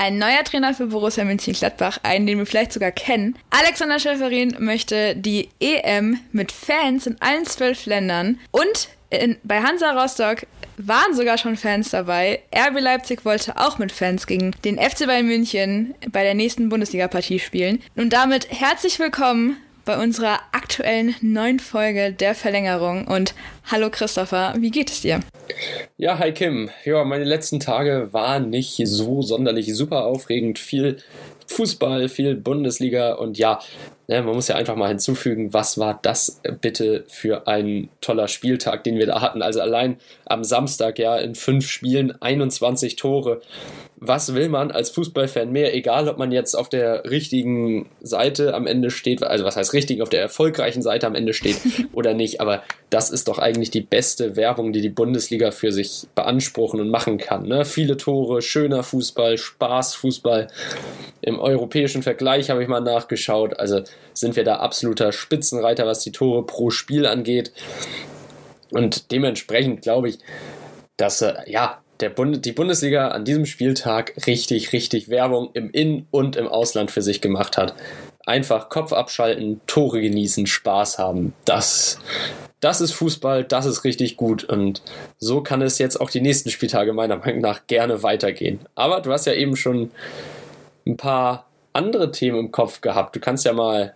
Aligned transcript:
ein 0.00 0.16
neuer 0.16 0.42
Trainer 0.44 0.72
für 0.72 0.86
Borussia 0.86 1.26
Mönchengladbach, 1.26 1.98
einen, 2.02 2.26
den 2.26 2.38
wir 2.38 2.46
vielleicht 2.46 2.72
sogar 2.72 2.90
kennen. 2.90 3.36
Alexander 3.50 3.98
Schäferin 3.98 4.56
möchte 4.58 5.14
die 5.14 5.50
EM 5.60 6.18
mit 6.32 6.52
Fans 6.52 7.06
in 7.06 7.20
allen 7.20 7.44
zwölf 7.44 7.84
Ländern 7.84 8.38
und 8.50 8.88
in, 9.10 9.36
bei 9.42 9.60
Hansa 9.60 9.90
Rostock 9.90 10.46
waren 10.78 11.14
sogar 11.14 11.36
schon 11.36 11.58
Fans 11.58 11.90
dabei. 11.90 12.40
RB 12.56 12.80
Leipzig 12.80 13.26
wollte 13.26 13.58
auch 13.58 13.76
mit 13.76 13.92
Fans 13.92 14.26
gegen 14.26 14.52
den 14.64 14.78
FC 14.78 15.06
Bayern 15.06 15.26
München 15.26 15.94
bei 16.10 16.22
der 16.22 16.34
nächsten 16.34 16.70
Bundesliga-Partie 16.70 17.38
spielen. 17.38 17.82
Und 17.94 18.14
damit 18.14 18.50
herzlich 18.50 18.98
willkommen 18.98 19.58
bei 19.84 19.98
unserer 19.98 20.40
aktuellen 20.52 21.14
neuen 21.20 21.58
Folge 21.58 22.12
der 22.12 22.34
Verlängerung. 22.34 23.06
Und 23.06 23.34
hallo 23.70 23.90
Christopher, 23.90 24.54
wie 24.56 24.70
geht 24.70 24.90
es 24.90 25.02
dir? 25.02 25.20
Ja, 25.96 26.18
hi 26.18 26.32
Kim. 26.32 26.70
Ja, 26.84 27.04
meine 27.04 27.24
letzten 27.24 27.60
Tage 27.60 28.12
waren 28.12 28.50
nicht 28.50 28.80
so 28.84 29.22
sonderlich 29.22 29.74
super 29.74 30.04
aufregend. 30.04 30.58
Viel 30.58 30.98
Fußball, 31.46 32.08
viel 32.08 32.36
Bundesliga 32.36 33.14
und 33.14 33.36
ja, 33.36 33.58
ne, 34.06 34.22
man 34.22 34.34
muss 34.34 34.48
ja 34.48 34.54
einfach 34.54 34.76
mal 34.76 34.88
hinzufügen, 34.88 35.52
was 35.52 35.78
war 35.78 35.98
das 36.02 36.40
bitte 36.60 37.04
für 37.08 37.48
ein 37.48 37.88
toller 38.00 38.28
Spieltag, 38.28 38.84
den 38.84 38.98
wir 38.98 39.06
da 39.06 39.20
hatten. 39.20 39.42
Also 39.42 39.60
allein 39.60 39.98
am 40.26 40.44
Samstag 40.44 40.98
ja 40.98 41.16
in 41.16 41.34
fünf 41.34 41.68
Spielen 41.68 42.20
21 42.22 42.96
Tore 42.96 43.40
was 44.02 44.34
will 44.34 44.48
man 44.48 44.70
als 44.70 44.88
Fußballfan 44.90 45.52
mehr, 45.52 45.74
egal 45.74 46.08
ob 46.08 46.16
man 46.16 46.32
jetzt 46.32 46.54
auf 46.54 46.70
der 46.70 47.04
richtigen 47.10 47.90
Seite 48.00 48.54
am 48.54 48.66
Ende 48.66 48.90
steht, 48.90 49.22
also 49.22 49.44
was 49.44 49.56
heißt 49.56 49.74
richtig, 49.74 50.00
auf 50.00 50.08
der 50.08 50.22
erfolgreichen 50.22 50.80
Seite 50.80 51.06
am 51.06 51.14
Ende 51.14 51.34
steht 51.34 51.58
oder 51.92 52.14
nicht, 52.14 52.40
aber 52.40 52.62
das 52.88 53.10
ist 53.10 53.28
doch 53.28 53.38
eigentlich 53.38 53.70
die 53.70 53.82
beste 53.82 54.36
Werbung, 54.36 54.72
die 54.72 54.80
die 54.80 54.88
Bundesliga 54.88 55.50
für 55.50 55.70
sich 55.70 56.06
beanspruchen 56.14 56.80
und 56.80 56.88
machen 56.88 57.18
kann. 57.18 57.46
Ne? 57.46 57.66
Viele 57.66 57.98
Tore, 57.98 58.40
schöner 58.40 58.82
Fußball, 58.82 59.36
Spaß 59.36 59.94
Fußball. 59.96 60.48
Im 61.20 61.38
europäischen 61.38 62.02
Vergleich 62.02 62.48
habe 62.48 62.62
ich 62.62 62.68
mal 62.68 62.80
nachgeschaut, 62.80 63.60
also 63.60 63.82
sind 64.14 64.34
wir 64.34 64.44
da 64.44 64.56
absoluter 64.56 65.12
Spitzenreiter, 65.12 65.86
was 65.86 66.00
die 66.00 66.12
Tore 66.12 66.46
pro 66.46 66.70
Spiel 66.70 67.04
angeht. 67.04 67.52
Und 68.70 69.12
dementsprechend 69.12 69.82
glaube 69.82 70.08
ich, 70.08 70.18
dass 70.96 71.20
äh, 71.20 71.34
ja, 71.46 71.82
der 72.00 72.10
Bund 72.10 72.44
die 72.44 72.52
Bundesliga 72.52 73.08
an 73.08 73.24
diesem 73.24 73.46
Spieltag 73.46 74.14
richtig, 74.26 74.72
richtig 74.72 75.08
Werbung 75.08 75.50
im 75.54 75.70
In- 75.70 76.06
und 76.10 76.36
im 76.36 76.48
Ausland 76.48 76.90
für 76.90 77.02
sich 77.02 77.20
gemacht 77.20 77.56
hat. 77.56 77.74
Einfach 78.26 78.68
Kopf 78.68 78.92
abschalten, 78.92 79.60
Tore 79.66 80.00
genießen, 80.00 80.46
Spaß 80.46 80.98
haben. 80.98 81.32
Das, 81.44 81.98
das 82.60 82.80
ist 82.80 82.92
Fußball, 82.92 83.44
das 83.44 83.66
ist 83.66 83.84
richtig 83.84 84.16
gut 84.16 84.44
und 84.44 84.82
so 85.18 85.42
kann 85.42 85.62
es 85.62 85.78
jetzt 85.78 86.00
auch 86.00 86.10
die 86.10 86.20
nächsten 86.20 86.50
Spieltage 86.50 86.92
meiner 86.92 87.16
Meinung 87.16 87.40
nach 87.40 87.66
gerne 87.66 88.02
weitergehen. 88.02 88.60
Aber 88.74 89.00
du 89.00 89.12
hast 89.12 89.26
ja 89.26 89.32
eben 89.32 89.56
schon 89.56 89.90
ein 90.86 90.96
paar 90.96 91.46
andere 91.72 92.10
Themen 92.10 92.38
im 92.38 92.52
Kopf 92.52 92.80
gehabt. 92.80 93.14
Du 93.14 93.20
kannst 93.20 93.44
ja 93.44 93.52
mal 93.52 93.94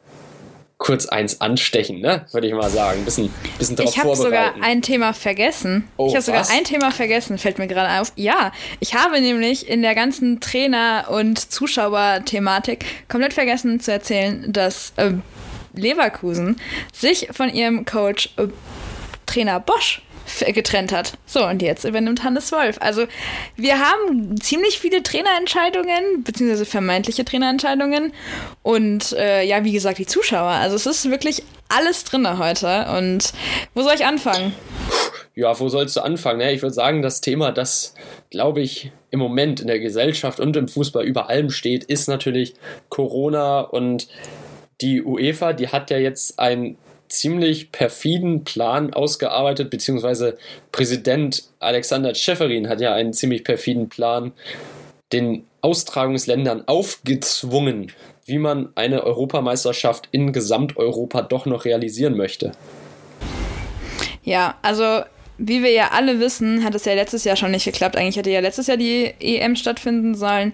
kurz 0.78 1.06
eins 1.06 1.40
anstechen, 1.40 2.00
ne? 2.00 2.26
Würde 2.32 2.46
ich 2.46 2.52
mal 2.52 2.68
sagen. 2.68 3.00
Ein 3.00 3.04
bisschen, 3.04 3.30
bisschen 3.58 3.76
darauf 3.76 3.94
Ich 3.94 4.02
habe 4.02 4.16
sogar 4.16 4.54
ein 4.60 4.82
Thema 4.82 5.12
vergessen. 5.12 5.88
Oh, 5.96 6.08
ich 6.08 6.14
habe 6.14 6.22
sogar 6.22 6.48
ein 6.50 6.64
Thema 6.64 6.90
vergessen, 6.90 7.38
fällt 7.38 7.58
mir 7.58 7.66
gerade 7.68 8.00
auf. 8.00 8.12
Ja, 8.16 8.52
ich 8.80 8.94
habe 8.94 9.20
nämlich 9.20 9.68
in 9.68 9.82
der 9.82 9.94
ganzen 9.94 10.40
Trainer- 10.40 11.06
und 11.10 11.38
Zuschauer-Thematik 11.38 12.84
komplett 13.08 13.32
vergessen 13.32 13.80
zu 13.80 13.92
erzählen, 13.92 14.52
dass 14.52 14.92
äh, 14.96 15.12
Leverkusen 15.74 16.60
sich 16.92 17.28
von 17.30 17.52
ihrem 17.52 17.84
Coach 17.84 18.30
äh, 18.36 18.48
Trainer 19.26 19.60
Bosch 19.60 20.02
getrennt 20.46 20.92
hat. 20.92 21.12
So, 21.26 21.46
und 21.46 21.62
jetzt 21.62 21.84
übernimmt 21.84 22.22
Hannes 22.24 22.52
Wolf. 22.52 22.76
Also, 22.80 23.06
wir 23.56 23.78
haben 23.78 24.40
ziemlich 24.40 24.78
viele 24.78 25.02
Trainerentscheidungen, 25.02 26.24
beziehungsweise 26.24 26.66
vermeintliche 26.66 27.24
Trainerentscheidungen. 27.24 28.12
Und 28.62 29.12
äh, 29.12 29.42
ja, 29.44 29.64
wie 29.64 29.72
gesagt, 29.72 29.98
die 29.98 30.06
Zuschauer. 30.06 30.50
Also, 30.50 30.76
es 30.76 30.86
ist 30.86 31.10
wirklich 31.10 31.42
alles 31.68 32.04
drin 32.04 32.38
heute. 32.38 32.86
Und 32.96 33.32
wo 33.74 33.82
soll 33.82 33.94
ich 33.94 34.04
anfangen? 34.06 34.54
Ja, 35.34 35.58
wo 35.58 35.68
sollst 35.68 35.96
du 35.96 36.00
anfangen? 36.00 36.40
Ja, 36.40 36.50
ich 36.50 36.62
würde 36.62 36.74
sagen, 36.74 37.02
das 37.02 37.20
Thema, 37.20 37.50
das, 37.50 37.94
glaube 38.30 38.60
ich, 38.60 38.92
im 39.10 39.18
Moment 39.18 39.60
in 39.60 39.66
der 39.66 39.80
Gesellschaft 39.80 40.38
und 40.38 40.56
im 40.56 40.68
Fußball 40.68 41.04
über 41.04 41.28
allem 41.28 41.50
steht, 41.50 41.84
ist 41.84 42.08
natürlich 42.08 42.54
Corona 42.88 43.60
und 43.60 44.08
die 44.80 45.02
UEFA, 45.02 45.52
die 45.52 45.68
hat 45.68 45.90
ja 45.90 45.98
jetzt 45.98 46.38
ein 46.38 46.76
ziemlich 47.18 47.72
perfiden 47.72 48.44
Plan 48.44 48.92
ausgearbeitet, 48.92 49.70
beziehungsweise 49.70 50.36
Präsident 50.72 51.44
Alexander 51.60 52.14
Schäferin 52.14 52.68
hat 52.68 52.80
ja 52.80 52.94
einen 52.94 53.12
ziemlich 53.12 53.44
perfiden 53.44 53.88
Plan 53.88 54.32
den 55.12 55.44
Austragungsländern 55.60 56.66
aufgezwungen, 56.66 57.92
wie 58.26 58.38
man 58.38 58.70
eine 58.74 59.04
Europameisterschaft 59.04 60.08
in 60.10 60.32
Gesamteuropa 60.32 61.22
doch 61.22 61.46
noch 61.46 61.64
realisieren 61.64 62.16
möchte. 62.16 62.52
Ja, 64.22 64.56
also 64.62 65.04
wie 65.38 65.62
wir 65.62 65.70
ja 65.72 65.90
alle 65.92 66.20
wissen, 66.20 66.64
hat 66.64 66.74
es 66.74 66.84
ja 66.84 66.94
letztes 66.94 67.24
Jahr 67.24 67.36
schon 67.36 67.50
nicht 67.50 67.64
geklappt. 67.64 67.96
Eigentlich 67.96 68.16
hätte 68.16 68.30
ja 68.30 68.40
letztes 68.40 68.66
Jahr 68.66 68.76
die 68.76 69.12
EM 69.20 69.56
stattfinden 69.56 70.14
sollen. 70.14 70.52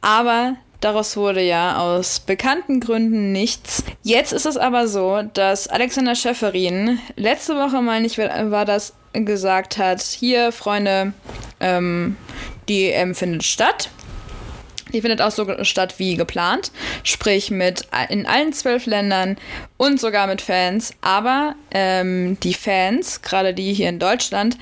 Aber 0.00 0.56
Daraus 0.80 1.16
wurde 1.16 1.42
ja 1.42 1.78
aus 1.78 2.20
bekannten 2.20 2.80
Gründen 2.80 3.32
nichts. 3.32 3.84
Jetzt 4.02 4.32
ist 4.32 4.46
es 4.46 4.56
aber 4.56 4.88
so, 4.88 5.22
dass 5.34 5.68
Alexander 5.68 6.14
Schäferin 6.14 6.98
letzte 7.16 7.54
Woche, 7.56 7.82
meine 7.82 8.06
ich, 8.06 8.16
war 8.18 8.64
das, 8.64 8.94
gesagt 9.12 9.76
hat, 9.76 10.00
hier, 10.00 10.52
Freunde, 10.52 11.12
ähm, 11.58 12.16
die 12.68 12.90
EM 12.92 13.14
findet 13.14 13.42
statt. 13.42 13.90
Die 14.92 15.00
findet 15.00 15.22
auch 15.22 15.30
so 15.30 15.46
statt 15.64 15.94
wie 15.98 16.16
geplant, 16.16 16.72
sprich 17.04 17.50
mit 17.50 17.86
in 18.08 18.26
allen 18.26 18.52
zwölf 18.52 18.86
Ländern 18.86 19.36
und 19.76 20.00
sogar 20.00 20.26
mit 20.26 20.42
Fans. 20.42 20.94
Aber 21.00 21.54
ähm, 21.70 22.38
die 22.40 22.54
Fans, 22.54 23.22
gerade 23.22 23.54
die 23.54 23.72
hier 23.72 23.88
in 23.88 23.98
Deutschland, 23.98 24.56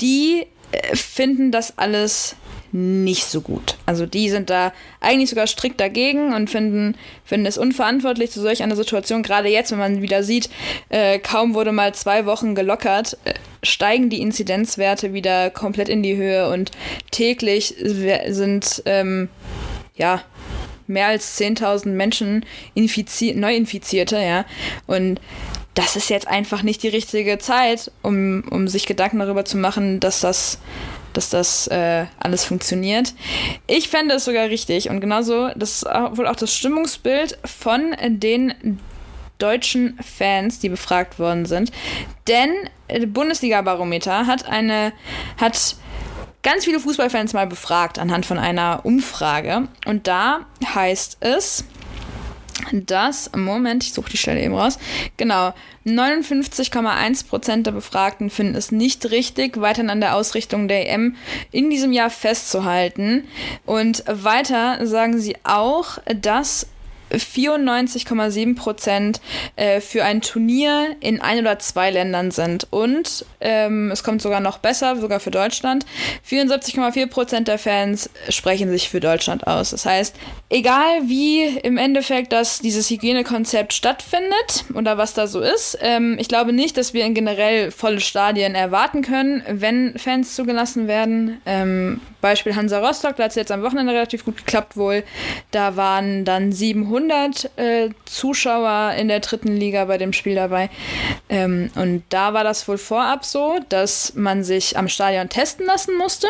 die 0.00 0.46
äh, 0.72 0.96
finden 0.96 1.52
das 1.52 1.78
alles 1.78 2.34
nicht 2.72 3.24
so 3.24 3.40
gut. 3.40 3.76
Also 3.86 4.06
die 4.06 4.28
sind 4.30 4.50
da 4.50 4.72
eigentlich 5.00 5.30
sogar 5.30 5.46
strikt 5.46 5.80
dagegen 5.80 6.34
und 6.34 6.50
finden, 6.50 6.96
finden 7.24 7.46
es 7.46 7.58
unverantwortlich 7.58 8.30
zu 8.30 8.40
solch 8.40 8.62
einer 8.62 8.76
Situation. 8.76 9.22
Gerade 9.22 9.48
jetzt, 9.48 9.70
wenn 9.70 9.78
man 9.78 10.02
wieder 10.02 10.22
sieht, 10.22 10.50
äh, 10.88 11.18
kaum 11.18 11.54
wurde 11.54 11.72
mal 11.72 11.94
zwei 11.94 12.26
Wochen 12.26 12.54
gelockert, 12.54 13.16
äh, 13.24 13.34
steigen 13.62 14.10
die 14.10 14.20
Inzidenzwerte 14.20 15.12
wieder 15.12 15.50
komplett 15.50 15.88
in 15.88 16.02
die 16.02 16.16
Höhe 16.16 16.48
und 16.50 16.70
täglich 17.10 17.74
sind 17.78 18.82
ähm, 18.86 19.28
ja 19.96 20.22
mehr 20.86 21.08
als 21.08 21.38
10.000 21.38 21.88
Menschen 21.88 22.44
infizi 22.74 23.34
Neuinfizierte, 23.34 24.18
ja. 24.18 24.44
Und 24.86 25.20
das 25.74 25.94
ist 25.96 26.10
jetzt 26.10 26.26
einfach 26.26 26.62
nicht 26.62 26.82
die 26.82 26.88
richtige 26.88 27.38
Zeit, 27.38 27.92
um, 28.02 28.42
um 28.50 28.66
sich 28.66 28.86
Gedanken 28.86 29.20
darüber 29.20 29.44
zu 29.44 29.56
machen, 29.56 30.00
dass 30.00 30.20
das 30.20 30.58
dass 31.12 31.30
das 31.30 31.66
äh, 31.68 32.06
alles 32.18 32.44
funktioniert. 32.44 33.14
Ich 33.66 33.88
fände 33.88 34.14
es 34.14 34.24
sogar 34.24 34.48
richtig 34.48 34.90
und 34.90 35.00
genauso, 35.00 35.48
das 35.56 35.82
ist 35.82 35.84
wohl 35.84 36.26
auch 36.26 36.36
das 36.36 36.54
Stimmungsbild 36.54 37.38
von 37.44 37.96
den 38.06 38.80
deutschen 39.38 39.98
Fans, 40.02 40.58
die 40.58 40.68
befragt 40.68 41.18
worden 41.18 41.46
sind. 41.46 41.70
Denn 42.26 42.50
der 42.90 43.06
Bundesliga-Barometer 43.06 44.26
hat 44.26 44.48
eine, 44.48 44.92
hat 45.40 45.76
ganz 46.42 46.64
viele 46.64 46.80
Fußballfans 46.80 47.32
mal 47.32 47.46
befragt 47.46 47.98
anhand 47.98 48.26
von 48.26 48.38
einer 48.38 48.80
Umfrage. 48.84 49.68
Und 49.86 50.06
da 50.06 50.40
heißt 50.64 51.18
es, 51.20 51.64
dass, 52.72 53.30
Moment, 53.36 53.84
ich 53.84 53.92
suche 53.92 54.10
die 54.10 54.16
Stelle 54.16 54.42
eben 54.42 54.54
raus, 54.54 54.78
genau, 55.16 55.54
59,1% 55.86 57.62
der 57.62 57.72
Befragten 57.72 58.30
finden 58.30 58.54
es 58.54 58.72
nicht 58.72 59.10
richtig, 59.10 59.60
weiterhin 59.60 59.90
an 59.90 60.00
der 60.00 60.14
Ausrichtung 60.16 60.68
der 60.68 60.90
EM 60.90 61.16
in 61.50 61.70
diesem 61.70 61.92
Jahr 61.92 62.10
festzuhalten. 62.10 63.24
Und 63.64 64.04
weiter 64.06 64.86
sagen 64.86 65.18
sie 65.18 65.36
auch, 65.44 65.98
dass 66.14 66.66
94,7 67.10 68.56
Prozent 68.56 69.20
äh, 69.56 69.80
für 69.80 70.04
ein 70.04 70.20
Turnier 70.20 70.96
in 71.00 71.20
ein 71.20 71.40
oder 71.40 71.58
zwei 71.58 71.90
Ländern 71.90 72.30
sind. 72.30 72.66
Und 72.70 73.24
ähm, 73.40 73.90
es 73.90 74.02
kommt 74.02 74.22
sogar 74.22 74.40
noch 74.40 74.58
besser, 74.58 74.96
sogar 74.96 75.20
für 75.20 75.30
Deutschland. 75.30 75.86
74,4 76.28 77.06
Prozent 77.06 77.48
der 77.48 77.58
Fans 77.58 78.10
sprechen 78.28 78.70
sich 78.70 78.88
für 78.88 79.00
Deutschland 79.00 79.46
aus. 79.46 79.70
Das 79.70 79.86
heißt, 79.86 80.16
egal 80.50 81.02
wie 81.08 81.44
im 81.58 81.76
Endeffekt 81.76 82.32
das, 82.32 82.60
dieses 82.60 82.90
Hygienekonzept 82.90 83.72
stattfindet 83.72 84.64
oder 84.74 84.98
was 84.98 85.14
da 85.14 85.26
so 85.26 85.40
ist, 85.40 85.78
ähm, 85.80 86.16
ich 86.18 86.28
glaube 86.28 86.52
nicht, 86.52 86.76
dass 86.76 86.94
wir 86.94 87.04
in 87.04 87.14
generell 87.14 87.70
volle 87.70 88.00
Stadien 88.00 88.54
erwarten 88.54 89.02
können, 89.02 89.42
wenn 89.48 89.98
Fans 89.98 90.34
zugelassen 90.34 90.88
werden. 90.88 91.40
Ähm, 91.46 92.00
Beispiel 92.20 92.56
Hansa 92.56 92.80
Rostock, 92.80 93.16
da 93.16 93.24
hat 93.24 93.30
es 93.30 93.36
jetzt 93.36 93.52
am 93.52 93.62
Wochenende 93.62 93.92
relativ 93.92 94.24
gut 94.24 94.38
geklappt 94.38 94.76
wohl. 94.76 95.04
Da 95.52 95.76
waren 95.76 96.24
dann 96.24 96.50
700 96.50 96.98
100 96.98 97.50
äh, 97.56 97.90
Zuschauer 98.04 98.94
in 98.94 99.08
der 99.08 99.20
dritten 99.20 99.56
Liga 99.56 99.84
bei 99.84 99.98
dem 99.98 100.12
Spiel 100.12 100.34
dabei. 100.34 100.70
Ähm, 101.28 101.70
und 101.74 102.02
da 102.08 102.34
war 102.34 102.44
das 102.44 102.66
wohl 102.68 102.78
vorab 102.78 103.24
so, 103.24 103.58
dass 103.68 104.14
man 104.14 104.44
sich 104.44 104.76
am 104.76 104.88
Stadion 104.88 105.28
testen 105.28 105.66
lassen 105.66 105.96
musste. 105.96 106.26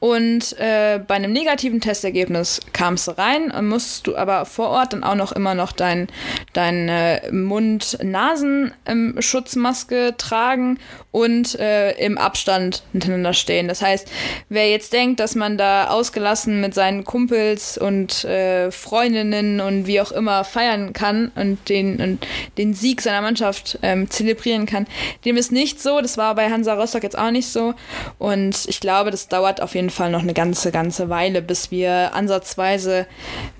Und 0.00 0.58
äh, 0.58 1.00
bei 1.06 1.14
einem 1.14 1.32
negativen 1.32 1.80
Testergebnis 1.80 2.60
kamst 2.72 3.06
du 3.08 3.12
rein 3.12 3.31
und 3.40 3.68
musst 3.68 4.06
du 4.06 4.14
aber 4.16 4.44
vor 4.44 4.68
Ort 4.68 4.92
dann 4.92 5.02
auch 5.04 5.14
noch 5.14 5.32
immer 5.32 5.54
noch 5.54 5.72
dein, 5.72 6.08
deine 6.52 7.22
Mund-Nasen-Schutzmaske 7.30 10.14
tragen 10.18 10.78
und 11.10 11.58
äh, 11.58 11.92
im 11.92 12.18
Abstand 12.18 12.82
miteinander 12.92 13.32
stehen. 13.34 13.68
Das 13.68 13.82
heißt, 13.82 14.10
wer 14.48 14.70
jetzt 14.70 14.92
denkt, 14.92 15.20
dass 15.20 15.34
man 15.34 15.58
da 15.58 15.88
ausgelassen 15.88 16.60
mit 16.60 16.74
seinen 16.74 17.04
Kumpels 17.04 17.78
und 17.78 18.24
äh, 18.24 18.70
Freundinnen 18.70 19.60
und 19.60 19.86
wie 19.86 20.00
auch 20.00 20.12
immer 20.12 20.44
feiern 20.44 20.92
kann 20.92 21.32
und 21.34 21.68
den, 21.68 22.00
und 22.00 22.26
den 22.56 22.74
Sieg 22.74 23.02
seiner 23.02 23.20
Mannschaft 23.20 23.78
ähm, 23.82 24.10
zelebrieren 24.10 24.66
kann, 24.66 24.86
dem 25.24 25.36
ist 25.36 25.52
nicht 25.52 25.80
so. 25.80 26.00
Das 26.00 26.16
war 26.16 26.34
bei 26.34 26.50
Hansa 26.50 26.74
Rostock 26.74 27.02
jetzt 27.02 27.18
auch 27.18 27.30
nicht 27.30 27.48
so. 27.48 27.74
Und 28.18 28.66
ich 28.66 28.80
glaube, 28.80 29.10
das 29.10 29.28
dauert 29.28 29.60
auf 29.60 29.74
jeden 29.74 29.90
Fall 29.90 30.10
noch 30.10 30.22
eine 30.22 30.34
ganze, 30.34 30.72
ganze 30.72 31.08
Weile, 31.08 31.42
bis 31.42 31.70
wir 31.70 32.14
ansatzweise 32.14 33.06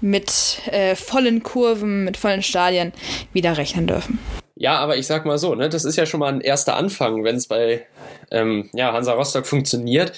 mit 0.01 0.61
äh, 0.71 0.95
vollen 0.95 1.43
Kurven, 1.43 2.05
mit 2.05 2.17
vollen 2.17 2.43
Stadien 2.43 2.93
wieder 3.33 3.57
rechnen 3.57 3.87
dürfen. 3.87 4.19
Ja, 4.55 4.79
aber 4.79 4.97
ich 4.97 5.07
sag 5.07 5.25
mal 5.25 5.39
so, 5.39 5.55
ne, 5.55 5.69
das 5.69 5.85
ist 5.85 5.97
ja 5.97 6.07
schon 6.07 6.21
mal 6.21 6.33
ein 6.33 6.41
erster 6.41 6.77
Anfang, 6.77 7.25
wenn 7.25 7.37
es 7.37 7.49
bei 7.49 7.87
ähm, 8.31 8.71
ja, 8.73 8.93
Hansa 8.93 9.13
Rostock 9.13 9.47
funktioniert. 9.47 10.13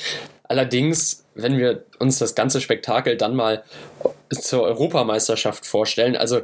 Allerdings, 0.46 1.24
wenn 1.34 1.56
wir 1.56 1.84
uns 1.98 2.18
das 2.18 2.34
ganze 2.34 2.60
Spektakel 2.60 3.16
dann 3.16 3.34
mal 3.34 3.64
zur 4.30 4.62
Europameisterschaft 4.62 5.64
vorstellen, 5.64 6.16
also 6.16 6.40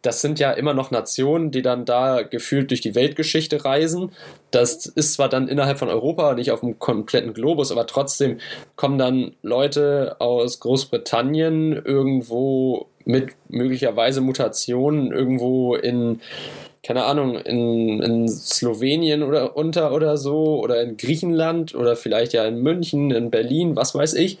das 0.00 0.22
sind 0.22 0.38
ja 0.38 0.50
immer 0.52 0.72
noch 0.72 0.90
Nationen, 0.90 1.50
die 1.50 1.60
dann 1.60 1.84
da 1.84 2.22
gefühlt 2.22 2.70
durch 2.70 2.80
die 2.80 2.94
Weltgeschichte 2.94 3.64
reisen. 3.64 4.12
Das 4.50 4.86
ist 4.86 5.14
zwar 5.14 5.28
dann 5.28 5.48
innerhalb 5.48 5.78
von 5.78 5.90
Europa, 5.90 6.34
nicht 6.34 6.52
auf 6.52 6.60
dem 6.60 6.78
kompletten 6.78 7.34
Globus, 7.34 7.70
aber 7.70 7.86
trotzdem 7.86 8.38
kommen 8.76 8.98
dann 8.98 9.34
Leute 9.42 10.16
aus 10.20 10.58
Großbritannien 10.60 11.72
irgendwo 11.72 12.86
mit 13.04 13.32
möglicherweise 13.48 14.22
Mutationen 14.22 15.12
irgendwo 15.12 15.74
in 15.74 16.20
keine 16.84 17.04
Ahnung, 17.04 17.36
in, 17.36 18.00
in 18.02 18.28
Slowenien 18.28 19.22
oder 19.22 19.56
unter 19.56 19.92
oder 19.92 20.16
so 20.16 20.60
oder 20.60 20.82
in 20.82 20.96
Griechenland 20.96 21.74
oder 21.74 21.96
vielleicht 21.96 22.34
ja 22.34 22.44
in 22.44 22.62
München, 22.62 23.10
in 23.10 23.30
Berlin, 23.30 23.74
was 23.74 23.94
weiß 23.94 24.14
ich. 24.14 24.38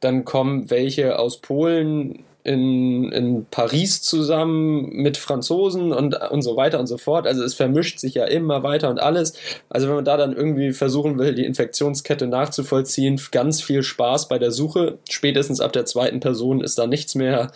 Dann 0.00 0.24
kommen 0.24 0.70
welche 0.70 1.18
aus 1.18 1.40
Polen 1.40 2.24
in, 2.44 3.10
in 3.10 3.46
Paris 3.50 4.02
zusammen 4.02 4.90
mit 4.90 5.16
Franzosen 5.16 5.92
und, 5.92 6.14
und 6.30 6.42
so 6.42 6.56
weiter 6.56 6.78
und 6.78 6.86
so 6.86 6.98
fort. 6.98 7.26
Also 7.26 7.42
es 7.42 7.54
vermischt 7.54 7.98
sich 7.98 8.14
ja 8.14 8.24
immer 8.26 8.62
weiter 8.62 8.90
und 8.90 9.00
alles. 9.00 9.32
Also 9.70 9.88
wenn 9.88 9.94
man 9.94 10.04
da 10.04 10.18
dann 10.18 10.36
irgendwie 10.36 10.72
versuchen 10.72 11.18
will, 11.18 11.34
die 11.34 11.46
Infektionskette 11.46 12.26
nachzuvollziehen, 12.26 13.18
ganz 13.30 13.62
viel 13.62 13.82
Spaß 13.82 14.28
bei 14.28 14.38
der 14.38 14.50
Suche. 14.50 14.98
Spätestens 15.08 15.60
ab 15.60 15.72
der 15.72 15.86
zweiten 15.86 16.20
Person 16.20 16.60
ist 16.60 16.78
da 16.78 16.86
nichts 16.86 17.14
mehr, 17.14 17.50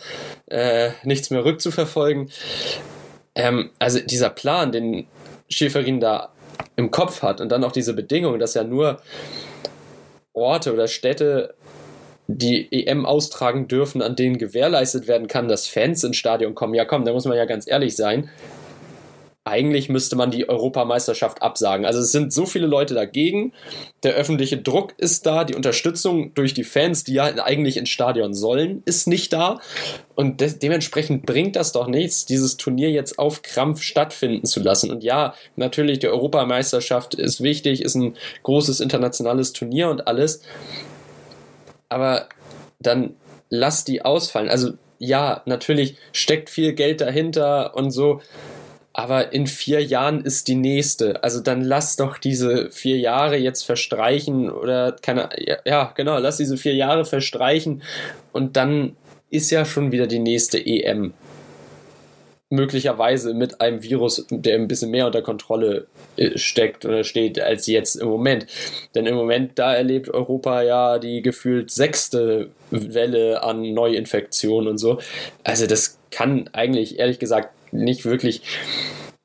äh, 0.47 0.89
nichts 1.03 1.29
mehr 1.29 1.45
rückzuverfolgen. 1.45 2.31
Ähm, 3.35 3.71
also 3.79 3.99
dieser 3.99 4.29
Plan, 4.29 4.71
den 4.71 5.07
Schäferin 5.49 5.99
da 5.99 6.29
im 6.75 6.91
Kopf 6.91 7.21
hat 7.21 7.41
und 7.41 7.51
dann 7.51 7.63
auch 7.63 7.71
diese 7.71 7.93
Bedingung, 7.93 8.39
dass 8.39 8.53
ja 8.53 8.63
nur 8.63 9.01
Orte 10.33 10.73
oder 10.73 10.87
Städte 10.87 11.55
die 12.27 12.85
EM 12.85 13.05
austragen 13.05 13.67
dürfen, 13.67 14.01
an 14.01 14.15
denen 14.15 14.37
gewährleistet 14.37 15.07
werden 15.07 15.27
kann, 15.27 15.47
dass 15.47 15.67
Fans 15.67 16.03
ins 16.03 16.17
Stadion 16.17 16.53
kommen. 16.53 16.75
Ja, 16.75 16.85
komm, 16.85 17.03
da 17.03 17.11
muss 17.11 17.25
man 17.25 17.37
ja 17.37 17.45
ganz 17.45 17.67
ehrlich 17.67 17.95
sein 17.95 18.29
eigentlich 19.49 19.89
müsste 19.89 20.15
man 20.15 20.31
die 20.31 20.47
Europameisterschaft 20.47 21.41
absagen. 21.41 21.85
Also 21.85 21.99
es 21.99 22.11
sind 22.11 22.31
so 22.31 22.45
viele 22.45 22.67
Leute 22.67 22.93
dagegen, 22.93 23.53
der 24.03 24.13
öffentliche 24.13 24.57
Druck 24.57 24.93
ist 24.97 25.25
da, 25.25 25.43
die 25.43 25.55
Unterstützung 25.55 26.33
durch 26.35 26.53
die 26.53 26.63
Fans, 26.63 27.03
die 27.03 27.13
ja 27.13 27.25
eigentlich 27.43 27.77
ins 27.77 27.89
Stadion 27.89 28.33
sollen, 28.33 28.81
ist 28.85 29.07
nicht 29.07 29.33
da. 29.33 29.59
Und 30.15 30.39
de 30.41 30.53
dementsprechend 30.53 31.25
bringt 31.25 31.55
das 31.55 31.71
doch 31.71 31.87
nichts, 31.87 32.25
dieses 32.25 32.57
Turnier 32.57 32.91
jetzt 32.91 33.19
auf 33.19 33.41
Krampf 33.41 33.81
stattfinden 33.81 34.45
zu 34.45 34.61
lassen. 34.61 34.91
Und 34.91 35.03
ja, 35.03 35.33
natürlich, 35.55 35.99
die 35.99 36.07
Europameisterschaft 36.07 37.15
ist 37.15 37.41
wichtig, 37.41 37.81
ist 37.81 37.95
ein 37.95 38.15
großes 38.43 38.79
internationales 38.79 39.53
Turnier 39.53 39.89
und 39.89 40.07
alles. 40.07 40.41
Aber 41.89 42.29
dann 42.79 43.15
lass 43.49 43.83
die 43.83 44.03
ausfallen. 44.03 44.49
Also 44.49 44.73
ja, 44.99 45.41
natürlich 45.45 45.95
steckt 46.11 46.49
viel 46.49 46.73
Geld 46.73 47.01
dahinter 47.01 47.75
und 47.75 47.91
so 47.91 48.21
aber 48.93 49.33
in 49.33 49.47
vier 49.47 49.83
Jahren 49.83 50.21
ist 50.25 50.47
die 50.47 50.55
nächste. 50.55 51.23
Also 51.23 51.41
dann 51.41 51.61
lass 51.63 51.95
doch 51.95 52.17
diese 52.17 52.71
vier 52.71 52.97
Jahre 52.97 53.37
jetzt 53.37 53.63
verstreichen 53.63 54.49
oder 54.49 54.95
keine, 55.01 55.29
ja, 55.65 55.93
genau, 55.95 56.17
lass 56.17 56.37
diese 56.37 56.57
vier 56.57 56.75
Jahre 56.75 57.05
verstreichen 57.05 57.83
und 58.33 58.57
dann 58.57 58.95
ist 59.29 59.51
ja 59.51 59.65
schon 59.65 59.91
wieder 59.91 60.07
die 60.07 60.19
nächste 60.19 60.57
EM. 60.65 61.13
Möglicherweise 62.51 63.35
mit 63.35 63.61
einem 63.61 63.83
Virus, 63.83 64.25
der 64.31 64.55
ein 64.55 64.67
bisschen 64.67 64.89
mehr 64.89 65.05
unter 65.05 65.21
Kontrolle 65.21 65.85
äh, 66.17 66.35
steckt 66.35 66.83
oder 66.83 67.03
steht 67.03 67.39
als 67.39 67.67
jetzt 67.67 67.95
im 67.95 68.07
Moment. 68.07 68.47
Denn 68.95 69.05
im 69.05 69.13
Moment, 69.13 69.59
da 69.59 69.75
erlebt 69.75 70.09
Europa 70.09 70.63
ja 70.63 70.97
die 70.97 71.21
gefühlt 71.21 71.69
sechste 71.69 72.49
Welle 72.71 73.43
an 73.43 73.61
Neuinfektionen 73.61 74.67
und 74.67 74.77
so. 74.79 74.97
Also 75.43 75.67
das 75.67 75.99
kann 76.09 76.49
eigentlich, 76.51 76.97
ehrlich 76.97 77.19
gesagt, 77.19 77.53
nicht 77.71 78.05
wirklich 78.05 78.41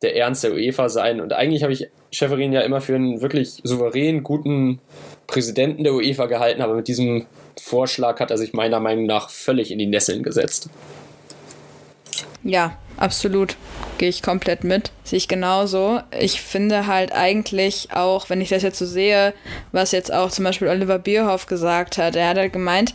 der 0.02 0.17
Ernst 0.17 0.44
der 0.44 0.52
UEFA 0.52 0.88
sein. 0.88 1.20
Und 1.20 1.32
eigentlich 1.32 1.62
habe 1.62 1.73
ich 1.73 1.88
Schäferin 2.11 2.52
ja 2.52 2.61
immer 2.61 2.81
für 2.81 2.94
einen 2.94 3.20
wirklich 3.20 3.61
souverän 3.64 4.23
guten 4.23 4.81
Präsidenten 5.26 5.85
der 5.85 5.94
UEFA 5.94 6.26
gehalten, 6.26 6.62
aber 6.62 6.75
mit 6.75 6.88
diesem 6.88 7.26
Vorschlag 7.61 8.20
hat 8.20 8.31
er 8.31 8.38
sich 8.38 8.52
meiner 8.52 8.81
Meinung 8.81 9.06
nach 9.06 9.31
völlig 9.31 9.70
in 9.70 9.79
die 9.79 9.87
Nesseln 9.87 10.23
gesetzt. 10.23 10.69
Ja, 12.43 12.76
absolut. 12.99 13.56
Gehe 13.96 14.08
ich 14.08 14.23
komplett 14.23 14.64
mit. 14.64 14.91
Sehe 15.05 15.17
ich 15.17 15.29
genauso. 15.29 16.00
Ich 16.19 16.43
finde 16.43 16.87
halt 16.87 17.12
eigentlich 17.12 17.88
auch, 17.93 18.29
wenn 18.29 18.41
ich 18.41 18.50
das 18.50 18.62
jetzt 18.62 18.79
so 18.79 18.87
sehe, 18.87 19.32
was 19.73 19.93
jetzt 19.93 20.12
auch 20.12 20.31
zum 20.31 20.44
Beispiel 20.44 20.69
Oliver 20.69 20.99
Bierhoff 20.99 21.46
gesagt 21.46 21.96
hat, 21.96 22.17
er 22.17 22.29
hat 22.29 22.37
halt 22.37 22.52
gemeint, 22.52 22.94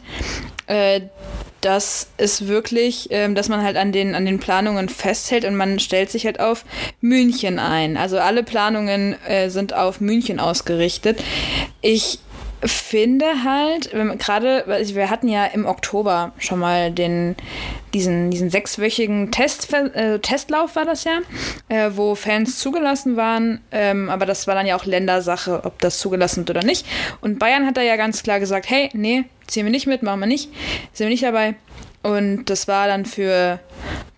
äh, 0.68 1.02
dass 1.62 2.08
es 2.18 2.48
wirklich, 2.48 3.08
ähm, 3.12 3.36
dass 3.36 3.50
man 3.50 3.64
halt 3.64 3.78
an 3.78 3.92
den, 3.92 4.16
an 4.16 4.26
den 4.26 4.40
Planungen 4.40 4.90
festhält 4.90 5.46
und 5.46 5.56
man 5.56 5.80
stellt 5.80 6.10
sich 6.10 6.26
halt 6.26 6.40
auf 6.40 6.66
München 7.02 7.60
ein. 7.60 7.98
Also 7.98 8.20
alle 8.20 8.44
Planungen 8.44 9.16
äh, 9.26 9.50
sind 9.50 9.74
auf 9.74 10.00
München 10.02 10.40
ausgerichtet. 10.40 11.22
Ich 11.82 12.20
finde 12.64 13.44
halt, 13.44 13.92
gerade, 13.92 14.66
wir 14.68 15.10
hatten 15.10 15.28
ja 15.28 15.46
im 15.46 15.66
Oktober 15.66 16.34
schon 16.38 16.60
mal 16.60 16.92
den, 16.92 17.36
diesen, 17.94 18.32
diesen 18.32 18.50
sechswöchigen 18.50 19.32
Test, 19.32 19.72
äh, 19.74 20.20
Testlauf 20.20 20.76
war 20.76 20.86
das 20.86 21.06
ja, 21.06 21.20
äh, 21.70 21.92
wo 21.94 22.16
Fans 22.16 22.60
zugelassen 22.60 23.16
waren, 23.16 23.62
ähm, 23.72 24.10
aber 24.10 24.26
das 24.26 24.48
war 24.48 24.56
dann 24.56 24.66
ja 24.66 24.76
auch 24.76 24.86
Ländersache, 24.86 25.62
ob 25.64 25.80
das 25.80 26.00
zugelassen 26.00 26.40
wird 26.40 26.52
oder 26.52 26.66
nicht. 26.66 26.86
Und 27.22 27.40
Bayern 27.40 27.66
hat 27.66 27.78
da 27.78 27.82
ja 27.82 27.96
ganz 27.96 28.24
klar 28.24 28.40
gesagt, 28.40 28.70
hey, 28.70 28.90
nee, 28.94 29.24
ziehen 29.48 29.66
wir 29.66 29.72
nicht 29.72 29.88
mit, 29.88 30.04
machen 30.04 30.20
wir 30.20 30.28
nicht, 30.28 30.50
sind 30.94 31.06
wir 31.06 31.10
nicht 31.10 31.24
dabei. 31.24 31.56
Und 32.02 32.46
das 32.46 32.68
war 32.68 32.88
dann 32.88 33.06
für 33.06 33.60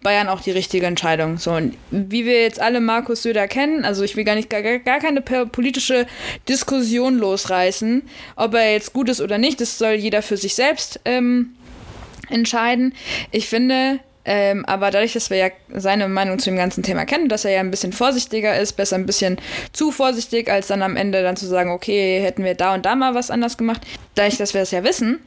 Bayern 0.03 0.29
auch 0.29 0.41
die 0.41 0.51
richtige 0.51 0.85
Entscheidung. 0.85 1.37
So, 1.37 1.51
und 1.51 1.77
wie 1.89 2.25
wir 2.25 2.41
jetzt 2.41 2.59
alle 2.59 2.79
Markus 2.79 3.23
Söder 3.23 3.47
kennen, 3.47 3.85
also 3.85 4.03
ich 4.03 4.15
will 4.15 4.23
gar 4.23 4.35
nicht 4.35 4.49
gar, 4.49 4.61
gar 4.61 4.99
keine 4.99 5.21
politische 5.21 6.05
Diskussion 6.47 7.17
losreißen, 7.17 8.03
ob 8.35 8.53
er 8.53 8.73
jetzt 8.73 8.93
gut 8.93 9.09
ist 9.09 9.21
oder 9.21 9.37
nicht, 9.37 9.61
das 9.61 9.77
soll 9.77 9.93
jeder 9.93 10.21
für 10.21 10.37
sich 10.37 10.55
selbst 10.55 10.99
ähm, 11.05 11.55
entscheiden. 12.29 12.93
Ich 13.31 13.47
finde, 13.47 13.99
ähm, 14.25 14.65
aber 14.65 14.91
dadurch, 14.91 15.13
dass 15.13 15.31
wir 15.31 15.37
ja 15.37 15.49
seine 15.69 16.07
Meinung 16.07 16.37
zu 16.37 16.51
dem 16.51 16.57
ganzen 16.57 16.83
Thema 16.83 17.05
kennen, 17.05 17.29
dass 17.29 17.45
er 17.45 17.51
ja 17.51 17.59
ein 17.59 17.71
bisschen 17.71 17.93
vorsichtiger 17.93 18.59
ist, 18.59 18.73
besser 18.73 18.95
ein 18.95 19.07
bisschen 19.07 19.37
zu 19.73 19.91
vorsichtig, 19.91 20.49
als 20.49 20.67
dann 20.67 20.83
am 20.83 20.95
Ende 20.95 21.23
dann 21.23 21.37
zu 21.37 21.47
sagen, 21.47 21.71
okay, 21.71 22.21
hätten 22.21 22.43
wir 22.43 22.53
da 22.53 22.75
und 22.75 22.85
da 22.85 22.95
mal 22.95 23.15
was 23.15 23.31
anders 23.31 23.57
gemacht. 23.57 23.81
Dadurch, 24.13 24.37
dass 24.37 24.53
wir 24.53 24.61
das 24.61 24.71
ja 24.71 24.83
wissen, 24.83 25.19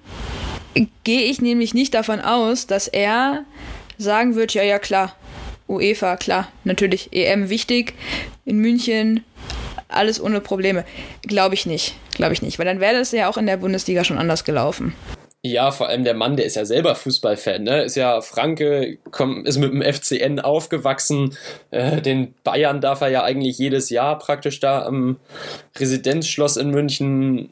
gehe 1.04 1.22
ich 1.22 1.40
nämlich 1.40 1.74
nicht 1.74 1.94
davon 1.94 2.20
aus, 2.20 2.66
dass 2.66 2.88
er 2.88 3.44
sagen 3.98 4.34
wird, 4.34 4.54
ja, 4.54 4.62
ja, 4.62 4.78
klar, 4.78 5.14
UEFA, 5.68 6.16
klar, 6.16 6.48
natürlich, 6.64 7.12
EM 7.12 7.48
wichtig, 7.48 7.94
in 8.44 8.58
München, 8.58 9.24
alles 9.88 10.20
ohne 10.20 10.40
Probleme. 10.40 10.84
Glaube 11.22 11.54
ich 11.54 11.66
nicht, 11.66 11.94
glaube 12.14 12.32
ich 12.32 12.42
nicht, 12.42 12.58
weil 12.58 12.66
dann 12.66 12.80
wäre 12.80 12.94
das 12.98 13.12
ja 13.12 13.28
auch 13.28 13.36
in 13.36 13.46
der 13.46 13.56
Bundesliga 13.56 14.04
schon 14.04 14.18
anders 14.18 14.44
gelaufen. 14.44 14.94
Ja, 15.46 15.72
vor 15.72 15.88
allem 15.88 16.04
der 16.04 16.14
Mann, 16.14 16.36
der 16.36 16.46
ist 16.46 16.56
ja 16.56 16.64
selber 16.64 16.94
Fußballfan, 16.94 17.64
ne? 17.64 17.82
Ist 17.82 17.96
ja 17.96 18.22
Franke, 18.22 18.96
komm, 19.10 19.44
ist 19.44 19.58
mit 19.58 19.72
dem 19.72 19.82
FCN 19.82 20.40
aufgewachsen. 20.40 21.36
Äh, 21.70 22.00
den 22.00 22.32
Bayern 22.44 22.80
darf 22.80 23.02
er 23.02 23.08
ja 23.08 23.24
eigentlich 23.24 23.58
jedes 23.58 23.90
Jahr 23.90 24.18
praktisch 24.18 24.58
da 24.60 24.86
am 24.86 25.18
Residenzschloss 25.76 26.56
in 26.56 26.70
München 26.70 27.50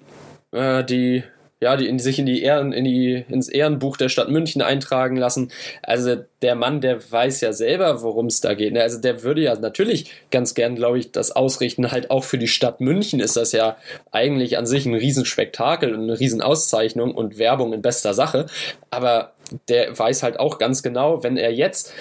äh, 0.52 0.82
die 0.82 1.22
ja, 1.62 1.76
die, 1.76 1.86
in, 1.86 2.00
sich 2.00 2.18
in 2.18 2.26
die 2.26 2.42
Ehren, 2.42 2.72
in 2.72 2.84
die, 2.84 3.24
ins 3.28 3.48
Ehrenbuch 3.48 3.96
der 3.96 4.08
Stadt 4.08 4.28
München 4.28 4.62
eintragen 4.62 5.16
lassen. 5.16 5.52
Also 5.80 6.16
der 6.42 6.56
Mann, 6.56 6.80
der 6.80 6.98
weiß 7.12 7.40
ja 7.40 7.52
selber, 7.52 8.02
worum 8.02 8.26
es 8.26 8.40
da 8.40 8.54
geht. 8.54 8.72
Ne? 8.72 8.82
Also 8.82 8.98
der 8.98 9.22
würde 9.22 9.42
ja 9.42 9.54
natürlich 9.54 10.10
ganz 10.32 10.54
gern, 10.54 10.74
glaube 10.74 10.98
ich, 10.98 11.12
das 11.12 11.30
ausrichten. 11.30 11.92
Halt 11.92 12.10
auch 12.10 12.24
für 12.24 12.36
die 12.36 12.48
Stadt 12.48 12.80
München 12.80 13.20
ist 13.20 13.36
das 13.36 13.52
ja 13.52 13.76
eigentlich 14.10 14.58
an 14.58 14.66
sich 14.66 14.86
ein 14.86 14.94
Riesenspektakel 14.96 15.94
und 15.94 16.02
eine 16.02 16.18
Riesenauszeichnung 16.18 17.14
und 17.14 17.38
Werbung 17.38 17.72
in 17.72 17.80
bester 17.80 18.12
Sache. 18.12 18.46
Aber 18.90 19.30
der 19.68 19.96
weiß 19.96 20.24
halt 20.24 20.40
auch 20.40 20.58
ganz 20.58 20.82
genau, 20.82 21.22
wenn 21.22 21.36
er 21.36 21.52
jetzt 21.52 21.94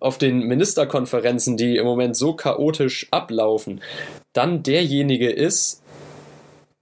auf 0.00 0.18
den 0.18 0.40
Ministerkonferenzen, 0.40 1.56
die 1.56 1.78
im 1.78 1.86
Moment 1.86 2.14
so 2.14 2.34
chaotisch 2.34 3.06
ablaufen, 3.10 3.80
dann 4.34 4.62
derjenige 4.62 5.30
ist, 5.30 5.81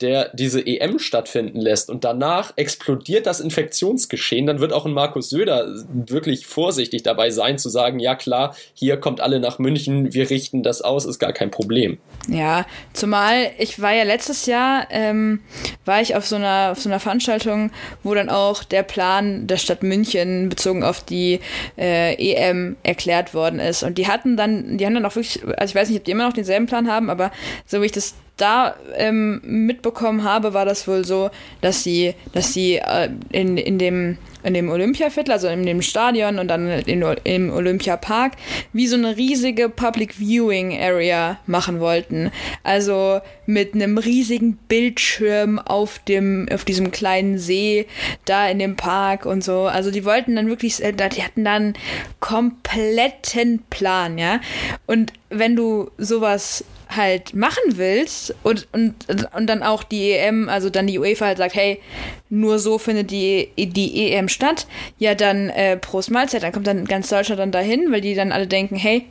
der 0.00 0.30
diese 0.32 0.66
EM 0.66 0.98
stattfinden 0.98 1.60
lässt 1.60 1.90
und 1.90 2.04
danach 2.04 2.52
explodiert 2.56 3.26
das 3.26 3.40
Infektionsgeschehen, 3.40 4.46
dann 4.46 4.60
wird 4.60 4.72
auch 4.72 4.86
ein 4.86 4.92
Markus 4.92 5.28
Söder 5.28 5.66
wirklich 5.92 6.46
vorsichtig 6.46 7.02
dabei 7.02 7.30
sein 7.30 7.58
zu 7.58 7.68
sagen, 7.68 7.98
ja 7.98 8.14
klar, 8.14 8.54
hier 8.74 8.96
kommt 8.96 9.20
alle 9.20 9.40
nach 9.40 9.58
München, 9.58 10.14
wir 10.14 10.30
richten 10.30 10.62
das 10.62 10.80
aus, 10.80 11.04
ist 11.04 11.18
gar 11.18 11.32
kein 11.32 11.50
Problem. 11.50 11.98
Ja, 12.28 12.66
zumal 12.92 13.50
ich 13.58 13.80
war 13.80 13.92
ja 13.92 14.04
letztes 14.04 14.46
Jahr, 14.46 14.86
ähm, 14.90 15.40
war 15.84 16.00
ich 16.00 16.16
auf 16.16 16.26
so 16.26 16.36
einer, 16.36 16.70
auf 16.72 16.80
so 16.80 16.88
einer 16.88 17.00
Veranstaltung, 17.00 17.70
wo 18.02 18.14
dann 18.14 18.30
auch 18.30 18.64
der 18.64 18.82
Plan 18.82 19.46
der 19.46 19.58
Stadt 19.58 19.82
München 19.82 20.48
bezogen 20.48 20.82
auf 20.82 21.04
die 21.04 21.40
äh, 21.76 22.14
EM 22.14 22.76
erklärt 22.82 23.34
worden 23.34 23.60
ist. 23.60 23.82
Und 23.82 23.98
die 23.98 24.06
hatten 24.06 24.36
dann, 24.36 24.78
die 24.78 24.86
haben 24.86 24.94
dann 24.94 25.04
auch 25.04 25.14
wirklich, 25.14 25.42
also 25.56 25.72
ich 25.72 25.74
weiß 25.74 25.88
nicht, 25.90 25.98
ob 25.98 26.04
die 26.04 26.12
immer 26.12 26.26
noch 26.26 26.32
denselben 26.32 26.66
Plan 26.66 26.90
haben, 26.90 27.10
aber 27.10 27.30
so 27.66 27.82
wie 27.82 27.86
ich 27.86 27.92
das 27.92 28.14
da 28.40 28.76
ähm, 28.96 29.40
mitbekommen 29.44 30.24
habe, 30.24 30.54
war 30.54 30.64
das 30.64 30.86
wohl 30.88 31.04
so, 31.04 31.30
dass 31.60 31.82
sie, 31.82 32.14
dass 32.32 32.52
sie 32.52 32.76
äh, 32.76 33.10
in, 33.30 33.56
in 33.56 33.78
dem 33.78 34.18
in 34.42 34.54
dem 34.54 34.70
Olympiaviertel, 34.70 35.32
also 35.32 35.48
in 35.48 35.64
dem 35.64 35.82
Stadion 35.82 36.38
und 36.38 36.48
dann 36.48 36.68
in, 36.68 37.02
im 37.24 37.50
Olympiapark, 37.50 38.32
wie 38.72 38.86
so 38.86 38.96
eine 38.96 39.16
riesige 39.16 39.68
Public 39.68 40.14
Viewing 40.14 40.78
Area 40.78 41.38
machen 41.46 41.80
wollten. 41.80 42.30
Also 42.62 43.20
mit 43.46 43.74
einem 43.74 43.98
riesigen 43.98 44.56
Bildschirm 44.68 45.58
auf 45.58 45.98
dem, 46.00 46.48
auf 46.52 46.64
diesem 46.64 46.90
kleinen 46.90 47.38
See 47.38 47.86
da 48.24 48.48
in 48.48 48.58
dem 48.58 48.76
Park 48.76 49.26
und 49.26 49.44
so. 49.44 49.66
Also 49.66 49.90
die 49.90 50.04
wollten 50.04 50.36
dann 50.36 50.48
wirklich, 50.48 50.82
äh, 50.82 50.92
die 50.92 51.22
hatten 51.22 51.44
dann 51.44 51.74
kompletten 52.20 53.62
Plan, 53.70 54.18
ja. 54.18 54.40
Und 54.86 55.12
wenn 55.28 55.56
du 55.56 55.90
sowas 55.98 56.64
halt 56.94 57.34
machen 57.34 57.62
willst 57.76 58.34
und, 58.42 58.68
und, 58.72 58.94
und 59.34 59.46
dann 59.46 59.62
auch 59.62 59.82
die 59.82 60.12
EM, 60.12 60.48
also 60.48 60.70
dann 60.70 60.86
die 60.86 60.98
UEFA 60.98 61.26
halt 61.26 61.38
sagt, 61.38 61.54
hey, 61.54 61.80
nur 62.28 62.58
so 62.58 62.78
findet 62.78 63.10
die, 63.10 63.50
die 63.56 64.12
EM 64.12 64.28
statt, 64.28 64.66
ja 64.98 65.14
dann 65.14 65.50
äh, 65.50 65.76
Prost 65.76 66.10
Mahlzeit, 66.10 66.42
dann 66.42 66.52
kommt 66.52 66.66
dann 66.66 66.84
ganz 66.84 67.08
Deutschland 67.08 67.40
dann 67.40 67.52
dahin, 67.52 67.92
weil 67.92 68.00
die 68.00 68.14
dann 68.14 68.32
alle 68.32 68.46
denken, 68.46 68.76
hey, 68.76 69.06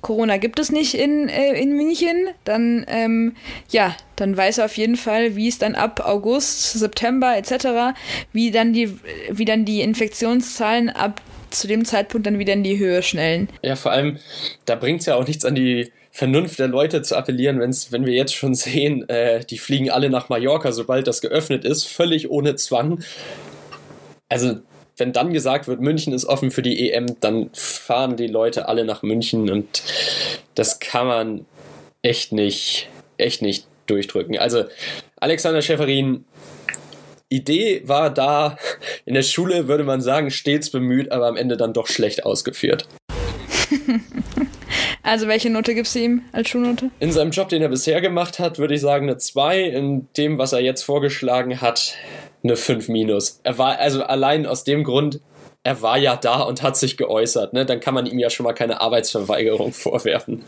Corona 0.00 0.36
gibt 0.36 0.58
es 0.58 0.70
nicht 0.70 0.94
in, 0.94 1.28
äh, 1.28 1.60
in 1.60 1.76
München, 1.76 2.28
dann 2.44 2.84
ähm, 2.88 3.34
ja, 3.70 3.96
dann 4.16 4.36
weiß 4.36 4.58
er 4.58 4.66
auf 4.66 4.76
jeden 4.76 4.96
Fall, 4.96 5.36
wie 5.36 5.48
es 5.48 5.58
dann 5.58 5.74
ab 5.74 6.00
August, 6.04 6.72
September 6.72 7.36
etc., 7.36 7.98
wie 8.32 8.50
dann 8.50 8.72
die, 8.72 8.98
wie 9.30 9.44
dann 9.44 9.64
die 9.64 9.80
Infektionszahlen 9.80 10.88
ab 10.90 11.20
zu 11.50 11.66
dem 11.66 11.84
Zeitpunkt 11.84 12.26
dann 12.26 12.38
wieder 12.38 12.52
in 12.52 12.62
die 12.62 12.78
Höhe 12.78 13.02
schnellen. 13.02 13.48
Ja, 13.62 13.74
vor 13.74 13.92
allem, 13.92 14.18
da 14.66 14.74
bringt 14.76 15.00
es 15.00 15.06
ja 15.06 15.14
auch 15.16 15.26
nichts 15.26 15.44
an 15.44 15.54
die 15.54 15.90
Vernunft 16.18 16.58
der 16.58 16.66
Leute 16.66 17.02
zu 17.02 17.14
appellieren, 17.14 17.60
wenn's, 17.60 17.92
wenn 17.92 18.04
wir 18.04 18.12
jetzt 18.12 18.34
schon 18.34 18.52
sehen, 18.52 19.08
äh, 19.08 19.44
die 19.44 19.56
fliegen 19.56 19.88
alle 19.88 20.10
nach 20.10 20.28
Mallorca, 20.28 20.72
sobald 20.72 21.06
das 21.06 21.20
geöffnet 21.20 21.64
ist, 21.64 21.86
völlig 21.86 22.28
ohne 22.28 22.56
Zwang. 22.56 23.04
Also, 24.28 24.56
wenn 24.96 25.12
dann 25.12 25.32
gesagt 25.32 25.68
wird, 25.68 25.80
München 25.80 26.12
ist 26.12 26.24
offen 26.24 26.50
für 26.50 26.62
die 26.62 26.90
EM, 26.90 27.06
dann 27.20 27.50
fahren 27.52 28.16
die 28.16 28.26
Leute 28.26 28.66
alle 28.66 28.84
nach 28.84 29.02
München 29.02 29.48
und 29.48 29.84
das 30.56 30.80
kann 30.80 31.06
man 31.06 31.46
echt 32.02 32.32
nicht, 32.32 32.88
echt 33.16 33.40
nicht 33.40 33.68
durchdrücken. 33.86 34.36
Also, 34.38 34.64
Alexander 35.20 35.62
Schäferin, 35.62 36.24
Idee 37.28 37.82
war 37.84 38.12
da, 38.12 38.58
in 39.04 39.14
der 39.14 39.22
Schule 39.22 39.68
würde 39.68 39.84
man 39.84 40.00
sagen, 40.00 40.32
stets 40.32 40.70
bemüht, 40.70 41.12
aber 41.12 41.28
am 41.28 41.36
Ende 41.36 41.56
dann 41.56 41.72
doch 41.72 41.86
schlecht 41.86 42.26
ausgeführt. 42.26 42.88
Also 45.08 45.26
welche 45.26 45.48
Note 45.48 45.74
gibst 45.74 45.94
du 45.94 46.00
ihm 46.00 46.22
als 46.32 46.50
Schulnote? 46.50 46.90
In 47.00 47.12
seinem 47.12 47.30
Job, 47.30 47.48
den 47.48 47.62
er 47.62 47.70
bisher 47.70 48.02
gemacht 48.02 48.38
hat, 48.38 48.58
würde 48.58 48.74
ich 48.74 48.82
sagen 48.82 49.08
eine 49.08 49.16
2. 49.16 49.62
In 49.62 50.06
dem, 50.18 50.36
was 50.36 50.52
er 50.52 50.60
jetzt 50.60 50.82
vorgeschlagen 50.82 51.62
hat, 51.62 51.94
eine 52.44 52.56
5 52.56 52.88
minus. 52.88 53.40
Er 53.42 53.56
war 53.56 53.78
also 53.78 54.02
allein 54.02 54.44
aus 54.44 54.64
dem 54.64 54.84
Grund, 54.84 55.20
er 55.62 55.80
war 55.80 55.96
ja 55.96 56.14
da 56.14 56.42
und 56.42 56.62
hat 56.62 56.76
sich 56.76 56.98
geäußert. 56.98 57.54
Ne? 57.54 57.64
Dann 57.64 57.80
kann 57.80 57.94
man 57.94 58.04
ihm 58.04 58.18
ja 58.18 58.28
schon 58.28 58.44
mal 58.44 58.52
keine 58.52 58.82
Arbeitsverweigerung 58.82 59.72
vorwerfen. 59.72 60.44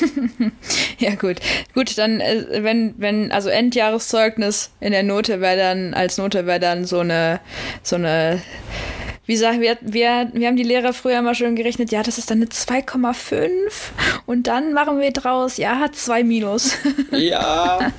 ja, 0.98 1.14
gut. 1.14 1.36
Gut, 1.72 1.96
dann, 1.96 2.20
äh, 2.20 2.62
wenn, 2.62 2.94
wenn, 2.98 3.32
also 3.32 3.48
Endjahreszeugnis 3.48 4.70
in 4.80 4.92
der 4.92 5.02
Note 5.02 5.40
wäre 5.40 5.56
dann, 5.56 5.94
als 5.94 6.18
Note 6.18 6.44
wäre 6.44 6.60
dann 6.60 6.84
so 6.84 6.98
eine, 6.98 7.40
so 7.82 7.96
eine 7.96 8.42
wie 9.26 9.36
sagen 9.36 9.60
wir, 9.60 9.76
wir, 9.80 10.30
wir 10.32 10.46
haben 10.46 10.56
die 10.56 10.62
Lehrer 10.62 10.92
früher 10.92 11.18
immer 11.18 11.34
schön 11.34 11.56
gerechnet, 11.56 11.90
ja, 11.90 12.02
das 12.02 12.18
ist 12.18 12.30
dann 12.30 12.38
eine 12.38 12.46
2,5 12.46 13.50
und 14.26 14.46
dann 14.46 14.72
machen 14.72 15.00
wir 15.00 15.12
draus, 15.12 15.56
ja, 15.56 15.90
2 15.92 16.24
minus. 16.24 16.76
ja, 17.10 17.92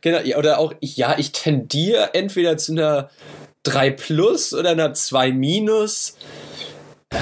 genau, 0.00 0.38
oder 0.38 0.58
auch, 0.58 0.74
ja, 0.80 1.16
ich 1.18 1.32
tendiere 1.32 2.14
entweder 2.14 2.56
zu 2.56 2.72
einer 2.72 3.10
3 3.64 3.90
plus 3.90 4.54
oder 4.54 4.70
einer 4.70 4.94
2 4.94 5.32
minus. 5.32 6.16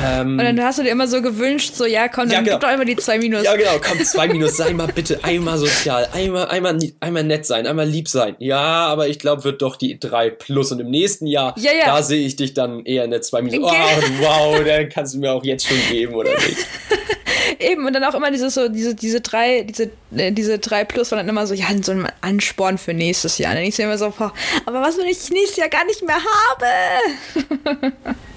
Ähm, 0.03 0.39
und 0.39 0.45
dann 0.45 0.63
hast 0.63 0.79
du 0.79 0.83
dir 0.83 0.91
immer 0.91 1.07
so 1.07 1.23
gewünscht, 1.23 1.75
so, 1.75 1.85
ja, 1.85 2.09
komm, 2.09 2.29
dann 2.29 2.33
ja, 2.33 2.41
genau. 2.41 2.53
gib 2.53 2.61
doch 2.61 2.69
einmal 2.69 2.87
die 2.87 2.97
2 2.97 3.19
Minus. 3.19 3.45
Ja, 3.45 3.57
genau, 3.57 3.79
komm, 3.83 4.03
2 4.03 4.29
Minus, 4.29 4.57
sei 4.57 4.73
mal 4.73 4.89
bitte 4.89 5.23
einmal 5.25 5.59
sozial, 5.59 6.09
einmal, 6.13 6.49
einmal, 6.49 6.79
einmal 7.01 7.25
nett 7.25 7.47
sein, 7.47 7.67
einmal 7.67 7.87
lieb 7.87 8.09
sein. 8.09 8.37
Ja, 8.39 8.87
aber 8.87 9.09
ich 9.09 9.19
glaube, 9.19 9.45
wird 9.45 9.63
doch 9.63 9.77
die 9.77 9.99
3 9.99 10.31
Plus 10.31 10.73
und 10.73 10.81
im 10.81 10.91
nächsten 10.91 11.27
Jahr, 11.27 11.55
ja, 11.59 11.73
ja. 11.73 11.87
da 11.87 12.03
sehe 12.03 12.27
ich 12.27 12.37
dich 12.37 12.55
dann 12.55 12.85
eher 12.85 13.05
in 13.05 13.11
der 13.11 13.23
2 13.23 13.43
Minus. 13.43 13.71
Okay. 13.71 13.83
Oh, 14.21 14.25
wow, 14.25 14.65
dann 14.65 14.89
kannst 14.89 15.15
du 15.15 15.19
mir 15.19 15.33
auch 15.33 15.45
jetzt 15.45 15.67
schon 15.67 15.79
geben, 15.91 16.15
oder 16.15 16.31
nicht? 16.31 16.67
Eben, 17.59 17.87
und 17.87 17.93
dann 17.93 18.05
auch 18.05 18.15
immer 18.15 18.31
dieses 18.31 18.55
so, 18.55 18.69
diese, 18.69 18.95
diese 18.95 19.21
drei, 19.21 19.63
diese, 19.63 19.91
äh, 20.17 20.33
diese 20.33 20.59
drei 20.59 20.85
Plus 20.85 21.11
waren 21.11 21.19
dann 21.19 21.29
immer 21.29 21.47
so, 21.47 21.55
ja, 21.55 21.67
so 21.83 21.93
ein 21.93 22.07
Ansporn 22.21 22.79
für 22.79 22.95
nächstes 22.95 23.39
Jahr. 23.39 23.53
Und 23.53 23.59
dann 23.59 23.65
ich 23.65 23.77
sehe 23.77 23.87
immer 23.87 23.99
so, 23.99 24.07
aber 24.07 24.81
was, 24.81 24.99
wenn 24.99 25.07
ich 25.07 25.31
nächstes 25.31 25.57
Jahr 25.57 25.69
gar 25.69 25.85
nicht 25.85 26.03
mehr 26.03 26.17
habe? 26.51 26.67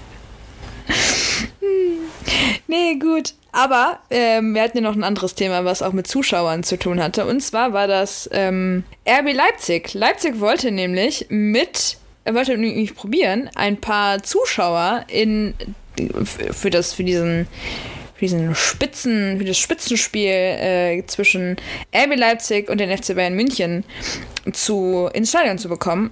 nee, 2.66 2.94
gut. 2.94 3.34
Aber 3.52 3.98
ähm, 4.10 4.54
wir 4.54 4.62
hatten 4.62 4.78
ja 4.78 4.82
noch 4.82 4.94
ein 4.94 5.04
anderes 5.04 5.34
Thema, 5.34 5.64
was 5.64 5.82
auch 5.82 5.92
mit 5.92 6.06
Zuschauern 6.06 6.62
zu 6.62 6.78
tun 6.78 7.02
hatte. 7.02 7.26
Und 7.26 7.40
zwar 7.40 7.72
war 7.72 7.86
das 7.86 8.28
ähm, 8.32 8.84
RB 9.08 9.32
Leipzig. 9.32 9.94
Leipzig 9.94 10.40
wollte 10.40 10.70
nämlich 10.70 11.26
mit, 11.28 11.96
er 12.24 12.34
wollte 12.34 12.56
nämlich 12.56 12.94
probieren, 12.94 13.50
ein 13.54 13.78
paar 13.78 14.22
Zuschauer 14.22 15.04
in 15.08 15.54
für 16.52 16.70
das, 16.70 16.92
für 16.92 17.02
diesen 17.02 17.48
für 18.14 18.24
diesen 18.24 18.54
Spitzen, 18.56 19.38
für 19.38 19.44
das 19.44 19.58
Spitzenspiel 19.58 20.30
äh, 20.30 21.06
zwischen 21.06 21.56
RB 21.94 22.16
Leipzig 22.16 22.68
und 22.68 22.78
den 22.78 22.96
FC 22.96 23.14
Bayern 23.14 23.34
München 23.34 23.84
zu, 24.52 25.08
ins 25.12 25.28
Stadion 25.30 25.56
zu 25.56 25.68
bekommen. 25.68 26.10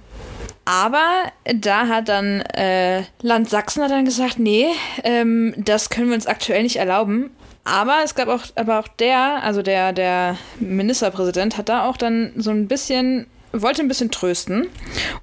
Aber 0.67 1.31
da 1.45 1.87
hat 1.87 2.09
dann 2.09 2.41
äh, 2.41 3.03
Land 3.21 3.49
Sachsen 3.49 3.81
hat 3.81 3.91
dann 3.91 4.03
gesagt, 4.03 4.37
nee, 4.37 4.67
ähm, 5.05 5.53
das 5.55 5.89
können 5.89 6.09
wir 6.09 6.15
uns 6.15 6.27
aktuell 6.27 6.61
nicht 6.61 6.75
erlauben. 6.75 7.29
Aber 7.63 7.99
es 8.03 8.15
gab 8.15 8.27
auch, 8.27 8.41
aber 8.55 8.79
auch 8.79 8.89
der, 8.89 9.41
also 9.43 9.61
der, 9.61 9.93
der 9.93 10.35
Ministerpräsident 10.59 11.57
hat 11.57 11.69
da 11.69 11.85
auch 11.85 11.95
dann 11.95 12.33
so 12.35 12.51
ein 12.51 12.67
bisschen 12.67 13.27
wollte 13.61 13.81
ein 13.81 13.87
bisschen 13.87 14.11
trösten 14.11 14.67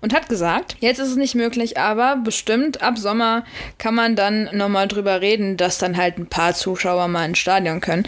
und 0.00 0.14
hat 0.14 0.28
gesagt, 0.28 0.76
jetzt 0.80 0.98
ist 0.98 1.08
es 1.08 1.16
nicht 1.16 1.34
möglich, 1.34 1.78
aber 1.78 2.16
bestimmt 2.16 2.82
ab 2.82 2.98
Sommer 2.98 3.44
kann 3.78 3.94
man 3.94 4.16
dann 4.16 4.48
nochmal 4.52 4.88
drüber 4.88 5.20
reden, 5.20 5.56
dass 5.56 5.78
dann 5.78 5.96
halt 5.96 6.18
ein 6.18 6.26
paar 6.26 6.54
Zuschauer 6.54 7.08
mal 7.08 7.24
ins 7.26 7.38
Stadion 7.38 7.80
können. 7.80 8.06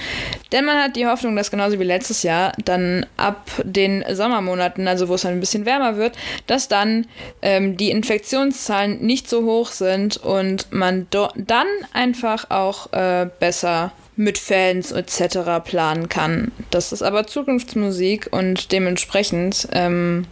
Denn 0.53 0.65
man 0.65 0.83
hat 0.83 0.97
die 0.97 1.07
Hoffnung, 1.07 1.37
dass 1.37 1.51
genauso 1.51 1.79
wie 1.79 1.85
letztes 1.85 2.23
Jahr 2.23 2.53
dann 2.65 3.07
ab 3.17 3.51
den 3.63 4.05
Sommermonaten, 4.11 4.87
also 4.89 5.09
wo 5.09 5.15
es 5.15 5.23
dann 5.23 5.33
ein 5.33 5.41
bisschen 5.41 5.67
wärmer 5.67 5.97
wird, 5.97 6.17
dass 6.47 6.69
dann 6.69 7.07
ähm, 7.43 7.77
die 7.77 7.91
Infektionszahlen 7.91 9.01
nicht 9.01 9.29
so 9.29 9.45
hoch 9.45 9.71
sind 9.71 10.17
und 10.17 10.73
man 10.73 11.07
dann 11.11 11.67
einfach 11.93 12.51
auch 12.51 12.93
äh, 12.93 13.29
besser 13.39 13.93
mit 14.17 14.39
Fans 14.39 14.93
etc. 14.93 15.63
planen 15.65 16.09
kann. 16.09 16.53
Das 16.71 16.93
ist 16.93 17.03
aber 17.03 17.27
Zukunftsmusik 17.27 18.29
und 18.31 18.73
dementsprechend 18.73 19.69
ähm, 19.73 20.27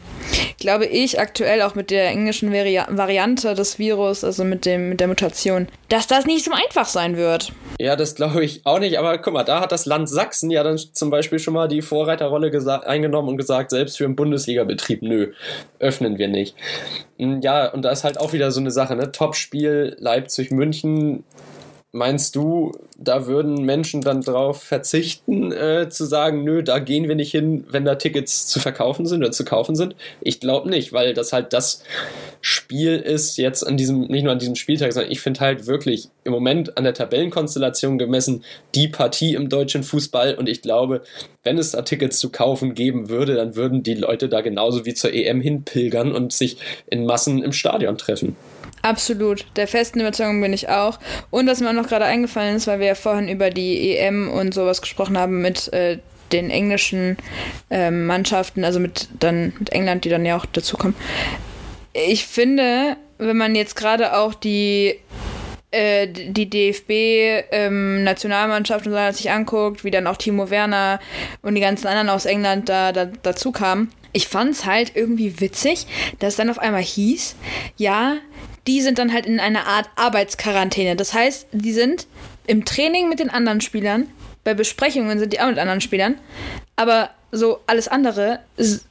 glaube 0.59 0.87
ich 0.87 1.21
aktuell 1.21 1.63
auch 1.63 1.75
mit 1.75 1.91
der 1.91 2.09
englischen 2.09 2.51
Vari 2.53 2.81
Variante 2.89 3.55
des 3.55 3.79
Virus, 3.79 4.25
also 4.25 4.43
mit, 4.45 4.65
dem, 4.65 4.89
mit 4.89 5.01
der 5.01 5.09
Mutation, 5.09 5.69
dass 5.91 6.07
das 6.07 6.25
nicht 6.25 6.45
so 6.45 6.53
einfach 6.53 6.87
sein 6.87 7.17
wird. 7.17 7.53
Ja, 7.79 7.95
das 7.95 8.15
glaube 8.15 8.45
ich 8.45 8.65
auch 8.65 8.79
nicht. 8.79 8.99
Aber 8.99 9.19
guck 9.19 9.35
mal, 9.35 9.45
da 9.45 9.61
hat 9.61 9.73
das 9.73 9.85
Land 9.85 10.09
Sachsen 10.09 10.51
ja 10.51 10.63
dann 10.63 10.79
zum 10.79 11.11
Beispiel 11.11 11.39
schon 11.39 11.55
mal 11.55 11.69
die 11.69 11.83
Vorreiterrolle 11.83 12.51
eingenommen 12.87 13.29
und 13.29 13.37
gesagt, 13.37 13.71
selbst 13.71 13.99
für 13.99 14.05
einen 14.05 14.17
Bundesliga-Betrieb, 14.17 15.03
nö, 15.03 15.33
öffnen 15.79 16.19
wir 16.19 16.29
nicht. 16.29 16.57
Hm, 17.19 17.41
ja, 17.43 17.69
und 17.69 17.83
da 17.83 17.91
ist 17.91 18.05
halt 18.05 18.19
auch 18.19 18.33
wieder 18.33 18.51
so 18.51 18.61
eine 18.61 18.71
Sache, 18.71 18.97
ne? 18.97 19.13
Topspiel 19.13 19.97
Leipzig-München 19.99 21.25
Meinst 21.97 22.35
du, 22.35 22.73
da 22.99 23.29
würden 23.29 23.63
Menschen 23.63 24.01
dann 24.01 24.21
drauf 24.21 24.65
verzichten, 24.65 25.53
äh, 25.53 25.89
zu 25.89 26.07
sagen, 26.07 26.43
nö, 26.43 26.65
da 26.65 26.81
gehen 26.81 27.07
wir 27.07 27.15
nicht 27.15 27.31
hin, 27.31 27.67
wenn 27.71 27.85
da 27.85 27.95
Tickets 27.95 28.49
zu 28.49 28.59
verkaufen 28.59 29.07
sind 29.07 29.23
oder 29.23 29.31
zu 29.31 29.45
kaufen 29.45 29.77
sind? 29.77 29.95
Ich 30.21 30.41
glaube 30.41 30.69
nicht, 30.69 30.93
weil 30.93 31.15
das 31.15 31.33
halt 31.33 31.53
das 31.53 31.85
Spiel 32.41 32.97
ist 32.97 33.37
jetzt 33.37 33.65
an 33.65 33.77
diesem, 33.77 34.09
nicht 34.09 34.25
nur 34.25 34.33
an 34.33 34.41
diesem 34.41 34.57
Spieltag, 34.57 34.93
sondern 34.93 35.13
ich 35.13 35.21
finde 35.21 35.39
halt 35.39 35.69
wirklich 35.69 36.09
im 36.25 36.33
Moment 36.33 36.77
an 36.77 36.83
der 36.83 36.95
Tabellenkonstellation 36.95 37.97
gemessen 37.97 38.43
die 38.75 38.89
Partie 38.89 39.35
im 39.35 39.49
deutschen 39.49 39.85
Fußball 39.85 40.35
und 40.35 40.49
ich 40.49 40.63
glaube, 40.63 41.03
wenn 41.45 41.59
es 41.59 41.71
da 41.71 41.83
Tickets 41.83 42.19
zu 42.19 42.31
kaufen 42.31 42.75
geben 42.75 43.09
würde, 43.09 43.37
dann 43.37 43.55
würden 43.55 43.85
die 43.85 43.95
Leute 43.95 44.29
da 44.29 44.41
genauso 44.41 44.85
wie 44.85 44.95
zur 44.95 45.13
EM 45.13 45.41
hinpilgern 45.41 46.11
und 46.11 46.33
sich 46.33 46.57
in 46.91 47.07
Massen 47.07 47.41
im 47.45 47.53
Stadion 47.53 47.97
treffen. 47.99 48.35
Absolut. 48.85 49.47
Der 49.57 49.67
festen 49.67 49.99
Überzeugung 50.01 50.41
bin 50.43 50.53
ich 50.53 50.69
auch. 50.69 50.99
Und 51.31 51.47
was 51.47 51.61
mir 51.61 51.71
auch 51.71 51.75
noch 51.75 51.89
gerade 51.89 52.05
eingefallen 52.05 52.57
ist, 52.57 52.67
weil 52.67 52.81
wir 52.81 52.89
ja 52.89 52.95
vorhin 52.95 53.29
über 53.29 53.49
die 53.49 53.97
EM 53.97 54.31
und 54.31 54.53
sowas 54.53 54.83
gesprochen 54.83 55.17
haben 55.17 55.41
mit 55.41 55.73
äh, 55.73 56.01
den 56.33 56.51
englischen 56.51 57.17
äh, 57.71 57.91
Mannschaften, 57.91 58.63
also 58.63 58.81
mit 58.81 59.09
dann 59.19 59.55
mit 59.59 59.73
England, 59.73 60.05
die 60.05 60.11
dann 60.11 60.27
ja 60.27 60.37
auch 60.37 60.45
dazukommen. 60.45 60.95
Ich 61.95 62.27
finde, 62.27 62.99
wenn 63.17 63.39
man 63.39 63.55
jetzt 63.55 63.75
gerade 63.75 64.19
auch 64.19 64.35
die 64.35 65.01
äh, 65.71 66.07
die 66.07 66.51
DFB-Nationalmannschaft 66.51 68.87
ähm, 68.87 68.93
und 68.93 68.99
so 68.99 69.13
sich 69.17 69.31
anguckt, 69.31 69.85
wie 69.85 69.91
dann 69.91 70.07
auch 70.07 70.19
Timo 70.19 70.51
Werner 70.51 71.01
und 71.41 71.55
die 71.55 71.63
ganzen 71.63 71.87
anderen 71.87 72.11
aus 72.11 72.27
England 72.27 72.69
da, 72.69 72.93
da 72.93 73.07
dazu 73.07 73.51
kamen. 73.51 73.91
Ich 74.13 74.29
fand 74.29 74.51
es 74.51 74.67
halt 74.67 74.93
irgendwie 74.95 75.41
witzig, 75.41 75.87
dass 76.19 76.37
dann 76.37 76.51
auf 76.51 76.59
einmal 76.59 76.83
hieß, 76.83 77.35
ja, 77.77 78.19
die 78.67 78.81
sind 78.81 78.99
dann 78.99 79.13
halt 79.13 79.27
in 79.27 79.41
einer 79.41 79.67
Art 79.67 79.89
Arbeitsquarantäne. 79.97 80.97
Das 80.97 81.15
heißt, 81.15 81.49
die 81.53 81.73
sind 81.73 82.07
im 82.47 82.65
Training 82.65 83.09
mit 83.09 83.21
den 83.21 83.31
anderen 83.31 83.61
Spielern, 83.61 84.09
bei 84.45 84.55
Besprechungen 84.55 85.19
sind 85.19 85.33
die 85.33 85.41
auch 85.41 85.49
mit 85.49 85.59
anderen 85.59 85.81
Spielern, 85.81 86.17
aber 86.77 87.11
so 87.33 87.61
alles 87.67 87.89
andere 87.89 88.41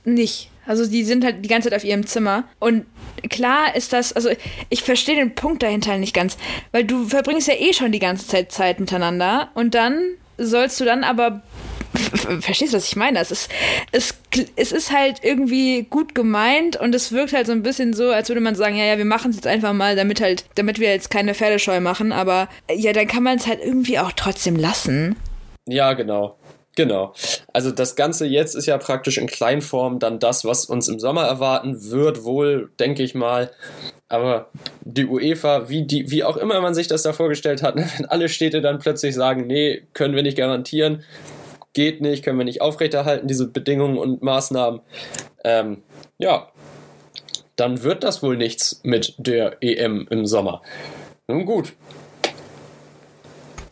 nicht. 0.04 0.50
Also 0.66 0.86
die 0.86 1.04
sind 1.04 1.24
halt 1.24 1.44
die 1.44 1.50
ganze 1.50 1.70
Zeit 1.70 1.78
auf 1.78 1.84
ihrem 1.84 2.06
Zimmer. 2.06 2.46
Und 2.60 2.86
klar 3.30 3.76
ist 3.76 3.94
das, 3.94 4.14
also 4.14 4.30
ich 4.70 4.84
verstehe 4.84 5.16
den 5.16 5.36
Punkt 5.36 5.62
dahinter 5.62 5.98
nicht 5.98 6.16
ganz, 6.16 6.38
weil 6.72 6.86
du 6.86 7.06
verbringst 7.06 7.48
ja 7.48 7.56
eh 7.56 7.74
schon 7.74 7.92
die 7.92 8.00
ganze 8.00 8.28
Zeit 8.28 8.52
Zeit 8.52 8.80
miteinander 8.80 9.50
und 9.54 9.76
dann 9.76 10.02
sollst 10.38 10.80
du 10.80 10.86
dann 10.86 11.04
aber 11.04 11.42
verstehst 11.94 12.74
du, 12.74 12.78
was 12.78 12.88
ich 12.88 12.96
meine? 12.96 13.20
Es 13.20 13.32
ist, 13.32 13.52
es, 13.92 14.16
es 14.56 14.72
ist 14.72 14.92
halt 14.92 15.20
irgendwie 15.24 15.84
gut 15.90 16.16
gemeint 16.16 16.76
und 16.76 16.94
es 16.96 17.12
wirkt 17.12 17.34
halt 17.34 17.46
so 17.46 17.52
ein 17.52 17.64
bisschen 17.64 17.94
so, 17.94 18.10
als 18.10 18.30
würde 18.30 18.42
man 18.42 18.56
sagen, 18.56 18.76
ja, 18.76 18.86
ja, 18.86 18.98
wir 18.98 19.06
machen 19.06 19.32
es 19.32 19.38
jetzt 19.38 19.48
einfach 19.48 19.74
mal, 19.74 19.96
damit 19.96 20.22
halt, 20.22 20.46
damit 20.56 20.80
wir 20.80 20.90
jetzt 20.90 21.10
keine 21.10 21.34
Pferdescheu 21.34 21.80
machen, 21.80 22.12
aber 22.12 22.50
ja, 22.74 22.94
dann 22.94 23.08
kann 23.08 23.24
man 23.24 23.38
es 23.38 23.48
halt 23.48 23.60
irgendwie 23.64 24.00
auch 24.00 24.12
trotzdem 24.12 24.56
lassen. 24.56 25.16
Ja, 25.68 25.94
genau. 25.94 26.38
Genau. 26.76 27.14
Also 27.54 27.70
das 27.70 27.96
Ganze 27.96 28.26
jetzt 28.26 28.56
ist 28.56 28.66
ja 28.66 28.78
praktisch 28.80 29.20
in 29.20 29.28
Kleinform 29.28 30.00
dann 30.00 30.18
das, 30.18 30.44
was 30.44 30.66
uns 30.66 30.88
im 30.88 31.00
Sommer 31.00 31.24
erwarten 31.24 31.92
wird, 31.92 32.24
wohl, 32.24 32.72
denke 32.80 33.04
ich 33.04 33.14
mal. 33.14 33.52
Aber 34.10 34.50
die 34.82 35.06
UEFA, 35.06 35.70
wie, 35.70 35.86
die, 35.86 36.10
wie 36.10 36.24
auch 36.24 36.38
immer 36.38 36.60
man 36.62 36.74
sich 36.74 36.88
das 36.88 37.04
da 37.04 37.14
vorgestellt 37.14 37.62
hat, 37.62 37.76
wenn 37.98 38.06
alle 38.08 38.28
Städte 38.28 38.62
dann 38.62 38.80
plötzlich 38.80 39.14
sagen, 39.14 39.46
nee, 39.46 39.84
können 39.94 40.16
wir 40.16 40.24
nicht 40.24 40.38
garantieren, 40.38 41.04
geht 41.74 42.02
nicht, 42.02 42.24
können 42.24 42.38
wir 42.38 42.46
nicht 42.46 42.62
aufrechterhalten, 42.62 43.28
diese 43.28 43.48
Bedingungen 43.48 43.98
und 43.98 44.22
Maßnahmen. 44.22 44.82
Ähm, 45.44 45.84
ja, 46.18 46.50
dann 47.56 47.84
wird 47.84 48.04
das 48.04 48.24
wohl 48.24 48.38
nichts 48.38 48.82
mit 48.84 49.16
der 49.18 49.58
EM 49.62 50.08
im 50.10 50.26
Sommer. 50.26 50.62
Nun 51.28 51.46
gut, 51.46 51.74